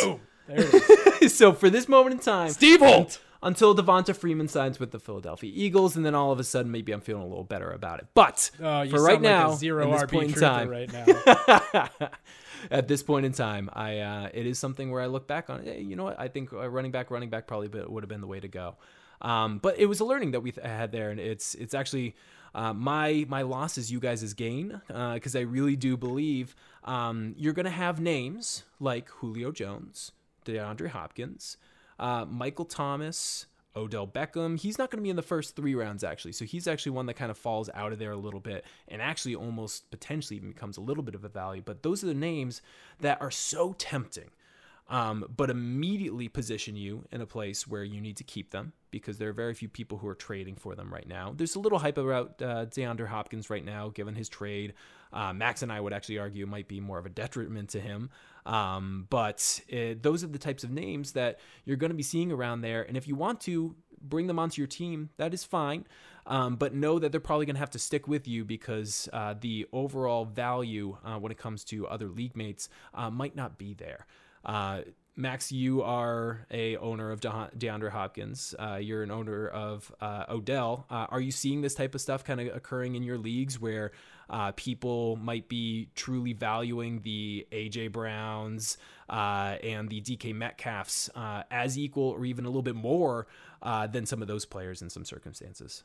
There 0.47 0.57
it 0.59 1.21
is. 1.23 1.35
so 1.37 1.53
for 1.53 1.69
this 1.69 1.87
moment 1.87 2.13
in 2.15 2.19
time, 2.19 2.49
Steve 2.49 2.79
Holt. 2.81 3.19
until 3.43 3.75
Devonta 3.75 4.15
Freeman 4.15 4.47
signs 4.47 4.79
with 4.79 4.91
the 4.91 4.99
Philadelphia 4.99 5.51
Eagles, 5.53 5.95
and 5.95 6.05
then 6.05 6.15
all 6.15 6.31
of 6.31 6.39
a 6.39 6.43
sudden 6.43 6.71
maybe 6.71 6.91
I'm 6.91 7.01
feeling 7.01 7.23
a 7.23 7.27
little 7.27 7.43
better 7.43 7.71
about 7.71 7.99
it. 7.99 8.07
But 8.13 8.51
Oh, 8.61 8.81
you 8.81 8.91
for 8.91 8.97
sound 8.97 9.07
right 9.07 9.13
like 9.13 9.21
now, 9.21 9.51
a 9.51 9.55
zero 9.57 9.83
in 9.85 9.91
this 9.91 10.03
RB 10.03 10.09
point 10.11 10.27
in 10.29 10.33
truther 10.33 10.39
time, 10.39 10.69
right 10.69 10.91
now. 10.93 12.09
at 12.71 12.87
this 12.87 13.03
point 13.03 13.25
in 13.25 13.31
time, 13.33 13.69
I 13.73 13.99
uh, 13.99 14.29
it 14.33 14.45
is 14.45 14.59
something 14.59 14.91
where 14.91 15.01
I 15.01 15.07
look 15.07 15.27
back 15.27 15.49
on. 15.49 15.63
Hey, 15.63 15.81
you 15.81 15.95
know 15.95 16.03
what? 16.05 16.19
I 16.19 16.27
think 16.27 16.53
uh, 16.53 16.67
running 16.69 16.91
back, 16.91 17.11
running 17.11 17.29
back 17.29 17.47
probably 17.47 17.67
be- 17.67 17.81
would 17.85 18.03
have 18.03 18.09
been 18.09 18.21
the 18.21 18.27
way 18.27 18.39
to 18.39 18.47
go. 18.47 18.75
Um, 19.21 19.59
but 19.59 19.77
it 19.79 19.85
was 19.85 19.99
a 19.99 20.05
learning 20.05 20.31
that 20.31 20.39
we 20.41 20.51
th- 20.51 20.65
had 20.65 20.91
there, 20.91 21.09
and 21.11 21.19
it's 21.19 21.53
it's 21.55 21.73
actually 21.73 22.15
uh, 22.55 22.73
my 22.73 23.25
my 23.29 23.43
loss 23.43 23.77
is 23.77 23.91
you 23.91 23.99
guys' 23.99 24.33
gain 24.33 24.81
because 24.87 25.35
I 25.35 25.41
really 25.41 25.75
do 25.75 25.95
believe 25.97 26.55
um, 26.83 27.33
you're 27.37 27.53
gonna 27.53 27.69
have 27.69 27.99
names 27.99 28.63
like 28.79 29.09
Julio 29.09 29.51
Jones, 29.51 30.11
DeAndre 30.45 30.89
Hopkins, 30.89 31.57
uh, 31.99 32.25
Michael 32.25 32.65
Thomas. 32.65 33.47
Odell 33.73 34.05
Beckham, 34.05 34.59
he's 34.59 34.77
not 34.77 34.91
going 34.91 34.97
to 34.97 35.03
be 35.03 35.09
in 35.09 35.15
the 35.15 35.21
first 35.21 35.55
three 35.55 35.75
rounds, 35.75 36.03
actually. 36.03 36.33
So 36.33 36.43
he's 36.43 36.67
actually 36.67 36.91
one 36.91 37.05
that 37.05 37.13
kind 37.13 37.31
of 37.31 37.37
falls 37.37 37.69
out 37.73 37.93
of 37.93 37.99
there 37.99 38.11
a 38.11 38.17
little 38.17 38.41
bit 38.41 38.65
and 38.89 39.01
actually 39.01 39.33
almost 39.33 39.89
potentially 39.91 40.35
even 40.35 40.49
becomes 40.49 40.75
a 40.75 40.81
little 40.81 41.03
bit 41.03 41.15
of 41.15 41.23
a 41.23 41.29
value. 41.29 41.61
But 41.63 41.81
those 41.81 42.03
are 42.03 42.07
the 42.07 42.13
names 42.13 42.61
that 42.99 43.21
are 43.21 43.31
so 43.31 43.71
tempting 43.71 44.29
um, 44.91 45.25
but 45.35 45.49
immediately 45.49 46.27
position 46.27 46.75
you 46.75 47.05
in 47.13 47.21
a 47.21 47.25
place 47.25 47.65
where 47.65 47.85
you 47.85 48.01
need 48.01 48.17
to 48.17 48.25
keep 48.25 48.51
them 48.51 48.73
because 48.91 49.17
there 49.17 49.29
are 49.29 49.33
very 49.33 49.53
few 49.53 49.69
people 49.69 49.97
who 49.97 50.07
are 50.07 50.13
trading 50.13 50.53
for 50.57 50.75
them 50.75 50.93
right 50.93 51.07
now. 51.07 51.33
There's 51.33 51.55
a 51.55 51.59
little 51.59 51.79
hype 51.79 51.97
about 51.97 52.41
uh, 52.41 52.65
DeAndre 52.65 53.07
Hopkins 53.07 53.49
right 53.49 53.63
now, 53.63 53.87
given 53.87 54.15
his 54.15 54.27
trade. 54.27 54.73
Uh, 55.13 55.31
Max 55.31 55.61
and 55.61 55.71
I 55.71 55.79
would 55.79 55.93
actually 55.93 56.19
argue 56.19 56.45
might 56.45 56.67
be 56.67 56.81
more 56.81 56.99
of 56.99 57.05
a 57.05 57.09
detriment 57.09 57.69
to 57.69 57.79
him. 57.79 58.09
Um, 58.45 59.07
but 59.09 59.61
it, 59.69 60.03
those 60.03 60.25
are 60.25 60.27
the 60.27 60.37
types 60.37 60.65
of 60.65 60.71
names 60.71 61.13
that 61.13 61.39
you're 61.63 61.77
going 61.77 61.91
to 61.91 61.95
be 61.95 62.03
seeing 62.03 62.29
around 62.29 62.59
there. 62.59 62.83
And 62.83 62.97
if 62.97 63.07
you 63.07 63.15
want 63.15 63.39
to 63.41 63.73
bring 64.01 64.27
them 64.27 64.39
onto 64.39 64.59
your 64.61 64.67
team, 64.67 65.09
that 65.15 65.33
is 65.33 65.45
fine. 65.45 65.87
Um, 66.25 66.57
but 66.57 66.73
know 66.73 66.99
that 66.99 67.13
they're 67.13 67.21
probably 67.21 67.45
going 67.45 67.55
to 67.55 67.61
have 67.61 67.69
to 67.71 67.79
stick 67.79 68.09
with 68.09 68.27
you 68.27 68.43
because 68.43 69.07
uh, 69.13 69.35
the 69.39 69.67
overall 69.71 70.25
value 70.25 70.97
uh, 71.05 71.17
when 71.17 71.31
it 71.31 71.37
comes 71.37 71.63
to 71.65 71.87
other 71.87 72.09
league 72.09 72.35
mates 72.35 72.67
uh, 72.93 73.09
might 73.09 73.37
not 73.37 73.57
be 73.57 73.73
there. 73.73 74.05
Uh, 74.45 74.81
Max, 75.15 75.51
you 75.51 75.83
are 75.83 76.47
a 76.51 76.77
owner 76.77 77.11
of 77.11 77.19
DeAndre 77.19 77.89
Hopkins. 77.89 78.55
Uh, 78.57 78.77
you're 78.77 79.03
an 79.03 79.11
owner 79.11 79.47
of 79.47 79.93
uh, 79.99 80.23
Odell. 80.29 80.85
Uh, 80.89 81.05
are 81.09 81.19
you 81.19 81.31
seeing 81.31 81.61
this 81.61 81.75
type 81.75 81.93
of 81.93 82.01
stuff 82.01 82.23
kind 82.23 82.39
of 82.39 82.55
occurring 82.55 82.95
in 82.95 83.03
your 83.03 83.17
leagues 83.17 83.59
where 83.59 83.91
uh, 84.29 84.53
people 84.53 85.17
might 85.17 85.49
be 85.49 85.89
truly 85.95 86.31
valuing 86.31 87.01
the 87.01 87.45
AJ 87.51 87.91
Browns 87.91 88.77
uh, 89.09 89.57
and 89.61 89.89
the 89.89 89.99
DK 90.01 90.33
Metcalfs 90.33 91.09
as 91.51 91.77
equal 91.77 92.09
or 92.09 92.23
even 92.23 92.45
a 92.45 92.47
little 92.47 92.61
bit 92.61 92.75
more 92.75 93.27
than 93.61 94.05
some 94.05 94.21
of 94.21 94.29
those 94.29 94.45
players 94.45 94.81
in 94.81 94.89
some 94.89 95.03
circumstances? 95.03 95.83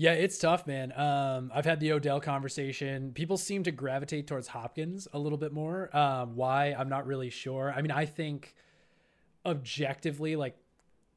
Yeah, 0.00 0.12
it's 0.12 0.38
tough, 0.38 0.64
man. 0.64 0.92
Um, 0.96 1.50
I've 1.52 1.64
had 1.64 1.80
the 1.80 1.90
Odell 1.90 2.20
conversation. 2.20 3.10
People 3.14 3.36
seem 3.36 3.64
to 3.64 3.72
gravitate 3.72 4.28
towards 4.28 4.46
Hopkins 4.46 5.08
a 5.12 5.18
little 5.18 5.36
bit 5.36 5.52
more. 5.52 5.94
Um, 5.94 6.36
why? 6.36 6.72
I'm 6.72 6.88
not 6.88 7.04
really 7.04 7.30
sure. 7.30 7.74
I 7.76 7.82
mean, 7.82 7.90
I 7.90 8.06
think 8.06 8.54
objectively, 9.44 10.36
like 10.36 10.56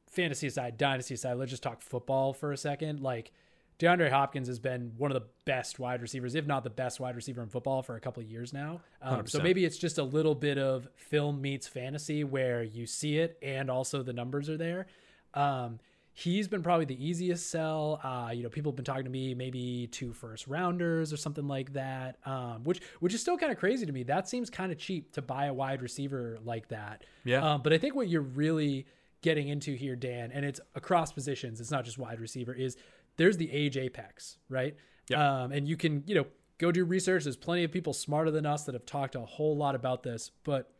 fantasy 0.08 0.48
aside, 0.48 0.78
dynasty 0.78 1.14
aside, 1.14 1.34
let's 1.34 1.52
just 1.52 1.62
talk 1.62 1.80
football 1.80 2.32
for 2.32 2.50
a 2.50 2.56
second. 2.56 2.98
Like 2.98 3.30
DeAndre 3.78 4.10
Hopkins 4.10 4.48
has 4.48 4.58
been 4.58 4.94
one 4.98 5.12
of 5.12 5.14
the 5.14 5.28
best 5.44 5.78
wide 5.78 6.02
receivers, 6.02 6.34
if 6.34 6.48
not 6.48 6.64
the 6.64 6.70
best 6.70 6.98
wide 6.98 7.14
receiver 7.14 7.40
in 7.40 7.50
football 7.50 7.82
for 7.82 7.94
a 7.94 8.00
couple 8.00 8.20
of 8.20 8.28
years 8.28 8.52
now. 8.52 8.80
Um, 9.00 9.28
so 9.28 9.38
maybe 9.40 9.64
it's 9.64 9.78
just 9.78 9.98
a 9.98 10.02
little 10.02 10.34
bit 10.34 10.58
of 10.58 10.88
film 10.96 11.40
meets 11.40 11.68
fantasy 11.68 12.24
where 12.24 12.64
you 12.64 12.86
see 12.86 13.18
it 13.18 13.38
and 13.42 13.70
also 13.70 14.02
the 14.02 14.12
numbers 14.12 14.50
are 14.50 14.56
there. 14.56 14.86
Um, 15.34 15.78
he's 16.14 16.48
been 16.48 16.62
probably 16.62 16.84
the 16.84 17.04
easiest 17.04 17.50
sell. 17.50 18.00
Uh, 18.02 18.30
you 18.32 18.42
know, 18.42 18.48
people 18.48 18.72
have 18.72 18.76
been 18.76 18.84
talking 18.84 19.04
to 19.04 19.10
me 19.10 19.34
maybe 19.34 19.88
two 19.90 20.12
first 20.12 20.46
rounders 20.46 21.12
or 21.12 21.16
something 21.16 21.48
like 21.48 21.72
that, 21.72 22.18
um, 22.26 22.64
which 22.64 22.80
which 23.00 23.14
is 23.14 23.20
still 23.20 23.36
kind 23.36 23.52
of 23.52 23.58
crazy 23.58 23.86
to 23.86 23.92
me. 23.92 24.02
That 24.02 24.28
seems 24.28 24.50
kind 24.50 24.70
of 24.72 24.78
cheap 24.78 25.12
to 25.12 25.22
buy 25.22 25.46
a 25.46 25.54
wide 25.54 25.82
receiver 25.82 26.38
like 26.44 26.68
that. 26.68 27.04
Yeah. 27.24 27.54
Um, 27.54 27.62
but 27.62 27.72
I 27.72 27.78
think 27.78 27.94
what 27.94 28.08
you're 28.08 28.22
really 28.22 28.86
getting 29.22 29.48
into 29.48 29.74
here, 29.74 29.96
Dan, 29.96 30.30
and 30.32 30.44
it's 30.44 30.60
across 30.74 31.12
positions. 31.12 31.60
It's 31.60 31.70
not 31.70 31.84
just 31.84 31.98
wide 31.98 32.20
receiver. 32.20 32.52
Is 32.52 32.76
there's 33.16 33.36
the 33.36 33.50
age 33.50 33.76
apex, 33.76 34.38
right? 34.48 34.76
Yeah. 35.08 35.42
Um, 35.42 35.52
and 35.52 35.66
you 35.66 35.76
can 35.76 36.04
you 36.06 36.14
know 36.14 36.26
go 36.58 36.70
do 36.70 36.84
research. 36.84 37.24
There's 37.24 37.36
plenty 37.36 37.64
of 37.64 37.72
people 37.72 37.92
smarter 37.92 38.30
than 38.30 38.44
us 38.46 38.64
that 38.64 38.74
have 38.74 38.86
talked 38.86 39.14
a 39.14 39.20
whole 39.20 39.56
lot 39.56 39.74
about 39.74 40.02
this, 40.02 40.30
but 40.44 40.70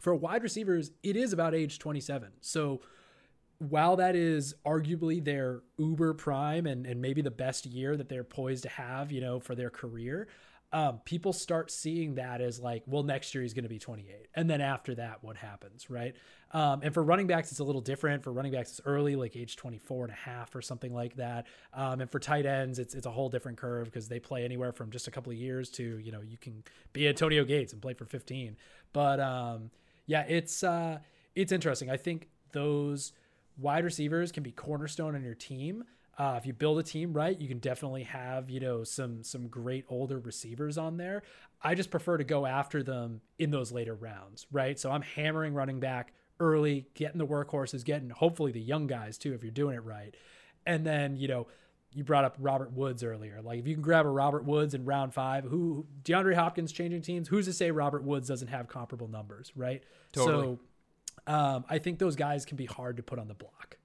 for 0.00 0.14
wide 0.14 0.42
receivers, 0.42 0.90
it 1.02 1.16
is 1.16 1.32
about 1.32 1.54
age 1.54 1.78
27. 1.78 2.32
So 2.40 2.82
while 3.58 3.96
that 3.96 4.14
is 4.14 4.54
arguably 4.66 5.24
their 5.24 5.62
uber 5.78 6.14
prime 6.14 6.66
and, 6.66 6.86
and 6.86 7.00
maybe 7.00 7.22
the 7.22 7.30
best 7.30 7.66
year 7.66 7.96
that 7.96 8.08
they're 8.08 8.24
poised 8.24 8.64
to 8.64 8.68
have, 8.68 9.10
you 9.10 9.20
know, 9.20 9.40
for 9.40 9.54
their 9.54 9.70
career, 9.70 10.28
um, 10.72 11.00
people 11.04 11.32
start 11.32 11.70
seeing 11.70 12.16
that 12.16 12.40
as 12.40 12.60
like, 12.60 12.82
well, 12.86 13.02
next 13.02 13.34
year 13.34 13.42
he's 13.42 13.54
going 13.54 13.62
to 13.62 13.68
be 13.68 13.78
28. 13.78 14.26
And 14.34 14.50
then 14.50 14.60
after 14.60 14.94
that, 14.96 15.22
what 15.22 15.36
happens, 15.36 15.88
right? 15.88 16.14
Um, 16.52 16.80
and 16.82 16.92
for 16.92 17.02
running 17.02 17.26
backs, 17.26 17.50
it's 17.50 17.60
a 17.60 17.64
little 17.64 17.80
different. 17.80 18.24
For 18.24 18.32
running 18.32 18.52
backs, 18.52 18.72
it's 18.72 18.80
early, 18.84 19.16
like 19.16 19.36
age 19.36 19.56
24 19.56 20.04
and 20.04 20.12
a 20.12 20.16
half 20.16 20.54
or 20.54 20.60
something 20.60 20.92
like 20.92 21.16
that. 21.16 21.46
Um, 21.72 22.00
and 22.00 22.10
for 22.10 22.18
tight 22.18 22.46
ends, 22.46 22.78
it's, 22.78 22.94
it's 22.94 23.06
a 23.06 23.10
whole 23.10 23.28
different 23.28 23.58
curve 23.58 23.86
because 23.86 24.08
they 24.08 24.18
play 24.18 24.44
anywhere 24.44 24.72
from 24.72 24.90
just 24.90 25.08
a 25.08 25.10
couple 25.10 25.32
of 25.32 25.38
years 25.38 25.70
to, 25.70 25.98
you 25.98 26.12
know, 26.12 26.20
you 26.20 26.36
can 26.36 26.62
be 26.92 27.08
Antonio 27.08 27.44
Gates 27.44 27.72
and 27.72 27.80
play 27.80 27.94
for 27.94 28.04
15. 28.04 28.56
But 28.92 29.20
um, 29.20 29.70
yeah, 30.06 30.24
it's, 30.28 30.62
uh, 30.62 30.98
it's 31.34 31.52
interesting. 31.52 31.90
I 31.90 31.96
think 31.96 32.28
those– 32.52 33.12
wide 33.58 33.84
receivers 33.84 34.32
can 34.32 34.42
be 34.42 34.52
cornerstone 34.52 35.14
on 35.14 35.22
your 35.22 35.34
team. 35.34 35.84
Uh, 36.18 36.34
if 36.38 36.46
you 36.46 36.52
build 36.52 36.78
a 36.78 36.82
team 36.82 37.12
right, 37.12 37.38
you 37.38 37.46
can 37.46 37.58
definitely 37.58 38.04
have 38.04 38.48
you 38.48 38.60
know 38.60 38.84
some 38.84 39.22
some 39.22 39.48
great 39.48 39.84
older 39.88 40.18
receivers 40.18 40.78
on 40.78 40.96
there. 40.96 41.22
I 41.62 41.74
just 41.74 41.90
prefer 41.90 42.16
to 42.16 42.24
go 42.24 42.46
after 42.46 42.82
them 42.82 43.20
in 43.38 43.50
those 43.50 43.72
later 43.72 43.94
rounds, 43.94 44.46
right? 44.50 44.78
So 44.78 44.90
I'm 44.90 45.02
hammering 45.02 45.54
running 45.54 45.80
back 45.80 46.12
early, 46.40 46.86
getting 46.94 47.18
the 47.18 47.26
workhorses, 47.26 47.84
getting 47.84 48.10
hopefully 48.10 48.52
the 48.52 48.60
young 48.60 48.86
guys 48.86 49.18
too 49.18 49.34
if 49.34 49.42
you're 49.42 49.50
doing 49.50 49.76
it 49.76 49.84
right, 49.84 50.14
and 50.64 50.86
then 50.86 51.16
you 51.16 51.28
know 51.28 51.46
you 51.92 52.04
brought 52.04 52.24
up 52.24 52.36
Robert 52.38 52.72
Woods 52.72 53.02
earlier. 53.02 53.40
Like 53.42 53.58
if 53.58 53.66
you 53.66 53.74
can 53.74 53.82
grab 53.82 54.06
a 54.06 54.10
Robert 54.10 54.44
Woods 54.44 54.74
in 54.74 54.84
round 54.84 55.14
five, 55.14 55.44
who 55.44 55.86
DeAndre 56.02 56.34
Hopkins 56.34 56.72
changing 56.72 57.02
teams, 57.02 57.28
who's 57.28 57.46
to 57.46 57.52
say 57.52 57.70
Robert 57.70 58.04
Woods 58.04 58.28
doesn't 58.28 58.48
have 58.48 58.68
comparable 58.68 59.08
numbers, 59.08 59.52
right? 59.56 59.82
Totally. 60.12 60.42
So 60.44 60.60
um, 61.26 61.64
I 61.68 61.78
think 61.78 61.98
those 61.98 62.16
guys 62.16 62.44
can 62.44 62.56
be 62.56 62.66
hard 62.66 62.96
to 62.98 63.02
put 63.02 63.18
on 63.18 63.28
the 63.28 63.34
block. 63.34 63.76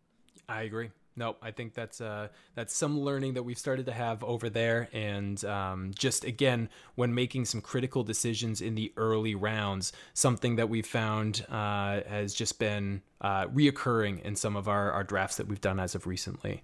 I 0.47 0.63
agree. 0.63 0.91
No, 1.15 1.35
I 1.41 1.51
think 1.51 1.73
that's 1.73 1.99
uh, 1.99 2.29
that's 2.55 2.73
some 2.73 3.01
learning 3.01 3.33
that 3.33 3.43
we've 3.43 3.57
started 3.57 3.85
to 3.87 3.91
have 3.91 4.23
over 4.23 4.49
there, 4.49 4.87
and 4.93 5.43
um, 5.43 5.91
just 5.93 6.23
again 6.23 6.69
when 6.95 7.13
making 7.13 7.45
some 7.45 7.59
critical 7.59 8.03
decisions 8.03 8.61
in 8.61 8.75
the 8.75 8.93
early 8.95 9.35
rounds, 9.35 9.91
something 10.13 10.55
that 10.55 10.69
we've 10.69 10.85
found 10.85 11.45
uh, 11.49 12.01
has 12.07 12.33
just 12.33 12.59
been 12.59 13.01
uh, 13.19 13.45
reoccurring 13.47 14.21
in 14.21 14.35
some 14.37 14.55
of 14.55 14.69
our, 14.69 14.91
our 14.91 15.03
drafts 15.03 15.35
that 15.35 15.47
we've 15.47 15.61
done 15.61 15.79
as 15.79 15.95
of 15.95 16.07
recently. 16.07 16.63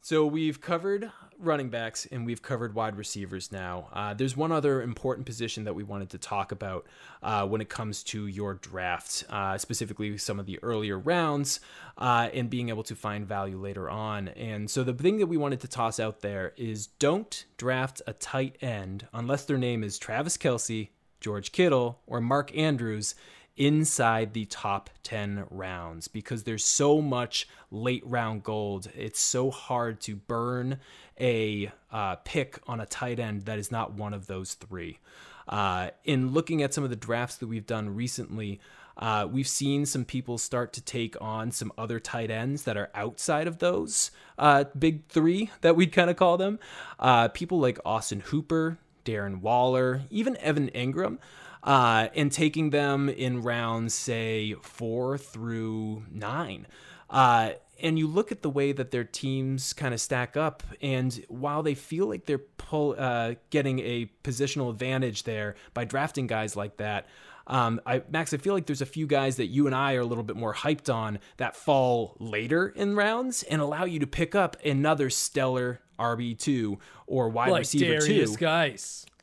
So 0.00 0.26
we've 0.26 0.60
covered 0.60 1.10
running 1.38 1.68
backs 1.68 2.06
and 2.10 2.26
we've 2.26 2.42
covered 2.42 2.74
wide 2.74 2.96
receivers 2.96 3.52
now. 3.52 3.88
Uh, 3.92 4.14
there's 4.14 4.36
one 4.36 4.52
other 4.52 4.82
important 4.82 5.26
position 5.26 5.64
that 5.64 5.74
we 5.74 5.82
wanted 5.82 6.10
to 6.10 6.18
talk 6.18 6.52
about 6.52 6.86
uh, 7.22 7.46
when 7.46 7.60
it 7.60 7.68
comes 7.68 8.02
to 8.04 8.26
your 8.26 8.54
draft, 8.54 9.24
uh, 9.30 9.58
specifically 9.58 10.16
some 10.18 10.40
of 10.40 10.46
the 10.46 10.58
earlier 10.62 10.98
rounds 10.98 11.60
uh, 11.98 12.28
and 12.32 12.50
being 12.50 12.68
able 12.68 12.82
to 12.82 12.94
find 12.94 13.26
value 13.26 13.58
later 13.58 13.88
on. 13.88 14.28
And 14.28 14.70
so 14.70 14.84
the 14.84 14.94
thing 14.94 15.18
that 15.18 15.26
we 15.26 15.36
wanted 15.36 15.60
to 15.60 15.68
toss 15.68 16.00
out 16.00 16.20
there 16.20 16.52
is 16.56 16.86
don't 16.86 17.44
draft 17.56 18.02
a 18.06 18.12
tight 18.12 18.56
end 18.60 19.06
unless 19.12 19.44
their 19.44 19.58
name 19.58 19.82
is 19.82 19.98
Travis 19.98 20.36
Kelce, 20.36 20.88
George 21.20 21.52
Kittle, 21.52 22.00
or 22.06 22.20
Mark 22.20 22.56
Andrews 22.56 23.14
inside 23.56 24.32
the 24.32 24.44
top 24.46 24.90
10 25.04 25.46
rounds 25.50 26.08
because 26.08 26.42
there's 26.42 26.64
so 26.64 27.00
much 27.00 27.48
late 27.70 28.02
round 28.04 28.42
gold. 28.42 28.88
It's 28.94 29.20
so 29.20 29.50
hard 29.50 30.00
to 30.02 30.16
burn 30.16 30.78
a 31.20 31.70
uh, 31.92 32.16
pick 32.16 32.58
on 32.66 32.80
a 32.80 32.86
tight 32.86 33.20
end 33.20 33.44
that 33.44 33.58
is 33.58 33.70
not 33.70 33.92
one 33.92 34.12
of 34.12 34.26
those 34.26 34.54
three. 34.54 34.98
Uh, 35.46 35.90
in 36.04 36.32
looking 36.32 36.62
at 36.62 36.74
some 36.74 36.84
of 36.84 36.90
the 36.90 36.96
drafts 36.96 37.36
that 37.36 37.46
we've 37.46 37.66
done 37.66 37.94
recently, 37.94 38.60
uh, 38.96 39.26
we've 39.30 39.48
seen 39.48 39.84
some 39.86 40.04
people 40.04 40.38
start 40.38 40.72
to 40.72 40.80
take 40.80 41.20
on 41.20 41.50
some 41.50 41.72
other 41.76 42.00
tight 42.00 42.30
ends 42.30 42.62
that 42.62 42.76
are 42.76 42.90
outside 42.94 43.46
of 43.46 43.58
those 43.58 44.10
uh, 44.38 44.64
big 44.78 45.06
three 45.06 45.50
that 45.60 45.76
we'd 45.76 45.92
kind 45.92 46.10
of 46.10 46.16
call 46.16 46.36
them. 46.36 46.58
Uh, 46.98 47.28
people 47.28 47.58
like 47.58 47.78
Austin 47.84 48.20
Hooper, 48.20 48.78
Darren 49.04 49.40
Waller, 49.40 50.02
even 50.10 50.36
Evan 50.38 50.70
Engram 50.70 51.18
uh, 51.64 52.08
and 52.14 52.30
taking 52.30 52.70
them 52.70 53.08
in 53.08 53.42
rounds, 53.42 53.94
say, 53.94 54.54
four 54.62 55.18
through 55.18 56.04
nine. 56.12 56.66
Uh, 57.10 57.52
and 57.82 57.98
you 57.98 58.06
look 58.06 58.30
at 58.30 58.42
the 58.42 58.50
way 58.50 58.72
that 58.72 58.90
their 58.90 59.04
teams 59.04 59.72
kind 59.72 59.92
of 59.92 60.00
stack 60.00 60.36
up, 60.36 60.62
and 60.80 61.24
while 61.28 61.62
they 61.62 61.74
feel 61.74 62.06
like 62.06 62.26
they're 62.26 62.38
pull, 62.38 62.94
uh, 62.96 63.34
getting 63.50 63.80
a 63.80 64.10
positional 64.22 64.70
advantage 64.70 65.24
there 65.24 65.56
by 65.72 65.84
drafting 65.84 66.26
guys 66.26 66.54
like 66.54 66.76
that, 66.76 67.06
um, 67.46 67.80
I, 67.84 68.02
Max, 68.08 68.32
I 68.32 68.38
feel 68.38 68.54
like 68.54 68.66
there's 68.66 68.80
a 68.80 68.86
few 68.86 69.06
guys 69.06 69.36
that 69.36 69.46
you 69.46 69.66
and 69.66 69.74
I 69.74 69.94
are 69.94 70.00
a 70.00 70.06
little 70.06 70.24
bit 70.24 70.36
more 70.36 70.54
hyped 70.54 70.92
on 70.92 71.18
that 71.36 71.56
fall 71.56 72.16
later 72.18 72.68
in 72.68 72.96
rounds 72.96 73.42
and 73.42 73.60
allow 73.60 73.84
you 73.84 73.98
to 74.00 74.06
pick 74.06 74.34
up 74.34 74.56
another 74.64 75.10
stellar 75.10 75.80
RB 75.98 76.38
two 76.38 76.78
or 77.06 77.28
wide 77.28 77.50
like 77.50 77.60
receiver 77.60 77.98
Darius 77.98 78.30
two, 78.30 78.36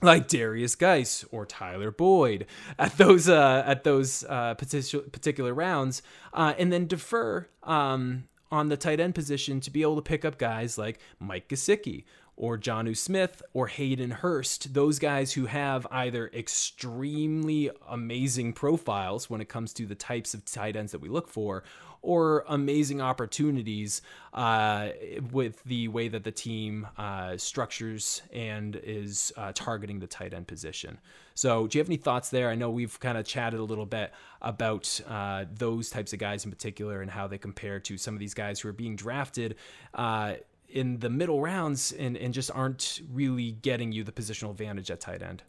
like 0.01 0.27
Darius 0.27 0.75
Guice 0.75 1.25
or 1.31 1.45
Tyler 1.45 1.91
Boyd. 1.91 2.45
At 2.79 2.97
those 2.97 3.29
uh, 3.29 3.63
at 3.65 3.83
those 3.83 4.23
uh, 4.27 4.55
particular 4.55 5.05
particular 5.09 5.53
rounds, 5.53 6.01
uh, 6.33 6.53
and 6.57 6.71
then 6.71 6.87
defer 6.87 7.47
um, 7.63 8.25
on 8.51 8.69
the 8.69 8.77
tight 8.77 8.99
end 8.99 9.15
position 9.15 9.59
to 9.61 9.71
be 9.71 9.81
able 9.81 9.95
to 9.95 10.01
pick 10.01 10.25
up 10.25 10.37
guys 10.37 10.77
like 10.77 10.99
Mike 11.19 11.47
Gesicki 11.47 12.03
or 12.41 12.57
Jonnu 12.57 12.97
Smith 12.97 13.43
or 13.53 13.67
Hayden 13.67 14.09
Hurst, 14.09 14.73
those 14.73 14.97
guys 14.97 15.33
who 15.33 15.45
have 15.45 15.85
either 15.91 16.27
extremely 16.33 17.69
amazing 17.87 18.53
profiles 18.53 19.29
when 19.29 19.41
it 19.41 19.47
comes 19.47 19.73
to 19.73 19.85
the 19.85 19.93
types 19.93 20.33
of 20.33 20.43
tight 20.43 20.75
ends 20.75 20.91
that 20.91 21.01
we 21.01 21.07
look 21.07 21.29
for, 21.29 21.63
or 22.01 22.43
amazing 22.47 22.99
opportunities 22.99 24.01
uh, 24.33 24.89
with 25.31 25.63
the 25.65 25.87
way 25.89 26.07
that 26.07 26.23
the 26.23 26.31
team 26.31 26.87
uh, 26.97 27.37
structures 27.37 28.23
and 28.33 28.75
is 28.83 29.31
uh, 29.37 29.51
targeting 29.53 29.99
the 29.99 30.07
tight 30.07 30.33
end 30.33 30.47
position. 30.47 30.97
So, 31.35 31.67
do 31.67 31.77
you 31.77 31.81
have 31.81 31.89
any 31.89 31.97
thoughts 31.97 32.29
there? 32.29 32.49
I 32.49 32.55
know 32.55 32.71
we've 32.71 32.99
kind 32.99 33.19
of 33.19 33.25
chatted 33.25 33.59
a 33.59 33.63
little 33.63 33.85
bit 33.85 34.11
about 34.41 34.99
uh, 35.07 35.45
those 35.53 35.91
types 35.91 36.11
of 36.11 36.17
guys 36.17 36.43
in 36.43 36.49
particular 36.49 37.03
and 37.03 37.11
how 37.11 37.27
they 37.27 37.37
compare 37.37 37.79
to 37.81 37.97
some 37.99 38.15
of 38.15 38.19
these 38.19 38.33
guys 38.33 38.59
who 38.59 38.69
are 38.69 38.73
being 38.73 38.95
drafted 38.95 39.55
uh, 39.93 40.33
in 40.71 40.99
the 40.99 41.09
middle 41.09 41.41
rounds 41.41 41.91
and, 41.91 42.17
and 42.17 42.33
just 42.33 42.51
aren't 42.53 43.01
really 43.11 43.51
getting 43.51 43.91
you 43.91 44.03
the 44.03 44.11
positional 44.11 44.51
advantage 44.51 44.89
at 44.91 44.99
tight 44.99 45.21
end. 45.21 45.43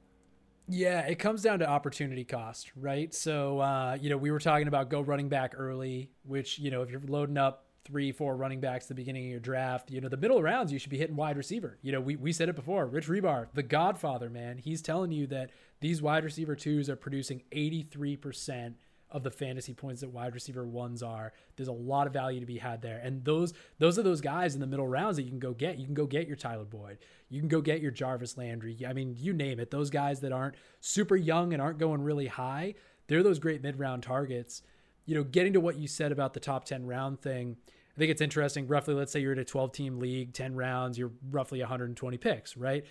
Yeah, 0.69 1.01
it 1.01 1.19
comes 1.19 1.43
down 1.43 1.59
to 1.59 1.69
opportunity 1.69 2.25
cost, 2.25 2.73
right? 2.77 3.13
So, 3.13 3.59
uh, 3.61 3.99
you 4.01 4.11
know, 4.11 4.17
we 4.17 4.31
were 4.31 4.39
talking 4.39 4.69
about 4.69 4.91
go 4.91 5.01
running 5.01 5.29
back 5.29 5.55
early, 5.57 6.11
which, 6.25 6.59
you 6.59 6.71
know, 6.71 6.83
if 6.83 6.91
you're 6.91 7.01
loading 7.01 7.37
up 7.37 7.67
three, 7.85 8.13
four 8.13 8.37
running 8.37 8.61
backs 8.61 8.85
at 8.85 8.89
the 8.89 8.95
beginning 8.95 9.25
of 9.25 9.31
your 9.31 9.41
draft, 9.41 9.91
you 9.91 10.01
know, 10.01 10.09
the 10.09 10.17
middle 10.17 10.41
rounds, 10.41 10.73
you 10.73 10.79
should 10.79 10.91
be 10.91 10.99
hitting 10.99 11.17
wide 11.17 11.37
receiver. 11.37 11.79
You 11.83 11.93
know, 11.93 12.01
we, 12.01 12.17
we 12.17 12.33
said 12.33 12.49
it 12.49 12.55
before. 12.55 12.87
Rich 12.87 13.09
Hribar, 13.09 13.49
the 13.55 13.63
godfather, 13.63 14.31
man, 14.31 14.59
he's 14.59 14.83
telling 14.83 15.11
you 15.11 15.27
that 15.29 15.51
these 15.81 16.01
wide 16.01 16.25
receiver 16.25 16.55
twos 16.55 16.89
are 16.89 16.97
producing 16.97 17.43
83% 17.51 18.75
of 19.13 19.23
the 19.23 19.31
fantasy 19.31 19.75
points 19.75 20.01
that 20.01 20.11
wide 20.11 20.35
receiver 20.35 20.67
ones 20.67 21.03
are. 21.03 21.33
There's 21.57 21.69
a 21.69 21.73
lot 21.73 22.07
of 22.07 22.13
value 22.13 22.41
to 22.41 22.47
be 22.47 22.59
had 22.59 22.83
there. 22.83 22.99
And 22.99 23.25
those 23.25 23.53
those 23.79 23.99
are 23.99 24.03
those 24.03 24.21
guys 24.21 24.55
in 24.55 24.61
the 24.61 24.67
middle 24.67 24.89
rounds 24.89 25.17
that 25.17 25.23
you 25.23 25.31
can 25.31 25.39
go 25.39 25.53
get. 25.53 25.79
You 25.79 25.85
can 25.85 25.95
go 25.95 26.07
get 26.07 26.27
your 26.27 26.37
Tyler 26.37 26.65
Boyd. 26.65 26.99
You 27.29 27.41
can 27.41 27.49
go 27.49 27.61
get 27.61 27.81
your 27.81 27.91
Jarvis 27.91 28.37
Landry. 28.37 28.77
I 28.87 28.93
mean, 28.93 29.15
you 29.17 29.33
name 29.33 29.61
it. 29.61 29.71
Those 29.71 29.91
guys 29.91 30.21
that 30.21 30.33
aren't 30.33 30.57
super 30.81 31.17
young 31.17 31.53
and 31.53 31.63
aren't 31.63 31.79
going 31.79 32.03
really 32.03 32.27
high, 32.27 32.75
they're 33.07 33.23
those 33.23 33.39
great 33.39 33.63
mid-round 33.63 34.03
targets. 34.03 34.63
You 35.07 35.15
know, 35.15 35.25
getting 35.25 35.53
to 35.55 35.61
what 35.61 35.77
you 35.77 35.89
said 35.89 36.13
about 36.13 36.35
the 36.35 36.41
top 36.41 36.65
10 36.65 36.87
round 36.87 37.21
thing, 37.21 37.57
I 37.95 37.99
think 37.99 38.11
it's 38.11 38.21
interesting. 38.21 38.67
Roughly, 38.67 38.95
let's 38.95 39.13
say 39.13 39.21
you're 39.21 39.33
in 39.33 39.39
a 39.39 39.45
12 39.45 39.73
team 39.73 39.99
league, 39.99 40.33
10 40.33 40.55
rounds, 40.55 40.99
you're 40.99 41.13
roughly 41.31 41.61
120 41.61 42.17
picks, 42.19 42.57
right? 42.57 42.85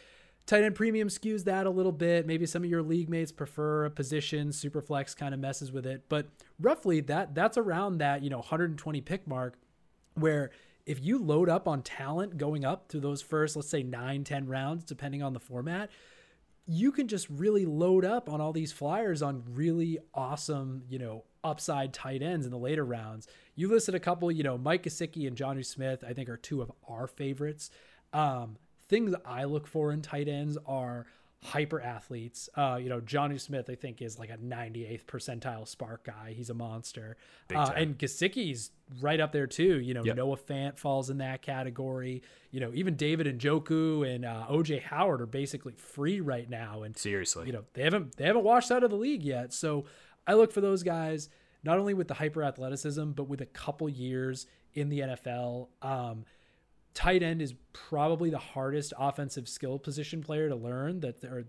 Tight 0.45 0.63
end 0.63 0.75
premium 0.75 1.07
skews 1.07 1.43
that 1.45 1.65
a 1.65 1.69
little 1.69 1.91
bit. 1.91 2.25
Maybe 2.25 2.45
some 2.45 2.63
of 2.63 2.69
your 2.69 2.81
league 2.81 3.09
mates 3.09 3.31
prefer 3.31 3.85
a 3.85 3.89
position. 3.89 4.49
Superflex 4.49 5.15
kind 5.15 5.33
of 5.33 5.39
messes 5.39 5.71
with 5.71 5.85
it, 5.85 6.03
but 6.09 6.27
roughly 6.59 6.99
that 7.01 7.35
that's 7.35 7.57
around 7.57 7.99
that 7.99 8.21
you 8.23 8.29
know 8.29 8.39
120 8.39 9.01
pick 9.01 9.27
mark, 9.27 9.57
where 10.15 10.51
if 10.85 11.03
you 11.03 11.23
load 11.23 11.49
up 11.49 11.67
on 11.67 11.81
talent 11.81 12.37
going 12.37 12.65
up 12.65 12.87
to 12.89 12.99
those 12.99 13.21
first, 13.21 13.55
let's 13.55 13.69
say 13.69 13.83
nine, 13.83 14.23
10 14.23 14.47
rounds, 14.47 14.83
depending 14.83 15.21
on 15.21 15.33
the 15.33 15.39
format, 15.39 15.89
you 16.65 16.91
can 16.91 17.07
just 17.07 17.29
really 17.29 17.65
load 17.65 18.05
up 18.05 18.29
on 18.29 18.41
all 18.41 18.53
these 18.53 18.71
flyers 18.71 19.21
on 19.21 19.43
really 19.47 19.99
awesome, 20.13 20.83
you 20.89 20.99
know, 20.99 21.23
upside 21.43 21.93
tight 21.93 22.21
ends 22.21 22.45
in 22.45 22.51
the 22.51 22.57
later 22.57 22.85
rounds. 22.85 23.27
You 23.55 23.67
listed 23.69 23.95
a 23.95 23.99
couple, 23.99 24.31
you 24.31 24.43
know, 24.43 24.57
Mike 24.57 24.83
Gesicki 24.83 25.27
and 25.27 25.35
Jonnu 25.35 25.65
Smith, 25.65 26.03
I 26.07 26.13
think 26.13 26.29
are 26.29 26.37
two 26.37 26.61
of 26.61 26.71
our 26.87 27.07
favorites. 27.07 27.71
Um, 28.13 28.57
things 28.91 29.15
I 29.25 29.45
look 29.45 29.65
for 29.65 29.91
in 29.91 30.01
tight 30.01 30.27
ends 30.27 30.57
are 30.67 31.07
hyper 31.43 31.81
athletes. 31.81 32.49
Uh, 32.55 32.77
you 32.79 32.89
know, 32.89 32.99
Jonnu 32.99 33.39
Smith, 33.39 33.69
I 33.69 33.75
think, 33.75 34.01
is 34.01 34.19
like 34.19 34.29
a 34.29 34.37
98th 34.37 35.05
percentile 35.05 35.63
SPARQ 35.63 36.03
guy. 36.03 36.33
He's 36.35 36.49
a 36.49 36.53
monster. 36.53 37.17
Uh, 37.55 37.71
and 37.75 37.97
Gesicki's 37.97 38.71
right 38.99 39.19
up 39.19 39.31
there 39.31 39.47
too. 39.47 39.79
You 39.79 39.93
know, 39.93 40.03
yep. 40.03 40.17
Noah 40.17 40.37
Fant 40.37 40.77
falls 40.77 41.09
in 41.09 41.17
that 41.19 41.41
category. 41.41 42.21
You 42.51 42.59
know, 42.59 42.71
even 42.73 42.95
David 42.95 43.39
Njoku 43.39 44.07
and 44.07 44.25
uh, 44.25 44.45
OJ 44.51 44.83
Howard 44.83 45.21
are 45.21 45.25
basically 45.25 45.73
free 45.77 46.19
right 46.19 46.49
now. 46.49 46.83
And 46.83 46.95
seriously, 46.95 47.47
you 47.47 47.53
know, 47.53 47.63
they 47.73 47.83
haven't 47.83 48.17
they 48.17 48.25
haven't 48.25 48.43
washed 48.43 48.69
out 48.69 48.83
of 48.83 48.91
the 48.91 48.97
league 48.97 49.23
yet. 49.23 49.53
So 49.53 49.85
I 50.27 50.33
look 50.33 50.51
for 50.51 50.61
those 50.61 50.83
guys 50.83 51.29
not 51.63 51.79
only 51.79 51.93
with 51.93 52.09
the 52.09 52.15
hyper 52.15 52.43
athleticism, 52.43 53.11
but 53.11 53.23
with 53.29 53.41
a 53.41 53.45
couple 53.45 53.87
years 53.87 54.47
in 54.73 54.89
the 54.89 54.99
NFL. 54.99 55.69
Um, 55.81 56.25
tight 56.93 57.23
end 57.23 57.41
is 57.41 57.53
probably 57.73 58.29
the 58.29 58.37
hardest 58.37 58.93
offensive 58.97 59.47
skill 59.47 59.79
position 59.79 60.21
player 60.21 60.49
to 60.49 60.55
learn 60.55 60.99
that 61.01 61.23
or 61.23 61.45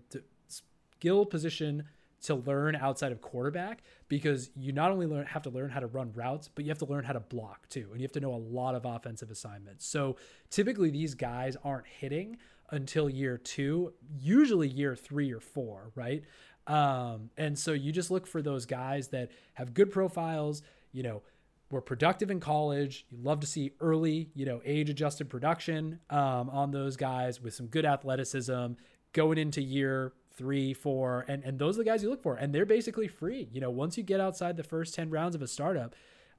skill 0.47 1.25
position 1.25 1.83
to 2.21 2.35
learn 2.35 2.75
outside 2.75 3.11
of 3.11 3.21
quarterback 3.21 3.83
because 4.07 4.49
you 4.55 4.71
not 4.71 4.91
only 4.91 5.05
learn 5.05 5.25
have 5.25 5.41
to 5.43 5.49
learn 5.49 5.69
how 5.69 5.81
to 5.81 5.87
run 5.87 6.11
routes 6.13 6.49
but 6.55 6.63
you 6.63 6.71
have 6.71 6.77
to 6.77 6.85
learn 6.85 7.03
how 7.03 7.11
to 7.11 7.19
block 7.19 7.67
too 7.67 7.89
and 7.91 7.99
you 7.99 8.05
have 8.05 8.13
to 8.13 8.21
know 8.21 8.33
a 8.33 8.37
lot 8.37 8.75
of 8.75 8.85
offensive 8.85 9.29
assignments. 9.29 9.85
So 9.85 10.15
typically 10.49 10.89
these 10.89 11.15
guys 11.15 11.57
aren't 11.63 11.87
hitting 11.87 12.37
until 12.71 13.09
year 13.09 13.37
two 13.37 13.93
usually 14.17 14.69
year 14.69 14.95
three 14.95 15.31
or 15.33 15.41
four 15.41 15.91
right? 15.95 16.23
Um, 16.65 17.29
and 17.35 17.59
so 17.59 17.73
you 17.73 17.91
just 17.91 18.09
look 18.09 18.25
for 18.25 18.41
those 18.41 18.65
guys 18.65 19.09
that 19.09 19.31
have 19.55 19.73
good 19.73 19.91
profiles 19.91 20.63
you 20.93 21.03
know 21.03 21.23
were 21.73 21.81
productive 21.81 22.31
in 22.31 22.39
college. 22.39 23.05
You 23.09 23.17
love 23.21 23.39
to 23.41 23.47
see 23.47 23.71
early, 23.81 24.29
you 24.33 24.45
know, 24.45 24.61
age 24.63 24.89
adjusted 24.89 25.29
production 25.29 25.99
um, 26.09 26.49
on 26.49 26.71
those 26.71 26.95
guys 26.95 27.41
with 27.41 27.53
some 27.53 27.67
good 27.67 27.85
athleticism 27.85 28.73
going 29.11 29.37
into 29.37 29.61
year 29.61 30.13
three, 30.35 30.73
four, 30.73 31.25
and 31.27 31.43
and 31.43 31.59
those 31.59 31.75
are 31.75 31.83
the 31.83 31.89
guys 31.89 32.03
you 32.03 32.09
look 32.09 32.23
for, 32.23 32.35
and 32.35 32.53
they're 32.53 32.65
basically 32.65 33.07
free. 33.07 33.49
You 33.51 33.59
know, 33.59 33.69
once 33.69 33.97
you 33.97 34.03
get 34.03 34.19
outside 34.19 34.55
the 34.55 34.63
first 34.63 34.95
ten 34.95 35.09
rounds 35.09 35.35
of 35.35 35.41
a 35.41 35.47
startup. 35.47 35.95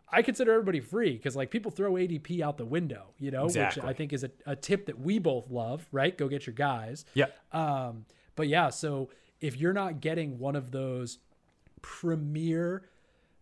I 0.06 0.20
consider 0.20 0.52
everybody 0.52 0.80
free 0.80 1.12
because 1.12 1.34
like 1.34 1.50
people 1.50 1.70
throw 1.70 1.94
ADP 1.94 2.42
out 2.42 2.58
the 2.58 2.66
window, 2.66 3.14
you 3.18 3.30
know, 3.30 3.46
exactly. 3.46 3.80
which 3.80 3.90
I 3.90 3.94
think 3.94 4.12
is 4.12 4.22
a, 4.22 4.30
a 4.44 4.54
tip 4.54 4.86
that 4.86 5.00
we 5.00 5.18
both 5.18 5.50
love, 5.50 5.88
right? 5.92 6.16
Go 6.16 6.28
get 6.28 6.46
your 6.46 6.54
guys. 6.54 7.06
Yeah. 7.14 7.28
Um, 7.52 8.04
but 8.36 8.46
yeah, 8.46 8.68
so 8.68 9.08
if 9.40 9.56
you're 9.56 9.72
not 9.72 10.00
getting 10.00 10.38
one 10.38 10.56
of 10.56 10.70
those 10.72 11.18
premier 11.80 12.82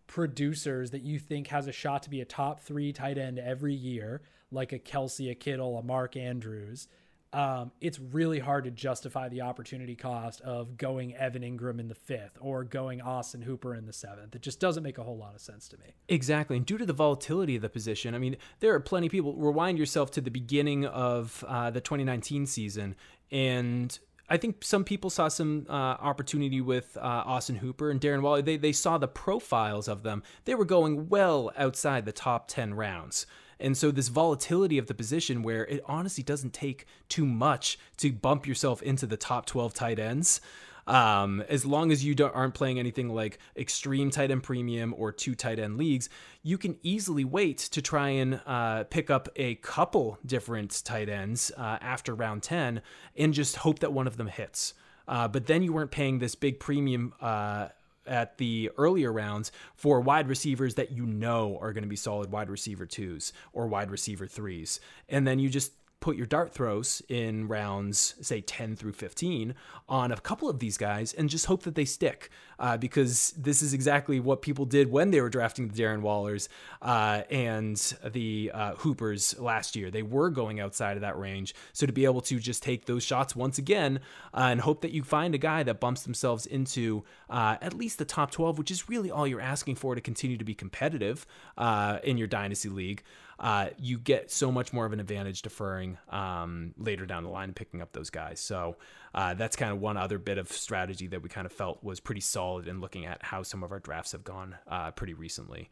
producers 0.07 0.91
that 0.91 1.03
you 1.03 1.19
think 1.19 1.47
has 1.47 1.67
a 1.67 1.71
shot 1.71 2.03
to 2.03 2.09
be 2.09 2.21
a 2.21 2.25
top 2.25 2.59
three 2.59 2.93
tight 2.93 3.17
end 3.17 3.39
every 3.39 3.73
year, 3.73 4.21
like 4.51 4.73
a 4.73 4.79
Kelce, 4.79 5.31
a 5.31 5.35
Kittle, 5.35 5.77
a 5.77 5.83
Mark 5.83 6.15
Andrews, 6.15 6.87
um, 7.33 7.71
it's 7.81 7.99
really 7.99 8.37
hard 8.37 8.65
to 8.65 8.71
justify 8.71 9.27
the 9.27 9.41
opportunity 9.41 9.95
cost 9.95 10.39
of 10.41 10.77
going 10.77 11.15
Evan 11.15 11.41
Engram 11.41 11.79
in 11.79 11.87
the 11.87 11.95
fifth 11.95 12.37
or 12.39 12.63
going 12.63 13.01
Austin 13.01 13.41
Hooper 13.41 13.73
in 13.73 13.87
the 13.87 13.93
seventh. 13.93 14.35
It 14.35 14.43
just 14.43 14.59
doesn't 14.59 14.83
make 14.83 14.99
a 14.99 15.03
whole 15.03 15.17
lot 15.17 15.33
of 15.33 15.41
sense 15.41 15.67
to 15.69 15.77
me. 15.79 15.95
Exactly. 16.07 16.57
And 16.57 16.65
due 16.65 16.77
to 16.77 16.85
the 16.85 16.93
volatility 16.93 17.55
of 17.55 17.63
the 17.63 17.69
position, 17.69 18.13
I 18.13 18.19
mean, 18.19 18.37
there 18.59 18.75
are 18.75 18.79
plenty 18.79 19.07
of 19.07 19.11
people. 19.11 19.33
Rewind 19.33 19.79
yourself 19.79 20.11
to 20.11 20.21
the 20.21 20.29
beginning 20.29 20.85
of 20.85 21.43
uh, 21.47 21.71
the 21.71 21.81
2019 21.81 22.45
season, 22.45 22.95
and 23.31 23.97
I 24.29 24.37
think 24.37 24.63
some 24.63 24.83
people 24.83 25.09
saw 25.09 25.27
some 25.27 25.65
uh, 25.69 25.73
opportunity 25.73 26.61
with 26.61 26.97
uh, 26.97 27.01
Austin 27.01 27.57
Hooper 27.57 27.91
and 27.91 27.99
Darren 27.99 28.21
Waller. 28.21 28.41
They, 28.41 28.57
they 28.57 28.71
saw 28.71 28.97
the 28.97 29.07
profiles 29.07 29.87
of 29.87 30.03
them. 30.03 30.23
They 30.45 30.55
were 30.55 30.65
going 30.65 31.09
well 31.09 31.51
outside 31.57 32.05
the 32.05 32.13
top 32.13 32.47
10 32.47 32.73
rounds. 32.73 33.25
And 33.59 33.77
so, 33.77 33.91
this 33.91 34.07
volatility 34.07 34.77
of 34.77 34.87
the 34.87 34.93
position 34.93 35.43
where 35.43 35.65
it 35.67 35.81
honestly 35.85 36.23
doesn't 36.23 36.53
take 36.53 36.85
too 37.07 37.25
much 37.25 37.77
to 37.97 38.11
bump 38.11 38.47
yourself 38.47 38.81
into 38.81 39.05
the 39.05 39.17
top 39.17 39.45
12 39.45 39.73
tight 39.73 39.99
ends. 39.99 40.41
Um, 40.85 41.43
as 41.47 41.65
long 41.65 41.91
as 41.91 42.03
you 42.03 42.15
aren't 42.33 42.53
playing 42.53 42.79
anything 42.79 43.09
like 43.09 43.39
extreme 43.55 44.11
tight 44.11 44.31
end 44.31 44.43
premium 44.43 44.93
or 44.97 45.11
two 45.11 45.35
tight 45.35 45.59
end 45.59 45.77
leagues, 45.77 46.09
you 46.41 46.57
can 46.57 46.77
easily 46.83 47.23
wait 47.23 47.57
to 47.57 47.81
try 47.81 48.09
and 48.09 48.41
uh, 48.45 48.83
pick 48.85 49.09
up 49.09 49.29
a 49.35 49.55
couple 49.55 50.17
different 50.25 50.83
tight 50.83 51.09
ends 51.09 51.51
uh, 51.57 51.77
after 51.81 52.13
round 52.13 52.43
10 52.43 52.81
and 53.17 53.33
just 53.33 53.57
hope 53.57 53.79
that 53.79 53.93
one 53.93 54.07
of 54.07 54.17
them 54.17 54.27
hits. 54.27 54.73
Uh, 55.07 55.27
but 55.27 55.47
then 55.47 55.63
you 55.63 55.73
weren't 55.73 55.91
paying 55.91 56.19
this 56.19 56.35
big 56.35 56.59
premium 56.59 57.13
uh, 57.21 57.67
at 58.05 58.37
the 58.37 58.69
earlier 58.77 59.11
rounds 59.11 59.51
for 59.75 60.01
wide 60.01 60.27
receivers 60.27 60.75
that 60.75 60.91
you 60.91 61.05
know 61.05 61.57
are 61.61 61.73
going 61.73 61.83
to 61.83 61.89
be 61.89 61.95
solid 61.95 62.31
wide 62.31 62.49
receiver 62.49 62.85
twos 62.85 63.33
or 63.53 63.67
wide 63.67 63.91
receiver 63.91 64.27
threes. 64.27 64.79
And 65.09 65.25
then 65.25 65.39
you 65.39 65.49
just 65.49 65.71
put 66.03 66.17
your 66.17 66.25
dart 66.25 66.53
throws 66.53 67.01
in 67.07 67.47
rounds, 67.47 68.15
say 68.19 68.41
10 68.41 68.75
through 68.75 68.91
15, 68.91 69.55
on 69.87 70.11
a 70.11 70.17
couple 70.17 70.49
of 70.49 70.59
these 70.59 70.77
guys 70.77 71.13
and 71.13 71.29
just 71.29 71.45
hope 71.45 71.63
that 71.63 71.75
they 71.75 71.85
stick. 71.85 72.29
Uh, 72.59 72.77
because 72.77 73.33
this 73.37 73.61
is 73.61 73.73
exactly 73.73 74.19
what 74.19 74.41
people 74.41 74.65
did 74.65 74.91
when 74.91 75.11
they 75.11 75.19
were 75.19 75.29
drafting 75.29 75.67
the 75.67 75.81
Darren 75.81 76.01
Wallers 76.01 76.49
uh, 76.81 77.23
and 77.29 77.77
the 78.05 78.51
uh, 78.53 78.75
Hoopers 78.75 79.37
last 79.39 79.75
year. 79.75 79.89
They 79.89 80.03
were 80.03 80.29
going 80.29 80.59
outside 80.59 80.95
of 80.95 81.01
that 81.01 81.17
range. 81.17 81.55
So 81.71 81.85
to 81.85 81.93
be 81.93 82.05
able 82.05 82.21
to 82.21 82.39
just 82.39 82.61
take 82.63 82.85
those 82.85 83.03
shots 83.03 83.35
once 83.35 83.57
again 83.57 84.01
uh, 84.33 84.49
and 84.51 84.61
hope 84.61 84.81
that 84.81 84.91
you 84.91 85.03
find 85.03 85.33
a 85.33 85.37
guy 85.37 85.63
that 85.63 85.79
bumps 85.79 86.03
themselves 86.03 86.45
into 86.45 87.03
uh, 87.29 87.57
at 87.61 87.73
least 87.73 87.97
the 87.97 88.05
top 88.05 88.29
12, 88.31 88.57
which 88.57 88.71
is 88.71 88.89
really 88.89 89.09
all 89.09 89.25
you're 89.25 89.41
asking 89.41 89.75
for 89.75 89.95
to 89.95 90.01
continue 90.01 90.37
to 90.37 90.45
be 90.45 90.53
competitive 90.53 91.25
uh, 91.57 91.99
in 92.03 92.17
your 92.17 92.27
Dynasty 92.27 92.69
League 92.69 93.03
uh, 93.43 93.67
you 93.77 93.99
get 93.99 94.31
so 94.31 94.49
much 94.53 94.71
more 94.71 94.85
of 94.85 94.93
an 94.93 95.01
advantage 95.01 95.41
deferring 95.41 95.97
um, 96.09 96.73
later 96.77 97.05
down 97.05 97.23
the 97.23 97.29
line 97.29 97.49
and 97.49 97.55
picking 97.55 97.81
up 97.81 97.91
those 97.91 98.09
guys. 98.09 98.39
So 98.39 98.77
uh, 99.13 99.33
that's 99.33 99.57
kind 99.57 99.73
of 99.73 99.81
one 99.81 99.97
other 99.97 100.17
bit 100.17 100.37
of 100.37 100.49
strategy 100.49 101.07
that 101.07 101.21
we 101.21 101.27
kind 101.27 101.45
of 101.45 101.51
felt 101.51 101.83
was 101.83 101.99
pretty 101.99 102.21
solid 102.21 102.69
in 102.69 102.79
looking 102.79 103.05
at 103.05 103.21
how 103.21 103.43
some 103.43 103.61
of 103.61 103.73
our 103.73 103.79
drafts 103.79 104.13
have 104.13 104.23
gone 104.23 104.55
uh, 104.67 104.91
pretty 104.91 105.13
recently. 105.13 105.69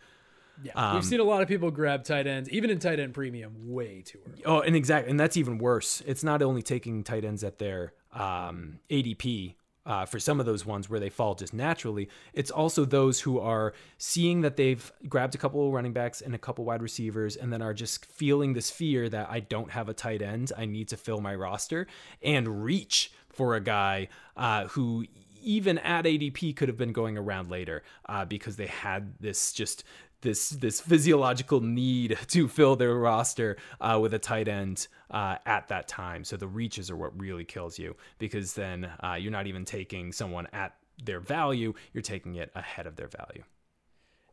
Yeah, 0.62 0.74
Um, 0.76 0.96
we've 0.96 1.06
seen 1.06 1.22
a 1.22 1.24
lot 1.24 1.42
of 1.42 1.48
people 1.48 1.72
grab 1.72 2.04
tight 2.04 2.28
ends, 2.28 2.50
even 2.50 2.70
in 2.70 2.78
tight 2.78 3.00
end 3.00 3.14
premium, 3.14 3.54
way 3.72 4.02
too 4.02 4.20
early. 4.28 4.44
Oh, 4.46 4.60
and 4.60 4.76
exactly, 4.76 5.10
and 5.10 5.18
that's 5.18 5.38
even 5.38 5.58
worse. 5.58 6.04
It's 6.06 6.26
not 6.26 6.42
only 6.42 6.62
taking 6.62 7.06
tight 7.06 7.24
ends 7.24 7.42
at 7.42 7.58
their 7.58 7.94
um, 8.12 8.80
ADP 8.90 9.56
uh, 9.86 10.06
for 10.06 10.20
some 10.20 10.40
of 10.40 10.46
those 10.46 10.66
ones 10.66 10.90
where 10.90 11.00
they 11.00 11.10
fall 11.10 11.36
just 11.36 11.54
naturally. 11.54 12.10
It's 12.34 12.52
also 12.52 12.86
those 12.86 13.22
who 13.22 13.40
are 13.40 13.74
seeing 13.98 14.42
that 14.42 14.56
they've 14.56 14.92
grabbed 15.08 15.36
a 15.36 15.38
couple 15.38 15.66
of 15.66 15.74
running 15.74 15.94
backs 15.94 16.22
and 16.22 16.36
a 16.36 16.38
couple 16.38 16.66
wide 16.66 16.82
receivers, 16.82 17.36
and 17.36 17.52
then 17.52 17.62
are 17.62 17.74
just 17.74 18.06
feeling 18.06 18.54
this 18.54 18.70
fear 18.70 19.10
that 19.10 19.30
I 19.30 19.40
don't 19.40 19.72
have 19.72 19.90
a 19.90 19.94
tight 19.94 20.22
end. 20.22 20.52
I 20.58 20.66
need 20.66 20.88
to 20.90 20.98
fill 20.98 21.22
my 21.22 21.36
roster 21.36 21.88
and 22.22 22.64
reach 22.64 23.12
for 23.30 23.56
a 23.56 23.62
guy 23.62 24.10
uh, 24.36 24.68
who 24.68 25.06
even 25.42 25.78
at 25.80 26.06
ADP 26.06 26.56
could 26.56 26.68
have 26.68 26.78
been 26.78 26.94
going 26.94 27.18
around 27.18 27.50
later 27.50 27.84
uh, 28.08 28.26
because 28.26 28.58
they 28.58 28.68
had 28.68 29.14
this 29.20 29.52
just 29.54 29.84
this 30.22 30.50
this 30.50 30.80
physiological 30.82 31.62
need 31.62 32.18
to 32.28 32.48
fill 32.48 32.76
their 32.76 32.94
roster 32.96 33.58
uh, 33.80 33.98
with 34.02 34.14
a 34.14 34.20
tight 34.20 34.48
end 34.48 34.88
uh, 35.10 35.38
at 35.46 35.68
that 35.70 35.88
time. 35.88 36.24
So 36.24 36.38
the 36.38 36.48
reaches 36.48 36.90
are 36.90 36.96
what 36.96 37.20
really 37.20 37.46
kills 37.46 37.78
you 37.80 37.96
because 38.20 38.54
then 38.54 38.90
uh, 39.04 39.14
you're 39.20 39.32
not 39.32 39.48
even 39.48 39.66
taking 39.66 40.12
someone 40.12 40.48
at 40.54 40.76
their 41.04 41.20
value; 41.20 41.74
you're 41.94 42.02
taking 42.04 42.36
it 42.36 42.52
ahead 42.56 42.88
of 42.88 42.96
their 42.96 43.08
value. 43.08 43.44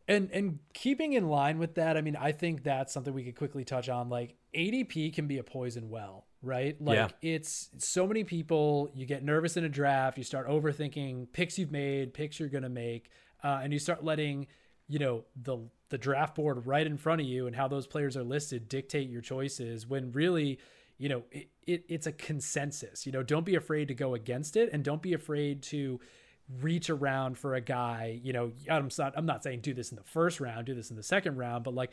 And 0.07 0.31
and 0.33 0.59
keeping 0.73 1.13
in 1.13 1.29
line 1.29 1.59
with 1.59 1.75
that, 1.75 1.97
I 1.99 2.01
mean, 2.01 2.17
I 2.17 2.33
think 2.33 2.63
that's 2.63 2.93
something 2.95 3.13
we 3.13 3.25
could 3.25 3.37
quickly 3.37 3.65
touch 3.65 3.91
on. 3.91 4.09
Like 4.09 4.37
ADP 4.55 5.15
can 5.15 5.27
be 5.27 5.37
a 5.37 5.43
poison 5.43 5.91
well, 5.91 6.27
right? 6.41 6.81
Like 6.81 6.97
Yeah. 6.97 7.09
it's 7.21 7.69
so 7.77 8.07
many 8.07 8.25
people. 8.25 8.91
You 8.95 9.05
get 9.05 9.23
nervous 9.23 9.59
in 9.59 9.65
a 9.65 9.69
draft. 9.69 10.17
You 10.17 10.25
start 10.25 10.49
overthinking 10.49 11.33
picks 11.33 11.59
you've 11.59 11.73
made, 11.73 12.15
picks 12.15 12.41
you're 12.41 12.49
gonna 12.49 12.71
make, 12.71 13.11
uh, 13.45 13.61
and 13.63 13.71
you 13.71 13.79
start 13.79 14.03
letting 14.03 14.47
you 14.89 14.99
know 14.99 15.25
the 15.41 15.59
the 15.91 15.99
draft 15.99 16.35
board 16.35 16.67
right 16.67 16.87
in 16.87 16.97
front 16.97 17.21
of 17.21 17.27
you 17.27 17.47
and 17.47 17.55
how 17.57 17.69
those 17.69 17.87
players 17.87 18.17
are 18.17 18.25
listed 18.25 18.69
dictate 18.69 19.09
your 19.09 19.23
choices. 19.23 19.87
When 19.87 20.13
really, 20.13 20.59
you 20.99 21.09
know, 21.09 21.23
it, 21.31 21.49
it 21.67 21.85
it's 21.89 22.07
a 22.07 22.13
consensus. 22.13 23.07
You 23.07 23.13
know, 23.13 23.23
don't 23.23 23.47
be 23.47 23.55
afraid 23.55 23.89
to 23.89 23.95
go 23.95 24.15
against 24.15 24.57
it, 24.57 24.71
and 24.73 24.83
don't 24.83 25.03
be 25.03 25.13
afraid 25.13 25.63
to 25.65 26.01
reach 26.61 26.89
around 26.89 27.39
for 27.39 27.55
a 27.55 27.61
guy. 27.61 28.21
You 28.23 28.33
know, 28.33 28.53
I'm 28.71 28.89
not 28.99 29.15
I'm 29.17 29.27
not 29.27 29.43
saying 29.43 29.61
do 29.61 29.75
this 29.75 29.91
in 29.91 29.97
the 29.97 30.05
first 30.05 30.41
round, 30.41 30.67
do 30.67 30.75
this 30.75 30.91
in 30.91 30.97
the 30.97 31.03
second 31.03 31.37
round, 31.37 31.65
but 31.65 31.75
like 31.75 31.93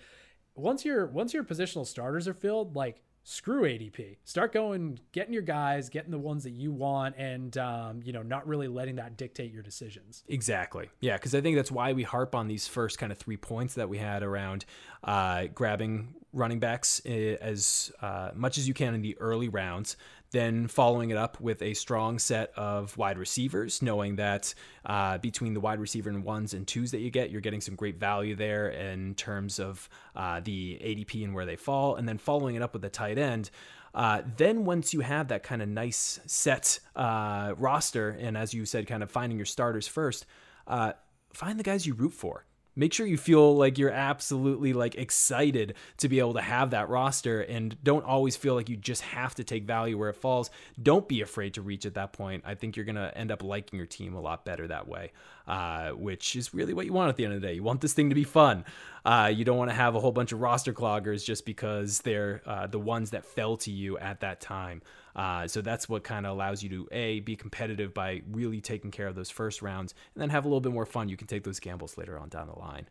once 0.56 0.86
your 0.86 1.06
once 1.08 1.34
your 1.34 1.44
positional 1.44 1.86
starters 1.86 2.28
are 2.28 2.34
filled, 2.34 2.76
like 2.76 3.02
screw 3.26 3.64
ADP. 3.64 4.18
Start 4.24 4.54
going, 4.54 5.00
getting 5.12 5.34
your 5.34 5.42
guys, 5.42 5.90
getting 5.90 6.12
the 6.12 6.20
ones 6.20 6.44
that 6.44 6.52
you 6.52 6.72
want, 6.72 7.16
and 7.18 7.58
um, 7.58 8.02
you 8.06 8.14
know, 8.14 8.22
not 8.22 8.48
really 8.48 8.68
letting 8.68 8.96
that 8.96 9.18
dictate 9.18 9.52
your 9.52 9.64
decisions. 9.64 10.24
Exactly. 10.30 10.90
Yeah, 11.02 11.18
because 11.18 11.34
I 11.34 11.42
think 11.42 11.58
that's 11.58 11.72
why 11.72 11.92
we 11.92 12.04
harp 12.04 12.36
on 12.36 12.48
these 12.48 12.68
first 12.68 13.00
kind 13.00 13.12
of 13.12 13.18
three 13.18 13.36
points 13.36 13.74
that 13.74 13.90
we 13.90 13.98
had 13.98 14.22
around 14.24 14.66
uh, 15.04 15.48
grabbing 15.54 16.14
running 16.32 16.60
backs 16.60 17.02
eh, 17.06 17.36
as 17.42 17.92
uh, 18.02 18.30
much 18.36 18.58
as 18.58 18.68
you 18.68 18.74
can 18.74 18.94
in 18.94 19.02
the 19.02 19.18
early 19.20 19.50
rounds, 19.50 19.98
then 20.36 20.68
following 20.68 21.12
it 21.12 21.18
up 21.18 21.40
with 21.40 21.62
a 21.62 21.74
strong 21.74 22.20
set 22.20 22.52
of 22.58 22.98
wide 22.98 23.18
receivers, 23.18 23.82
knowing 23.82 24.18
that 24.18 24.54
uh, 24.86 25.18
between 25.20 25.54
the 25.54 25.62
wide 25.62 25.80
receiver 25.80 26.10
and 26.10 26.26
ones 26.26 26.54
and 26.54 26.68
twos 26.68 26.92
that 26.92 27.00
you 27.00 27.10
get, 27.10 27.32
you're 27.32 27.40
getting 27.40 27.62
some 27.62 27.76
great 27.76 27.98
value 27.98 28.36
there 28.36 28.68
in 28.68 29.16
terms 29.16 29.60
of 29.60 29.88
uh, 30.14 30.42
the 30.42 30.78
ADP 30.84 31.24
and 31.24 31.34
where 31.34 31.46
they 31.46 31.56
fall, 31.56 31.96
and 31.96 32.08
then 32.08 32.18
following 32.18 32.56
it 32.56 32.62
up 32.62 32.74
with 32.74 32.84
a 32.84 32.90
tight 32.90 33.18
end. 33.18 33.50
Uh, 33.94 34.24
then 34.36 34.66
once 34.66 34.94
you 34.94 35.00
have 35.00 35.30
that 35.30 35.42
kind 35.42 35.62
of 35.62 35.70
nice 35.70 36.20
set 36.26 36.80
uh, 36.98 37.54
roster, 37.58 38.10
and 38.10 38.38
as 38.38 38.54
you 38.54 38.66
said, 38.66 38.88
kind 38.88 39.04
of 39.04 39.10
finding 39.10 39.38
your 39.38 39.46
starters 39.46 39.88
first, 39.88 40.26
uh, 40.68 40.92
find 41.32 41.58
the 41.58 41.64
guys 41.64 41.88
you 41.88 41.94
root 41.94 42.14
for. 42.14 42.46
Make 42.76 42.94
sure 42.94 43.06
you 43.08 43.18
feel 43.18 43.56
like 43.56 43.78
you're 43.78 43.90
absolutely 43.90 44.74
like 44.74 44.96
excited 44.96 45.76
to 45.98 46.10
be 46.10 46.20
able 46.20 46.34
to 46.34 46.42
have 46.42 46.72
that 46.72 46.90
roster, 46.90 47.42
and 47.42 47.82
don't 47.84 48.06
always 48.06 48.36
feel 48.36 48.56
like 48.56 48.70
you 48.70 48.76
just 48.76 49.02
have 49.02 49.36
to 49.36 49.44
take 49.44 49.64
value 49.64 49.98
where 49.98 50.10
it 50.10 50.16
falls. 50.18 50.50
Don't 50.82 51.08
be 51.08 51.22
afraid 51.22 51.54
to 51.56 51.62
reach 51.62 51.86
at 51.86 51.94
that 51.94 52.14
point. 52.14 52.44
I 52.46 52.56
think 52.56 52.76
you're 52.76 52.86
gonna 52.86 53.12
end 53.16 53.32
up 53.32 53.44
liking 53.44 53.78
your 53.78 53.86
team 53.86 54.14
a 54.14 54.22
lot 54.22 54.46
better 54.46 54.68
that 54.68 54.88
way, 54.88 55.12
uh, 55.48 55.92
which 55.92 56.36
is 56.36 56.54
really 56.54 56.74
what 56.74 56.86
you 56.86 56.94
want 56.94 57.10
at 57.10 57.16
the 57.16 57.26
end 57.26 57.34
of 57.34 57.42
the 57.42 57.48
day. 57.48 57.54
You 57.54 57.64
want 57.64 57.82
this 57.82 57.94
thing 57.94 58.10
to 58.10 58.16
be 58.16 58.24
fun. 58.24 58.66
Uh, 59.06 59.32
you 59.34 59.46
don't 59.46 59.58
want 59.58 59.70
to 59.70 59.76
have 59.76 59.94
a 59.96 60.00
whole 60.00 60.12
bunch 60.12 60.32
of 60.32 60.42
roster 60.42 60.74
cloggers 60.74 61.24
just 61.24 61.46
because 61.46 62.00
they're 62.00 62.42
uh, 62.46 62.66
the 62.66 62.80
ones 62.80 63.12
that 63.12 63.24
fell 63.24 63.56
to 63.58 63.72
you 63.72 63.98
at 64.00 64.20
that 64.22 64.42
time. 64.42 64.82
Uh, 65.16 65.48
so 65.48 65.62
that's 65.62 65.88
what 65.88 66.04
kind 66.04 66.26
of 66.26 66.34
allows 66.34 66.62
you 66.62 66.70
to 66.70 66.88
a 66.92 67.22
be 67.22 67.36
competitive 67.36 67.94
by 67.94 68.22
really 68.32 68.60
taking 68.60 68.92
care 68.92 69.08
of 69.08 69.16
those 69.16 69.30
first 69.30 69.62
rounds, 69.62 69.94
and 70.14 70.22
then 70.22 70.30
have 70.30 70.46
a 70.46 70.48
little 70.48 70.62
bit 70.62 70.74
more 70.74 70.86
fun. 70.86 71.10
You 71.10 71.18
can 71.18 71.28
take 71.28 71.44
those 71.44 71.60
gambles 71.60 71.98
later 71.98 72.20
on 72.20 72.30
down 72.30 72.48
the 72.48 72.60
line. 72.60 72.88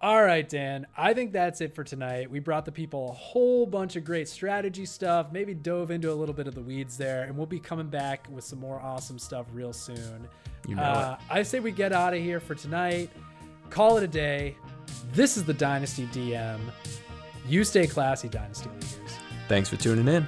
All 0.00 0.22
right, 0.22 0.48
Dan. 0.48 0.86
I 0.96 1.12
think 1.12 1.32
that's 1.32 1.60
it 1.60 1.74
for 1.74 1.82
tonight. 1.82 2.30
We 2.30 2.38
brought 2.38 2.64
the 2.64 2.70
people 2.70 3.08
a 3.10 3.12
whole 3.12 3.66
bunch 3.66 3.96
of 3.96 4.04
great 4.04 4.28
strategy 4.28 4.86
stuff, 4.86 5.32
maybe 5.32 5.54
dove 5.54 5.90
into 5.90 6.12
a 6.12 6.14
little 6.14 6.34
bit 6.34 6.46
of 6.46 6.54
the 6.54 6.60
weeds 6.60 6.96
there, 6.96 7.24
and 7.24 7.36
we'll 7.36 7.46
be 7.46 7.58
coming 7.58 7.88
back 7.88 8.28
with 8.30 8.44
some 8.44 8.60
more 8.60 8.80
awesome 8.80 9.18
stuff 9.18 9.46
real 9.52 9.72
soon. 9.72 10.28
You 10.68 10.76
know 10.76 10.82
uh, 10.82 11.18
I 11.28 11.42
say 11.42 11.58
we 11.58 11.72
get 11.72 11.92
out 11.92 12.14
of 12.14 12.20
here 12.20 12.38
for 12.38 12.54
tonight. 12.54 13.10
Call 13.70 13.96
it 13.96 14.04
a 14.04 14.08
day. 14.08 14.54
This 15.12 15.36
is 15.36 15.42
the 15.44 15.54
Dynasty 15.54 16.06
DM. 16.06 16.60
You 17.48 17.64
stay 17.64 17.88
classy, 17.88 18.28
Dynasty 18.28 18.68
Leaguers. 18.68 19.12
Thanks 19.48 19.68
for 19.68 19.76
tuning 19.76 20.06
in. 20.06 20.26